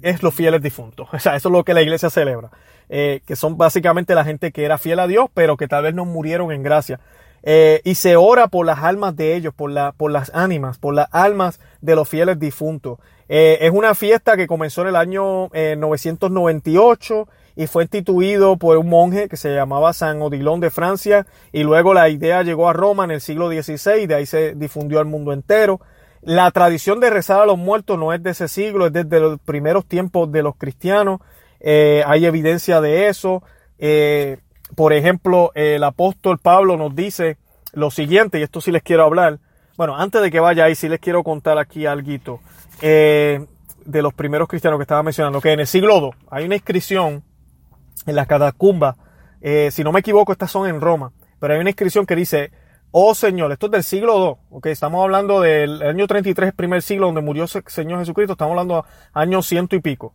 es 0.00 0.22
los 0.22 0.32
fieles 0.32 0.62
difuntos. 0.62 1.06
O 1.12 1.18
sea, 1.18 1.36
eso 1.36 1.50
es 1.50 1.52
lo 1.52 1.62
que 1.62 1.74
la 1.74 1.82
iglesia 1.82 2.08
celebra. 2.08 2.50
Eh, 2.88 3.20
que 3.26 3.36
son 3.36 3.58
básicamente 3.58 4.14
la 4.14 4.24
gente 4.24 4.52
que 4.52 4.64
era 4.64 4.78
fiel 4.78 5.00
a 5.00 5.06
Dios, 5.06 5.28
pero 5.34 5.58
que 5.58 5.68
tal 5.68 5.82
vez 5.82 5.94
no 5.94 6.06
murieron 6.06 6.50
en 6.50 6.62
gracia. 6.62 6.98
Eh, 7.42 7.82
y 7.84 7.96
se 7.96 8.16
ora 8.16 8.48
por 8.48 8.64
las 8.64 8.78
almas 8.78 9.14
de 9.16 9.36
ellos, 9.36 9.52
por, 9.52 9.70
la, 9.70 9.92
por 9.92 10.10
las 10.10 10.34
ánimas, 10.34 10.78
por 10.78 10.94
las 10.94 11.08
almas 11.12 11.60
de 11.82 11.96
los 11.96 12.08
fieles 12.08 12.38
difuntos. 12.38 13.00
Eh, 13.28 13.58
es 13.60 13.70
una 13.70 13.94
fiesta 13.94 14.38
que 14.38 14.46
comenzó 14.46 14.80
en 14.80 14.88
el 14.88 14.96
año 14.96 15.50
998 15.52 17.28
y 17.56 17.66
fue 17.66 17.84
instituido 17.84 18.56
por 18.56 18.76
un 18.78 18.88
monje 18.88 19.28
que 19.28 19.36
se 19.36 19.54
llamaba 19.54 19.92
San 19.92 20.22
Odilon 20.22 20.60
de 20.60 20.70
Francia 20.70 21.26
y 21.52 21.62
luego 21.62 21.94
la 21.94 22.08
idea 22.08 22.42
llegó 22.42 22.68
a 22.68 22.72
Roma 22.72 23.04
en 23.04 23.10
el 23.12 23.20
siglo 23.20 23.48
XVI, 23.48 24.06
de 24.06 24.14
ahí 24.14 24.26
se 24.26 24.54
difundió 24.54 25.00
al 25.00 25.06
mundo 25.06 25.32
entero. 25.32 25.80
La 26.22 26.50
tradición 26.50 27.00
de 27.00 27.10
rezar 27.10 27.40
a 27.40 27.46
los 27.46 27.58
muertos 27.58 27.98
no 27.98 28.12
es 28.12 28.22
de 28.22 28.30
ese 28.30 28.48
siglo, 28.48 28.86
es 28.86 28.92
desde 28.92 29.20
los 29.20 29.40
primeros 29.40 29.86
tiempos 29.86 30.30
de 30.30 30.42
los 30.42 30.54
cristianos. 30.56 31.20
Eh, 31.60 32.02
hay 32.06 32.26
evidencia 32.26 32.80
de 32.80 33.08
eso. 33.08 33.42
Eh, 33.78 34.38
por 34.76 34.92
ejemplo, 34.92 35.50
el 35.54 35.82
apóstol 35.82 36.38
Pablo 36.38 36.76
nos 36.76 36.94
dice 36.94 37.38
lo 37.72 37.90
siguiente, 37.90 38.38
y 38.38 38.42
esto 38.42 38.60
sí 38.60 38.70
les 38.70 38.82
quiero 38.82 39.04
hablar. 39.04 39.38
Bueno, 39.76 39.96
antes 39.96 40.20
de 40.20 40.30
que 40.30 40.40
vaya 40.40 40.64
ahí, 40.64 40.74
sí 40.74 40.88
les 40.88 41.00
quiero 41.00 41.24
contar 41.24 41.56
aquí 41.58 41.86
algo 41.86 42.40
eh, 42.82 43.46
de 43.84 44.02
los 44.02 44.12
primeros 44.12 44.46
cristianos 44.46 44.78
que 44.78 44.82
estaba 44.82 45.02
mencionando, 45.02 45.40
que 45.40 45.52
en 45.52 45.60
el 45.60 45.66
siglo 45.66 45.98
II 45.98 46.10
hay 46.30 46.44
una 46.44 46.56
inscripción 46.56 47.22
en 48.06 48.14
las 48.14 48.26
catacumbas, 48.26 48.96
eh, 49.40 49.70
si 49.70 49.84
no 49.84 49.92
me 49.92 50.00
equivoco, 50.00 50.32
estas 50.32 50.50
son 50.50 50.68
en 50.68 50.80
Roma, 50.80 51.12
pero 51.38 51.54
hay 51.54 51.60
una 51.60 51.70
inscripción 51.70 52.06
que 52.06 52.16
dice, 52.16 52.52
oh 52.90 53.14
Señor, 53.14 53.52
esto 53.52 53.66
es 53.66 53.72
del 53.72 53.84
siglo 53.84 54.16
II, 54.16 54.56
ok, 54.56 54.66
estamos 54.66 55.02
hablando 55.02 55.40
del 55.40 55.82
año 55.82 56.06
33, 56.06 56.48
el 56.48 56.54
primer 56.54 56.82
siglo 56.82 57.06
donde 57.06 57.22
murió 57.22 57.44
el 57.44 57.48
Señor 57.66 58.00
Jesucristo, 58.00 58.32
estamos 58.32 58.52
hablando 58.52 58.84
año 59.12 59.42
ciento 59.42 59.76
y 59.76 59.80
pico. 59.80 60.12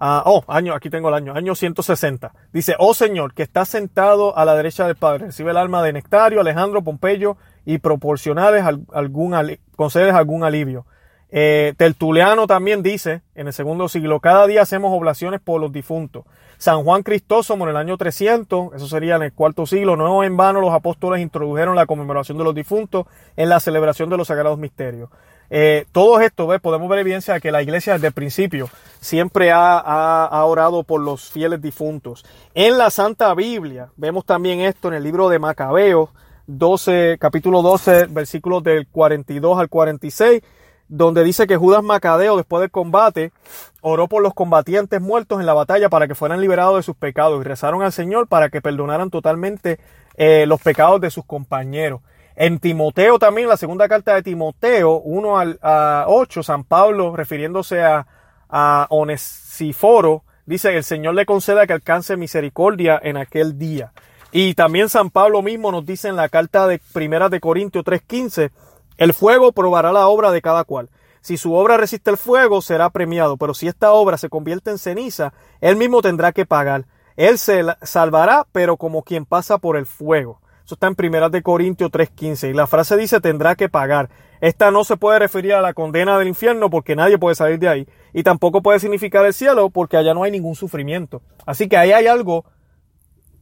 Ah, 0.00 0.22
oh, 0.26 0.44
año, 0.46 0.74
aquí 0.74 0.90
tengo 0.90 1.08
el 1.08 1.14
año, 1.14 1.34
año 1.34 1.56
160. 1.56 2.32
Dice, 2.52 2.76
oh 2.78 2.94
Señor, 2.94 3.34
que 3.34 3.42
está 3.42 3.64
sentado 3.64 4.36
a 4.36 4.44
la 4.44 4.54
derecha 4.54 4.86
del 4.86 4.94
Padre, 4.94 5.26
recibe 5.26 5.50
el 5.50 5.56
alma 5.56 5.82
de 5.82 5.92
Nectario, 5.92 6.40
Alejandro, 6.40 6.82
Pompeyo 6.82 7.36
y 7.66 7.78
proporcionales 7.78 8.64
algún, 8.92 9.58
concedes 9.74 10.14
algún 10.14 10.44
alivio. 10.44 10.86
Eh, 11.30 11.74
Tertuliano 11.76 12.46
también 12.46 12.82
dice, 12.82 13.22
en 13.34 13.48
el 13.48 13.52
segundo 13.52 13.88
siglo, 13.88 14.20
cada 14.20 14.46
día 14.46 14.62
hacemos 14.62 14.96
oblaciones 14.96 15.40
por 15.40 15.60
los 15.60 15.72
difuntos. 15.72 16.24
San 16.58 16.82
Juan 16.82 17.04
Cristóstomo 17.04 17.64
en 17.64 17.70
el 17.70 17.76
año 17.76 17.96
300, 17.96 18.74
eso 18.74 18.88
sería 18.88 19.14
en 19.14 19.22
el 19.22 19.32
cuarto 19.32 19.64
siglo, 19.64 19.96
no 19.96 20.24
en 20.24 20.36
vano 20.36 20.60
los 20.60 20.74
apóstoles 20.74 21.20
introdujeron 21.20 21.76
la 21.76 21.86
conmemoración 21.86 22.36
de 22.36 22.44
los 22.44 22.54
difuntos 22.54 23.06
en 23.36 23.48
la 23.48 23.60
celebración 23.60 24.10
de 24.10 24.16
los 24.16 24.26
sagrados 24.26 24.58
misterios. 24.58 25.08
Eh, 25.50 25.86
todo 25.92 26.20
esto, 26.20 26.48
¿ves? 26.48 26.60
podemos 26.60 26.88
ver 26.88 26.98
evidencia 26.98 27.34
de 27.34 27.40
que 27.40 27.52
la 27.52 27.62
iglesia 27.62 27.94
desde 27.94 28.08
el 28.08 28.12
principio 28.12 28.68
siempre 29.00 29.52
ha, 29.52 29.78
ha, 29.78 30.44
orado 30.44 30.82
por 30.82 31.00
los 31.00 31.30
fieles 31.30 31.62
difuntos. 31.62 32.24
En 32.54 32.76
la 32.76 32.90
Santa 32.90 33.32
Biblia 33.34 33.88
vemos 33.96 34.26
también 34.26 34.60
esto 34.60 34.88
en 34.88 34.94
el 34.94 35.04
libro 35.04 35.28
de 35.28 35.38
Macabeo, 35.38 36.10
12, 36.48 37.18
capítulo 37.20 37.62
12, 37.62 38.06
versículos 38.06 38.62
del 38.64 38.88
42 38.88 39.58
al 39.58 39.68
46, 39.68 40.42
donde 40.88 41.24
dice 41.24 41.46
que 41.46 41.56
Judas 41.56 41.82
Macabeo, 41.82 42.36
después 42.36 42.60
del 42.60 42.70
combate, 42.70 43.32
oró 43.80 44.08
por 44.08 44.22
los 44.22 44.34
combatientes 44.34 45.00
muertos 45.00 45.40
en 45.40 45.46
la 45.46 45.54
batalla 45.54 45.88
para 45.88 46.08
que 46.08 46.14
fueran 46.14 46.40
liberados 46.40 46.76
de 46.76 46.82
sus 46.82 46.96
pecados 46.96 47.40
y 47.40 47.44
rezaron 47.44 47.82
al 47.82 47.92
Señor 47.92 48.26
para 48.26 48.48
que 48.48 48.60
perdonaran 48.60 49.10
totalmente 49.10 49.78
eh, 50.16 50.46
los 50.46 50.60
pecados 50.60 51.00
de 51.00 51.10
sus 51.10 51.24
compañeros. 51.24 52.00
En 52.36 52.60
Timoteo 52.60 53.18
también, 53.18 53.48
la 53.48 53.56
segunda 53.56 53.88
carta 53.88 54.14
de 54.14 54.22
Timoteo, 54.22 55.00
1 55.00 55.38
al 55.38 55.58
a 55.60 56.04
8, 56.06 56.42
San 56.42 56.64
Pablo, 56.64 57.16
refiriéndose 57.16 57.82
a, 57.82 58.06
a 58.48 58.86
Onesiforo, 58.90 60.22
dice, 60.46 60.76
el 60.76 60.84
Señor 60.84 61.14
le 61.14 61.26
conceda 61.26 61.66
que 61.66 61.72
alcance 61.72 62.16
misericordia 62.16 63.00
en 63.02 63.16
aquel 63.16 63.58
día. 63.58 63.92
Y 64.30 64.54
también 64.54 64.88
San 64.88 65.10
Pablo 65.10 65.42
mismo 65.42 65.72
nos 65.72 65.86
dice 65.86 66.08
en 66.08 66.16
la 66.16 66.28
carta 66.28 66.66
de 66.66 66.80
Primera 66.92 67.28
de 67.28 67.40
Corintios 67.40 67.84
3.15, 67.84 68.50
el 68.98 69.14
fuego 69.14 69.52
probará 69.52 69.92
la 69.92 70.08
obra 70.08 70.30
de 70.30 70.42
cada 70.42 70.64
cual. 70.64 70.90
Si 71.20 71.36
su 71.36 71.54
obra 71.54 71.76
resiste 71.76 72.10
el 72.10 72.16
fuego, 72.16 72.62
será 72.62 72.90
premiado, 72.90 73.36
pero 73.36 73.54
si 73.54 73.68
esta 73.68 73.92
obra 73.92 74.18
se 74.18 74.28
convierte 74.28 74.70
en 74.70 74.78
ceniza, 74.78 75.32
él 75.60 75.76
mismo 75.76 76.02
tendrá 76.02 76.32
que 76.32 76.46
pagar. 76.46 76.86
Él 77.16 77.38
se 77.38 77.64
salvará, 77.82 78.46
pero 78.52 78.76
como 78.76 79.02
quien 79.02 79.24
pasa 79.24 79.58
por 79.58 79.76
el 79.76 79.86
fuego. 79.86 80.40
Eso 80.64 80.74
está 80.74 80.86
en 80.86 80.94
Primera 80.94 81.28
de 81.28 81.42
Corintios 81.42 81.90
3.15. 81.90 82.50
Y 82.50 82.52
la 82.52 82.66
frase 82.66 82.96
dice 82.96 83.20
tendrá 83.20 83.56
que 83.56 83.68
pagar. 83.68 84.10
Esta 84.40 84.70
no 84.70 84.84
se 84.84 84.96
puede 84.96 85.18
referir 85.18 85.54
a 85.54 85.60
la 85.60 85.74
condena 85.74 86.18
del 86.18 86.28
infierno 86.28 86.70
porque 86.70 86.94
nadie 86.94 87.18
puede 87.18 87.34
salir 87.34 87.58
de 87.58 87.68
ahí. 87.68 87.88
Y 88.12 88.22
tampoco 88.22 88.62
puede 88.62 88.78
significar 88.78 89.24
el 89.26 89.32
cielo 89.32 89.70
porque 89.70 89.96
allá 89.96 90.14
no 90.14 90.22
hay 90.22 90.30
ningún 90.30 90.54
sufrimiento. 90.54 91.22
Así 91.46 91.68
que 91.68 91.76
ahí 91.76 91.92
hay 91.92 92.06
algo, 92.06 92.44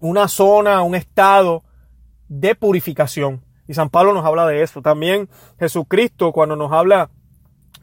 una 0.00 0.28
zona, 0.28 0.82
un 0.82 0.94
estado 0.94 1.64
de 2.28 2.54
purificación. 2.54 3.42
Y 3.68 3.74
San 3.74 3.90
Pablo 3.90 4.12
nos 4.12 4.24
habla 4.24 4.46
de 4.46 4.62
eso. 4.62 4.82
También 4.82 5.28
Jesucristo 5.58 6.32
cuando 6.32 6.56
nos 6.56 6.72
habla 6.72 7.10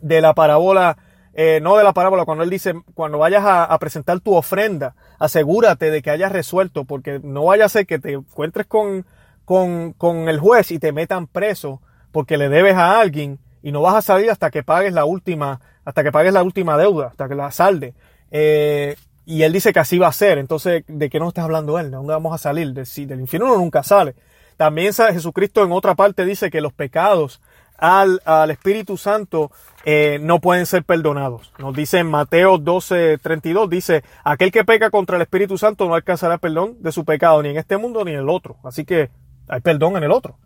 de 0.02 0.22
la 0.22 0.34
parábola, 0.34 0.98
eh, 1.34 1.60
no 1.62 1.78
de 1.78 1.84
la 1.84 1.94
parábola, 1.94 2.26
cuando 2.26 2.44
él 2.44 2.50
dice, 2.50 2.74
cuando 2.94 3.18
vayas 3.18 3.44
a, 3.46 3.78
presentar 3.80 4.20
tu 4.20 4.36
ofrenda, 4.36 4.96
asegúrate 5.20 5.92
de 5.92 6.02
que 6.02 6.10
hayas 6.10 6.32
resuelto, 6.32 6.86
porque 6.86 7.20
no 7.24 7.46
vaya 7.46 7.66
a 7.66 7.70
ser 7.70 7.86
que 7.86 8.00
te 8.00 8.14
encuentres 8.14 8.68
con 8.68 9.06
con, 9.46 9.94
con 9.94 10.30
el 10.30 10.40
juez 10.40 10.72
y 10.72 10.80
te 10.80 10.92
metan 10.92 11.28
preso 11.28 11.82
porque 12.12 12.38
le 12.38 12.50
debes 12.50 12.76
a 12.76 13.00
alguien 13.00 13.40
y 13.62 13.72
no 13.72 13.82
vas 13.82 13.96
a 13.96 14.02
salir 14.02 14.30
hasta 14.30 14.52
que 14.52 14.64
pagues 14.64 14.94
la 14.94 15.06
última, 15.06 15.62
hasta 15.86 16.04
que 16.04 16.12
pagues 16.12 16.34
la 16.34 16.44
última 16.44 16.78
deuda, 16.78 17.08
hasta 17.08 17.28
que 17.28 17.36
la 17.36 17.52
salde. 17.52 17.94
Eh, 18.30 18.96
y 19.26 19.44
él 19.44 19.54
dice 19.54 19.72
que 19.72 19.80
así 19.80 19.98
va 19.98 20.08
a 20.08 20.14
ser. 20.14 20.38
Entonces, 20.38 20.84
¿de 20.88 21.10
qué 21.10 21.20
nos 21.20 21.30
está 21.30 21.44
hablando 21.44 21.80
él? 21.80 21.90
¿De 21.90 21.98
dónde 21.98 22.14
vamos 22.14 22.34
a 22.34 22.38
salir? 22.38 22.74
De, 22.74 22.86
si 22.86 23.06
del 23.06 23.22
infierno 23.22 23.48
uno 23.48 23.58
nunca 23.58 23.82
sale. 23.82 24.16
También 24.58 24.94
Jesucristo 24.94 25.64
en 25.64 25.72
otra 25.72 25.96
parte 25.96 26.26
dice 26.26 26.50
que 26.50 26.62
los 26.62 26.74
pecados 26.74 27.42
al, 27.78 28.22
al 28.26 28.52
Espíritu 28.52 28.98
Santo 28.98 29.52
eh, 29.86 30.20
no 30.22 30.40
pueden 30.40 30.66
ser 30.66 30.84
perdonados. 30.84 31.52
Nos 31.58 31.76
dice 31.76 32.00
en 32.00 32.08
Mateo 32.08 32.58
12, 32.58 33.18
32, 33.18 33.70
dice, 33.70 34.04
aquel 34.24 34.52
que 34.52 34.64
peca 34.64 34.90
contra 34.90 35.18
el 35.18 35.22
Espíritu 35.24 35.58
Santo 35.58 35.86
no 35.88 35.96
alcanzará 35.96 36.38
perdón 36.38 36.78
de 36.80 36.92
su 36.92 37.04
pecado, 37.04 37.44
ni 37.44 37.50
en 37.50 37.58
este 37.58 37.78
mundo 37.78 38.06
ni 38.06 38.12
en 38.12 38.20
el 38.20 38.30
otro. 38.30 38.58
Así 38.64 38.86
que 38.86 39.10
hay 39.50 39.62
perdón 39.62 39.98
en 39.98 40.04
el 40.04 40.12
otro. 40.12 40.38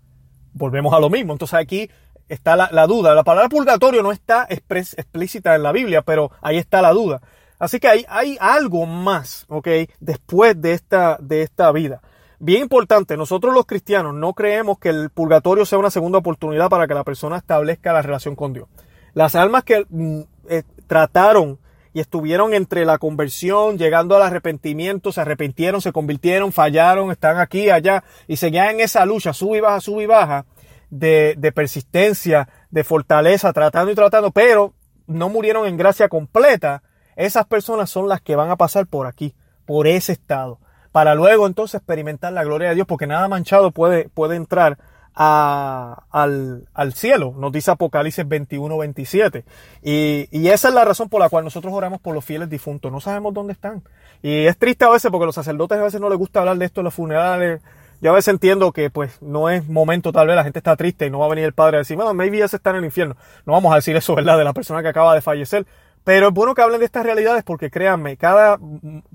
Volvemos 0.53 0.93
a 0.93 0.99
lo 0.99 1.09
mismo. 1.09 1.33
Entonces 1.33 1.59
aquí 1.59 1.89
está 2.27 2.55
la, 2.55 2.87
duda. 2.87 3.13
La 3.13 3.23
palabra 3.23 3.49
purgatorio 3.49 4.01
no 4.01 4.11
está 4.11 4.47
explícita 4.49 5.55
en 5.55 5.63
la 5.63 5.71
Biblia, 5.71 6.01
pero 6.01 6.31
ahí 6.41 6.57
está 6.57 6.81
la 6.81 6.91
duda. 6.91 7.21
Así 7.59 7.79
que 7.79 7.87
hay, 7.87 8.05
hay 8.09 8.37
algo 8.39 8.85
más, 8.85 9.45
¿ok? 9.47 9.67
Después 9.99 10.59
de 10.59 10.73
esta, 10.73 11.17
de 11.19 11.43
esta 11.43 11.71
vida. 11.71 12.01
Bien 12.39 12.61
importante, 12.61 13.17
nosotros 13.17 13.53
los 13.53 13.65
cristianos 13.65 14.13
no 14.13 14.33
creemos 14.33 14.77
que 14.77 14.89
el 14.89 15.09
purgatorio 15.09 15.65
sea 15.65 15.79
una 15.79 15.89
segunda 15.89 16.19
oportunidad 16.19 16.69
para 16.69 16.87
que 16.87 16.93
la 16.93 17.03
persona 17.03 17.37
establezca 17.37 17.93
la 17.93 18.03
relación 18.03 18.35
con 18.35 18.53
Dios. 18.53 18.67
Las 19.13 19.33
almas 19.33 19.63
que 19.63 19.85
mm, 19.89 20.21
eh, 20.49 20.63
trataron 20.85 21.59
y 21.93 21.99
estuvieron 21.99 22.53
entre 22.53 22.85
la 22.85 22.99
conversión, 22.99 23.79
llegando 23.79 24.15
al 24.15 24.21
arrepentimiento, 24.21 25.11
se 25.11 25.21
arrepintieron, 25.21 25.81
se 25.81 25.91
convirtieron, 25.91 26.51
fallaron, 26.51 27.09
están 27.09 27.37
aquí, 27.39 27.71
allá, 27.71 28.03
y 28.27 28.37
seguían 28.37 28.75
en 28.75 28.81
esa 28.81 29.03
lucha, 29.07 29.33
sub 29.33 29.55
y 29.55 29.59
baja, 29.59 29.81
sub 29.81 29.99
y 30.01 30.05
baja, 30.05 30.45
de, 30.91 31.33
de 31.39 31.51
persistencia, 31.51 32.49
de 32.69 32.83
fortaleza, 32.83 33.51
tratando 33.51 33.91
y 33.91 33.95
tratando, 33.95 34.29
pero 34.29 34.75
no 35.07 35.29
murieron 35.29 35.65
en 35.65 35.75
gracia 35.75 36.07
completa. 36.07 36.83
Esas 37.15 37.47
personas 37.47 37.89
son 37.89 38.07
las 38.07 38.21
que 38.21 38.35
van 38.35 38.51
a 38.51 38.57
pasar 38.57 38.85
por 38.85 39.07
aquí, 39.07 39.33
por 39.65 39.87
ese 39.87 40.11
estado, 40.11 40.59
para 40.97 41.13
luego 41.13 41.45
entonces 41.45 41.75
experimentar 41.75 42.33
la 42.33 42.43
gloria 42.43 42.69
de 42.69 42.73
Dios, 42.73 42.87
porque 42.87 43.05
nada 43.05 43.27
manchado 43.27 43.69
puede, 43.69 44.09
puede 44.09 44.35
entrar 44.35 44.79
al, 45.13 46.67
al, 46.73 46.93
cielo, 46.93 47.35
nos 47.37 47.51
dice 47.51 47.69
Apocalipsis 47.69 48.27
21, 48.27 48.75
27. 48.75 49.45
Y, 49.83 50.27
y, 50.31 50.47
esa 50.47 50.69
es 50.69 50.73
la 50.73 50.85
razón 50.85 51.07
por 51.07 51.21
la 51.21 51.29
cual 51.29 51.43
nosotros 51.43 51.71
oramos 51.71 52.01
por 52.01 52.15
los 52.15 52.25
fieles 52.25 52.49
difuntos. 52.49 52.91
No 52.91 52.99
sabemos 52.99 53.31
dónde 53.35 53.53
están. 53.53 53.83
Y 54.23 54.47
es 54.47 54.57
triste 54.57 54.85
a 54.85 54.89
veces 54.89 55.11
porque 55.11 55.27
los 55.27 55.35
sacerdotes 55.35 55.77
a 55.77 55.83
veces 55.83 56.01
no 56.01 56.09
les 56.09 56.17
gusta 56.17 56.39
hablar 56.39 56.57
de 56.57 56.65
esto 56.65 56.81
en 56.81 56.85
los 56.85 56.95
funerales. 56.95 57.61
Yo 58.01 58.09
a 58.09 58.15
veces 58.15 58.33
entiendo 58.33 58.71
que 58.71 58.89
pues 58.89 59.21
no 59.21 59.51
es 59.51 59.69
momento, 59.69 60.11
tal 60.11 60.25
vez 60.25 60.35
la 60.35 60.45
gente 60.45 60.57
está 60.57 60.75
triste 60.75 61.05
y 61.05 61.11
no 61.11 61.19
va 61.19 61.27
a 61.27 61.29
venir 61.29 61.45
el 61.45 61.53
padre 61.53 61.77
a 61.77 61.81
decir, 61.81 61.95
bueno, 61.95 62.15
maybe 62.15 62.39
ya 62.39 62.47
se 62.47 62.55
está 62.55 62.71
en 62.71 62.77
el 62.77 62.85
infierno. 62.85 63.15
No 63.45 63.53
vamos 63.53 63.71
a 63.71 63.75
decir 63.75 63.95
eso, 63.95 64.15
¿verdad? 64.15 64.35
De 64.35 64.43
la 64.43 64.53
persona 64.53 64.81
que 64.81 64.87
acaba 64.87 65.13
de 65.13 65.21
fallecer. 65.21 65.67
Pero 66.03 66.29
es 66.29 66.33
bueno 66.33 66.55
que 66.55 66.63
hablen 66.63 66.79
de 66.79 66.85
estas 66.85 67.05
realidades 67.05 67.43
porque 67.43 67.69
créanme, 67.69 68.17
cada 68.17 68.57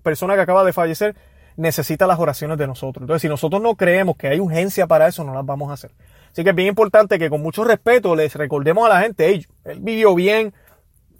persona 0.04 0.36
que 0.36 0.42
acaba 0.42 0.62
de 0.62 0.72
fallecer 0.72 1.16
necesita 1.56 2.06
las 2.06 2.18
oraciones 2.18 2.58
de 2.58 2.66
nosotros. 2.66 3.02
Entonces, 3.02 3.22
si 3.22 3.28
nosotros 3.28 3.60
no 3.62 3.74
creemos 3.76 4.16
que 4.16 4.28
hay 4.28 4.40
urgencia 4.40 4.86
para 4.86 5.08
eso, 5.08 5.24
no 5.24 5.34
las 5.34 5.44
vamos 5.44 5.70
a 5.70 5.74
hacer. 5.74 5.92
Así 6.30 6.44
que 6.44 6.50
es 6.50 6.56
bien 6.56 6.68
importante 6.68 7.18
que 7.18 7.28
con 7.28 7.42
mucho 7.42 7.64
respeto 7.64 8.16
les 8.16 8.34
recordemos 8.34 8.86
a 8.86 8.94
la 8.94 9.00
gente, 9.02 9.32
él 9.32 9.46
vivió 9.80 10.14
bien, 10.14 10.54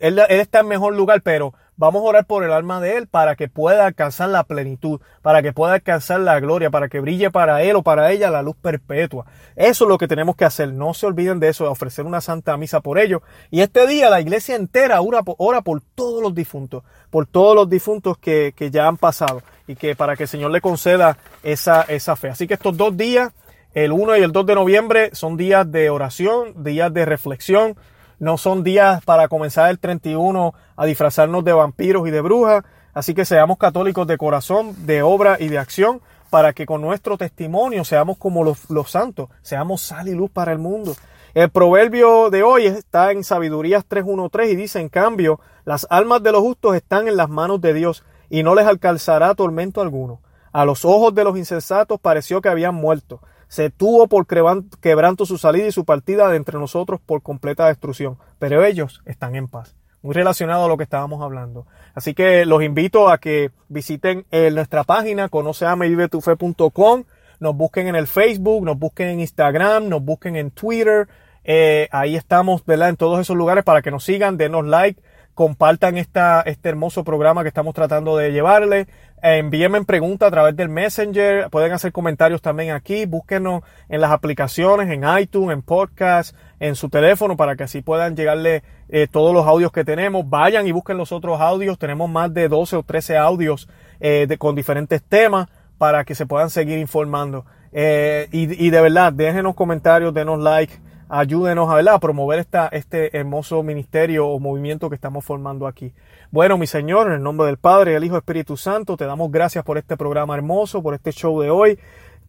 él, 0.03 0.19
está 0.31 0.61
en 0.61 0.67
mejor 0.67 0.97
lugar, 0.97 1.23
pero 1.23 1.55
vamos 1.77 2.03
a 2.03 2.07
orar 2.07 2.27
por 2.27 2.43
el 2.43 2.53
alma 2.53 2.81
de 2.81 2.97
él 2.97 3.07
para 3.07 3.37
que 3.37 3.49
pueda 3.49 3.87
alcanzar 3.87 4.31
la 4.31 4.43
plenitud, 4.43 5.01
para 5.23 5.43
que 5.43 5.53
pueda 5.53 5.75
alcanzar 5.75 6.19
la 6.19 6.41
gloria, 6.41 6.71
para 6.71 6.89
que 6.89 6.99
brille 6.99 7.31
para 7.31 7.63
él 7.63 7.77
o 7.77 7.85
para 7.85 8.11
ella 8.11 8.29
la 8.29 8.43
luz 8.43 8.57
perpetua. 8.61 9.27
Eso 9.55 9.85
es 9.85 9.89
lo 9.89 9.99
que 9.99 10.09
tenemos 10.09 10.35
que 10.35 10.45
hacer. 10.45 10.73
No 10.73 10.93
se 10.93 11.07
olviden 11.07 11.39
de 11.39 11.51
eso, 11.51 11.63
de 11.63 11.71
ofrecer 11.71 12.05
una 12.05 12.21
santa 12.21 12.57
misa 12.57 12.81
por 12.81 12.99
ellos. 12.99 13.23
Y 13.49 13.61
este 13.61 13.87
día 13.87 14.11
la 14.11 14.21
iglesia 14.21 14.57
entera 14.57 15.01
ora, 15.01 15.21
ora 15.39 15.63
por 15.63 15.81
todos 15.95 16.21
los 16.21 16.35
difuntos, 16.35 16.83
por 17.09 17.27
todos 17.27 17.55
los 17.55 17.71
difuntos 17.71 18.19
que, 18.19 18.55
que 18.57 18.73
ya 18.73 18.89
han 18.89 18.97
pasado 18.97 19.41
y 19.67 19.77
que 19.77 19.95
para 19.97 20.17
que 20.17 20.25
el 20.25 20.29
Señor 20.29 20.51
le 20.51 20.61
conceda 20.61 21.19
esa, 21.43 21.83
esa 21.83 22.17
fe. 22.17 22.31
Así 22.31 22.47
que 22.47 22.55
estos 22.55 22.77
dos 22.77 22.97
días, 22.97 23.33
el 23.75 23.93
1 23.93 24.17
y 24.17 24.23
el 24.23 24.33
2 24.33 24.47
de 24.47 24.55
noviembre, 24.55 25.11
son 25.15 25.37
días 25.37 25.71
de 25.71 25.91
oración, 25.91 26.63
días 26.63 26.93
de 26.93 27.05
reflexión, 27.05 27.77
no 28.19 28.39
son 28.39 28.63
días 28.63 29.05
para 29.05 29.29
comenzar 29.29 29.71
el 29.71 29.79
31 29.79 30.55
a 30.77 30.87
disfrazarnos 30.87 31.45
de 31.45 31.53
vampiros 31.53 32.07
y 32.07 32.11
de 32.11 32.21
brujas. 32.21 32.65
Así 32.95 33.15
que 33.15 33.25
seamos 33.25 33.59
católicos 33.59 34.07
de 34.07 34.19
corazón, 34.19 34.87
de 34.87 35.03
obra 35.03 35.39
y 35.41 35.49
de 35.49 35.59
acción, 35.59 36.01
para 36.31 36.53
que 36.53 36.65
con 36.67 36.81
nuestro 36.81 37.19
testimonio 37.19 37.85
seamos 37.85 38.19
como 38.19 38.45
los, 38.45 38.71
los 38.71 38.91
santos, 38.91 39.29
seamos 39.43 39.83
sal 39.83 40.09
y 40.09 40.15
luz 40.15 40.31
para 40.31 40.53
el 40.53 40.59
mundo. 40.59 40.95
El 41.35 41.51
proverbio 41.51 42.29
de 42.29 42.43
hoy 42.43 42.67
está 42.67 43.11
en 43.11 43.25
Sabidurías 43.25 43.89
3.1.3 43.89 44.51
y 44.51 44.55
dice, 44.55 44.81
en 44.81 44.91
cambio, 44.91 45.41
las 45.65 45.87
almas 45.89 46.23
de 46.23 46.31
los 46.31 46.43
justos 46.43 46.77
están 46.77 47.09
en 47.09 47.17
las 47.17 47.31
manos 47.31 47.61
de 47.61 47.73
Dios 47.73 48.05
y 48.33 48.43
no 48.43 48.55
les 48.55 48.67
alcanzará 48.67 49.35
tormento 49.35 49.83
alguno. 49.83 50.23
A 50.53 50.65
los 50.65 50.87
ojos 50.87 51.15
de 51.15 51.23
los 51.23 51.37
insensatos 51.37 52.01
pareció 52.01 52.41
que 52.41 52.49
habían 52.49 52.75
muerto. 52.75 53.21
Se 53.47 53.69
tuvo 53.69 54.07
por 54.07 54.27
quebranto 54.27 55.27
su 55.27 55.37
salida 55.37 55.67
y 55.67 55.73
su 55.73 55.85
partida 55.85 56.31
de 56.31 56.39
entre 56.39 56.59
nosotros 56.59 56.99
por 57.05 57.21
completa 57.21 57.67
destrucción. 57.67 58.17
Pero 58.39 58.65
ellos 58.65 59.03
están 59.05 59.35
en 59.37 59.49
paz. 59.49 59.77
Muy 60.01 60.15
relacionado 60.15 60.65
a 60.65 60.69
lo 60.69 60.79
que 60.79 60.85
estábamos 60.85 61.21
hablando. 61.21 61.67
Así 61.95 62.15
que 62.15 62.47
los 62.47 62.63
invito 62.63 63.11
a 63.11 63.19
que 63.19 63.51
visiten 63.69 64.25
eh, 64.31 64.51
nuestra 64.51 64.83
página, 64.85 65.29
conoceamevivetufe.com, 65.29 67.05
nos 67.39 67.55
busquen 67.55 67.89
en 67.89 67.97
el 67.97 68.07
Facebook, 68.07 68.65
nos 68.65 68.79
busquen 68.79 69.09
en 69.09 69.21
Instagram, 69.21 69.91
nos 69.91 70.03
busquen 70.03 70.37
en 70.37 70.53
Twitter. 70.53 71.07
Eh, 71.45 71.87
ahí 71.93 72.17
estamos, 72.17 72.65
¿verdad? 72.65 72.89
En 72.89 72.97
todos 72.97 73.21
esos 73.21 73.37
lugares 73.37 73.63
para 73.63 73.83
que 73.83 73.91
nos 73.91 74.05
sigan, 74.05 74.39
denos 74.39 74.67
like, 74.67 75.03
compartan 75.35 75.97
esta, 75.97 76.43
este 76.43 76.69
hermoso 76.69 77.05
programa 77.05 77.43
que 77.43 77.49
estamos 77.49 77.75
tratando 77.75 78.17
de 78.17 78.33
llevarle. 78.33 78.87
Envíenme 79.23 79.85
preguntas 79.85 80.29
a 80.29 80.31
través 80.31 80.57
del 80.57 80.69
Messenger. 80.69 81.49
Pueden 81.49 81.73
hacer 81.73 81.93
comentarios 81.93 82.43
también 82.43 82.73
aquí. 82.73 83.07
Búsquenos 83.07 83.63
en 83.89 84.01
las 84.01 84.11
aplicaciones, 84.11 84.91
en 84.91 85.05
iTunes, 85.19 85.55
en 85.55 85.63
podcast, 85.63 86.37
en 86.61 86.75
su 86.75 86.89
teléfono 86.89 87.37
para 87.37 87.57
que 87.57 87.65
así 87.65 87.83
puedan 87.83 88.17
llegarle 88.17 88.63
eh, 88.89 89.07
todos 89.11 89.33
los 89.33 89.47
audios 89.47 89.73
que 89.73 89.85
tenemos. 89.85 90.29
Vayan 90.29 90.67
y 90.67 90.73
busquen 90.73 90.99
los 90.99 91.13
otros 91.13 91.41
audios. 91.41 91.79
Tenemos 91.79 92.11
más 92.11 92.35
de 92.35 92.49
12 92.49 92.77
o 92.77 92.83
13 92.83 93.17
audios 93.17 93.69
eh, 94.01 94.27
de, 94.29 94.39
con 94.39 94.55
diferentes 94.55 95.03
temas 95.03 95.49
para 95.79 96.05
que 96.05 96.15
se 96.15 96.27
puedan 96.27 96.51
seguir 96.51 96.79
informando. 96.79 97.47
Eh, 97.73 98.29
y, 98.33 98.67
y, 98.67 98.71
de 98.71 98.81
verdad, 98.83 99.13
déjenos 99.13 99.55
comentarios, 99.55 100.13
denos 100.13 100.41
like 100.41 100.79
ayúdenos 101.13 101.69
a, 101.69 101.95
a 101.95 102.01
promover 102.01 102.39
esta, 102.39 102.69
este 102.69 103.15
hermoso 103.17 103.63
ministerio 103.63 104.27
o 104.27 104.41
movimiento 104.41 104.89
que 104.89 104.95
estamos 104.95 105.23
formando 105.25 105.67
aquí. 105.67 105.93
Bueno, 106.31 106.57
mi 106.57 106.67
Señor, 106.67 107.09
en 107.09 107.13
el 107.13 107.23
nombre 107.23 107.47
del 107.47 107.59
Padre, 107.59 107.93
del 107.93 108.05
Hijo 108.05 108.17
Espíritu 108.17 108.57
Santo, 108.57 108.97
te 108.97 109.05
damos 109.05 109.31
gracias 109.31 109.63
por 109.63 109.77
este 109.77 109.99
programa 109.99 110.35
hermoso, 110.35 110.83
por 110.83 110.95
este 110.95 111.13
show 111.13 111.39
de 111.43 111.51
hoy. 111.51 111.79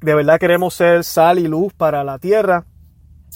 De 0.01 0.13
verdad 0.13 0.37
queremos 0.37 0.73
ser 0.73 1.05
sal 1.05 1.39
y 1.39 1.47
luz 1.47 1.71
para 1.73 2.03
la 2.03 2.19
tierra. 2.19 2.65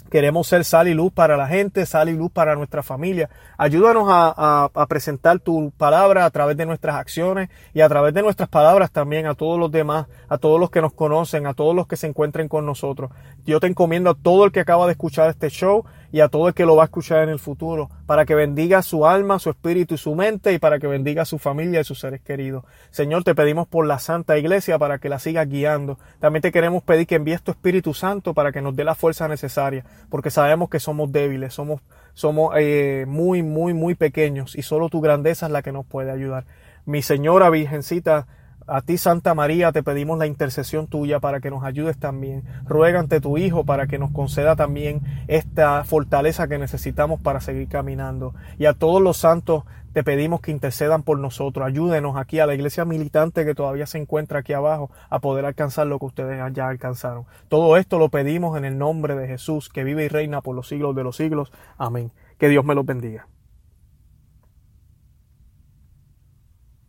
Queremos 0.09 0.47
ser 0.47 0.63
sal 0.63 0.87
y 0.87 0.93
luz 0.93 1.11
para 1.11 1.35
la 1.35 1.47
gente, 1.47 1.85
sal 1.85 2.07
y 2.07 2.15
luz 2.15 2.31
para 2.31 2.55
nuestra 2.55 2.81
familia. 2.81 3.29
Ayúdanos 3.57 4.05
a, 4.07 4.69
presentar 4.87 5.39
tu 5.39 5.71
palabra 5.71 6.23
a 6.23 6.29
través 6.29 6.55
de 6.55 6.65
nuestras 6.65 6.95
acciones 6.95 7.49
y 7.73 7.81
a 7.81 7.89
través 7.89 8.13
de 8.13 8.21
nuestras 8.21 8.47
palabras 8.47 8.91
también 8.91 9.25
a 9.25 9.35
todos 9.35 9.59
los 9.59 9.69
demás, 9.69 10.07
a 10.29 10.37
todos 10.37 10.59
los 10.59 10.69
que 10.69 10.81
nos 10.81 10.93
conocen, 10.93 11.45
a 11.45 11.53
todos 11.53 11.75
los 11.75 11.87
que 11.87 11.97
se 11.97 12.07
encuentren 12.07 12.47
con 12.47 12.65
nosotros. 12.65 13.11
Yo 13.45 13.59
te 13.59 13.67
encomiendo 13.67 14.09
a 14.09 14.15
todo 14.15 14.45
el 14.45 14.51
que 14.51 14.61
acaba 14.61 14.85
de 14.85 14.93
escuchar 14.93 15.29
este 15.29 15.49
show 15.49 15.83
y 16.11 16.21
a 16.21 16.29
todo 16.29 16.47
el 16.47 16.53
que 16.53 16.65
lo 16.65 16.75
va 16.75 16.83
a 16.83 16.85
escuchar 16.85 17.23
en 17.23 17.29
el 17.29 17.39
futuro, 17.39 17.89
para 18.05 18.25
que 18.25 18.35
bendiga 18.35 18.81
su 18.81 19.05
alma, 19.05 19.39
su 19.39 19.49
espíritu 19.49 19.95
y 19.95 19.97
su 19.97 20.15
mente 20.15 20.53
y 20.53 20.59
para 20.59 20.79
que 20.79 20.87
bendiga 20.87 21.25
su 21.25 21.37
familia 21.37 21.81
y 21.81 21.83
sus 21.83 21.99
seres 21.99 22.21
queridos. 22.21 22.63
Señor, 22.91 23.23
te 23.23 23.35
pedimos 23.35 23.67
por 23.67 23.85
la 23.85 23.99
Santa 23.99 24.37
Iglesia 24.37 24.79
para 24.79 24.99
que 24.99 25.09
la 25.09 25.19
sigas 25.19 25.47
guiando. 25.47 25.97
También 26.19 26.41
te 26.41 26.51
queremos 26.51 26.83
pedir 26.83 27.07
que 27.07 27.15
envíes 27.15 27.41
tu 27.41 27.51
Espíritu 27.51 27.93
Santo 27.93 28.33
para 28.33 28.51
que 28.51 28.61
nos 28.61 28.75
dé 28.75 28.83
la 28.83 28.95
fuerza 28.95 29.27
necesaria, 29.27 29.83
porque 30.09 30.29
sabemos 30.29 30.69
que 30.69 30.79
somos 30.79 31.11
débiles, 31.11 31.53
somos, 31.53 31.81
somos 32.13 32.53
eh, 32.57 33.05
muy, 33.07 33.43
muy, 33.43 33.73
muy 33.73 33.95
pequeños 33.95 34.55
y 34.55 34.61
solo 34.61 34.89
tu 34.89 35.01
grandeza 35.01 35.47
es 35.47 35.51
la 35.51 35.61
que 35.61 35.71
nos 35.71 35.85
puede 35.85 36.11
ayudar. 36.11 36.45
Mi 36.85 37.01
Señora 37.01 37.49
Virgencita, 37.49 38.27
a 38.67 38.81
ti, 38.81 38.97
Santa 38.97 39.33
María, 39.33 39.71
te 39.71 39.81
pedimos 39.81 40.19
la 40.19 40.27
intercesión 40.27 40.87
tuya 40.87 41.21
para 41.21 41.39
que 41.39 41.49
nos 41.49 41.63
ayudes 41.63 41.97
también. 41.97 42.43
Ruega 42.65 42.99
ante 42.99 43.21
tu 43.21 43.37
Hijo 43.37 43.63
para 43.63 43.87
que 43.87 43.97
nos 43.97 44.11
conceda 44.11 44.57
también 44.57 45.01
esta 45.27 45.83
fortaleza 45.85 46.49
que 46.49 46.57
necesitamos 46.57 47.21
para 47.21 47.39
seguir 47.39 47.69
caminando. 47.69 48.33
Y 48.59 48.65
a 48.65 48.73
todos 48.73 49.01
los 49.01 49.15
santos 49.17 49.63
te 49.93 50.03
pedimos 50.03 50.41
que 50.41 50.51
intercedan 50.51 51.03
por 51.03 51.17
nosotros. 51.17 51.65
Ayúdenos 51.65 52.17
aquí 52.17 52.39
a 52.39 52.45
la 52.45 52.55
iglesia 52.55 52.83
militante 52.83 53.45
que 53.45 53.55
todavía 53.55 53.87
se 53.87 53.99
encuentra 53.99 54.39
aquí 54.39 54.51
abajo 54.51 54.91
a 55.09 55.19
poder 55.19 55.45
alcanzar 55.45 55.87
lo 55.87 55.97
que 55.97 56.05
ustedes 56.05 56.39
ya 56.53 56.67
alcanzaron. 56.67 57.25
Todo 57.47 57.77
esto 57.77 57.97
lo 57.99 58.09
pedimos 58.09 58.57
en 58.57 58.65
el 58.65 58.77
nombre 58.77 59.15
de 59.15 59.27
Jesús, 59.27 59.69
que 59.69 59.85
vive 59.85 60.03
y 60.03 60.09
reina 60.09 60.41
por 60.41 60.55
los 60.55 60.67
siglos 60.67 60.93
de 60.93 61.03
los 61.03 61.15
siglos. 61.15 61.53
Amén. 61.77 62.11
Que 62.37 62.49
Dios 62.49 62.65
me 62.65 62.75
los 62.75 62.85
bendiga. 62.85 63.27